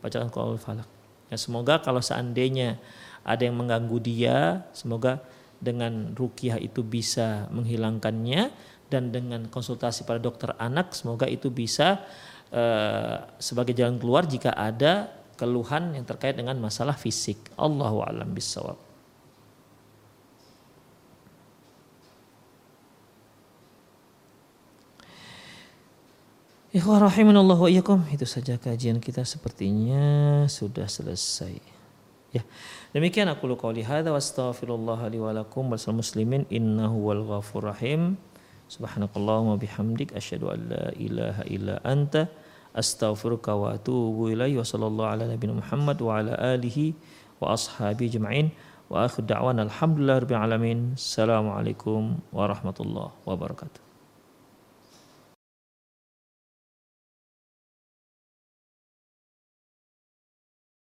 bacakan 0.00 0.28
Qur'anul 0.30 0.60
Falak. 0.60 0.88
Ya, 1.28 1.36
semoga 1.36 1.80
kalau 1.84 2.00
seandainya 2.00 2.80
ada 3.26 3.42
yang 3.44 3.60
mengganggu 3.60 3.98
dia, 4.00 4.64
semoga 4.72 5.20
dengan 5.58 6.14
rukiah 6.14 6.56
itu 6.56 6.86
bisa 6.86 7.50
menghilangkannya 7.50 8.48
dan 8.88 9.12
dengan 9.12 9.50
konsultasi 9.52 10.08
pada 10.08 10.22
dokter 10.22 10.54
anak 10.56 10.96
semoga 10.96 11.28
itu 11.28 11.52
bisa 11.52 12.00
uh, 12.54 13.26
sebagai 13.36 13.76
jalan 13.76 14.00
keluar 14.00 14.24
jika 14.24 14.54
ada 14.56 15.12
keluhan 15.36 15.94
yang 15.94 16.08
terkait 16.08 16.34
dengan 16.34 16.56
masalah 16.58 16.96
fisik. 16.96 17.38
Allahu 17.54 18.02
a'lam 18.02 18.32
bishawab. 18.32 18.87
Ikhwah 26.68 27.00
rahimanallahu 27.00 27.64
wa 27.64 27.70
iyyakum. 27.72 28.04
Itu 28.12 28.28
saja 28.28 28.60
kajian 28.60 29.00
kita 29.00 29.24
sepertinya 29.24 30.44
sudah 30.52 30.84
selesai. 30.84 31.56
Ya. 32.28 32.44
Demikian 32.92 33.24
aku 33.32 33.48
qauli 33.56 33.80
hadza 33.80 34.12
wa 34.12 34.20
astaghfirullah 34.20 35.00
li 35.08 35.16
wa 35.16 35.32
lakum 35.32 35.72
wal 35.72 35.80
muslimin 35.96 36.44
innahu 36.52 37.08
wal 37.08 37.24
ghafur 37.24 37.72
rahim. 37.72 38.20
Subhanakallahumma 38.68 39.56
bihamdik 39.56 40.12
asyhadu 40.12 40.52
an 40.52 40.68
la 40.68 40.86
ilaha 40.92 41.48
illa 41.48 41.80
anta 41.88 42.28
astaghfiruka 42.76 43.56
wa 43.56 43.72
atubu 43.72 44.28
ilaihi 44.28 44.60
wa 44.60 44.68
sallallahu 44.68 45.08
ala 45.08 45.24
nabiyina 45.24 45.64
Muhammad 45.64 45.96
wa 46.04 46.20
ala 46.20 46.36
alihi 46.36 46.92
wa 47.40 47.56
ashabi 47.56 48.12
jema'in 48.12 48.52
wa 48.92 49.08
akhir 49.08 49.24
da'wana 49.24 49.64
alhamdulillah 49.72 50.20
rabbil 50.20 50.36
alamin. 50.36 50.78
Assalamualaikum 51.00 52.20
warahmatullahi 52.28 53.16
wabarakatuh. 53.24 53.87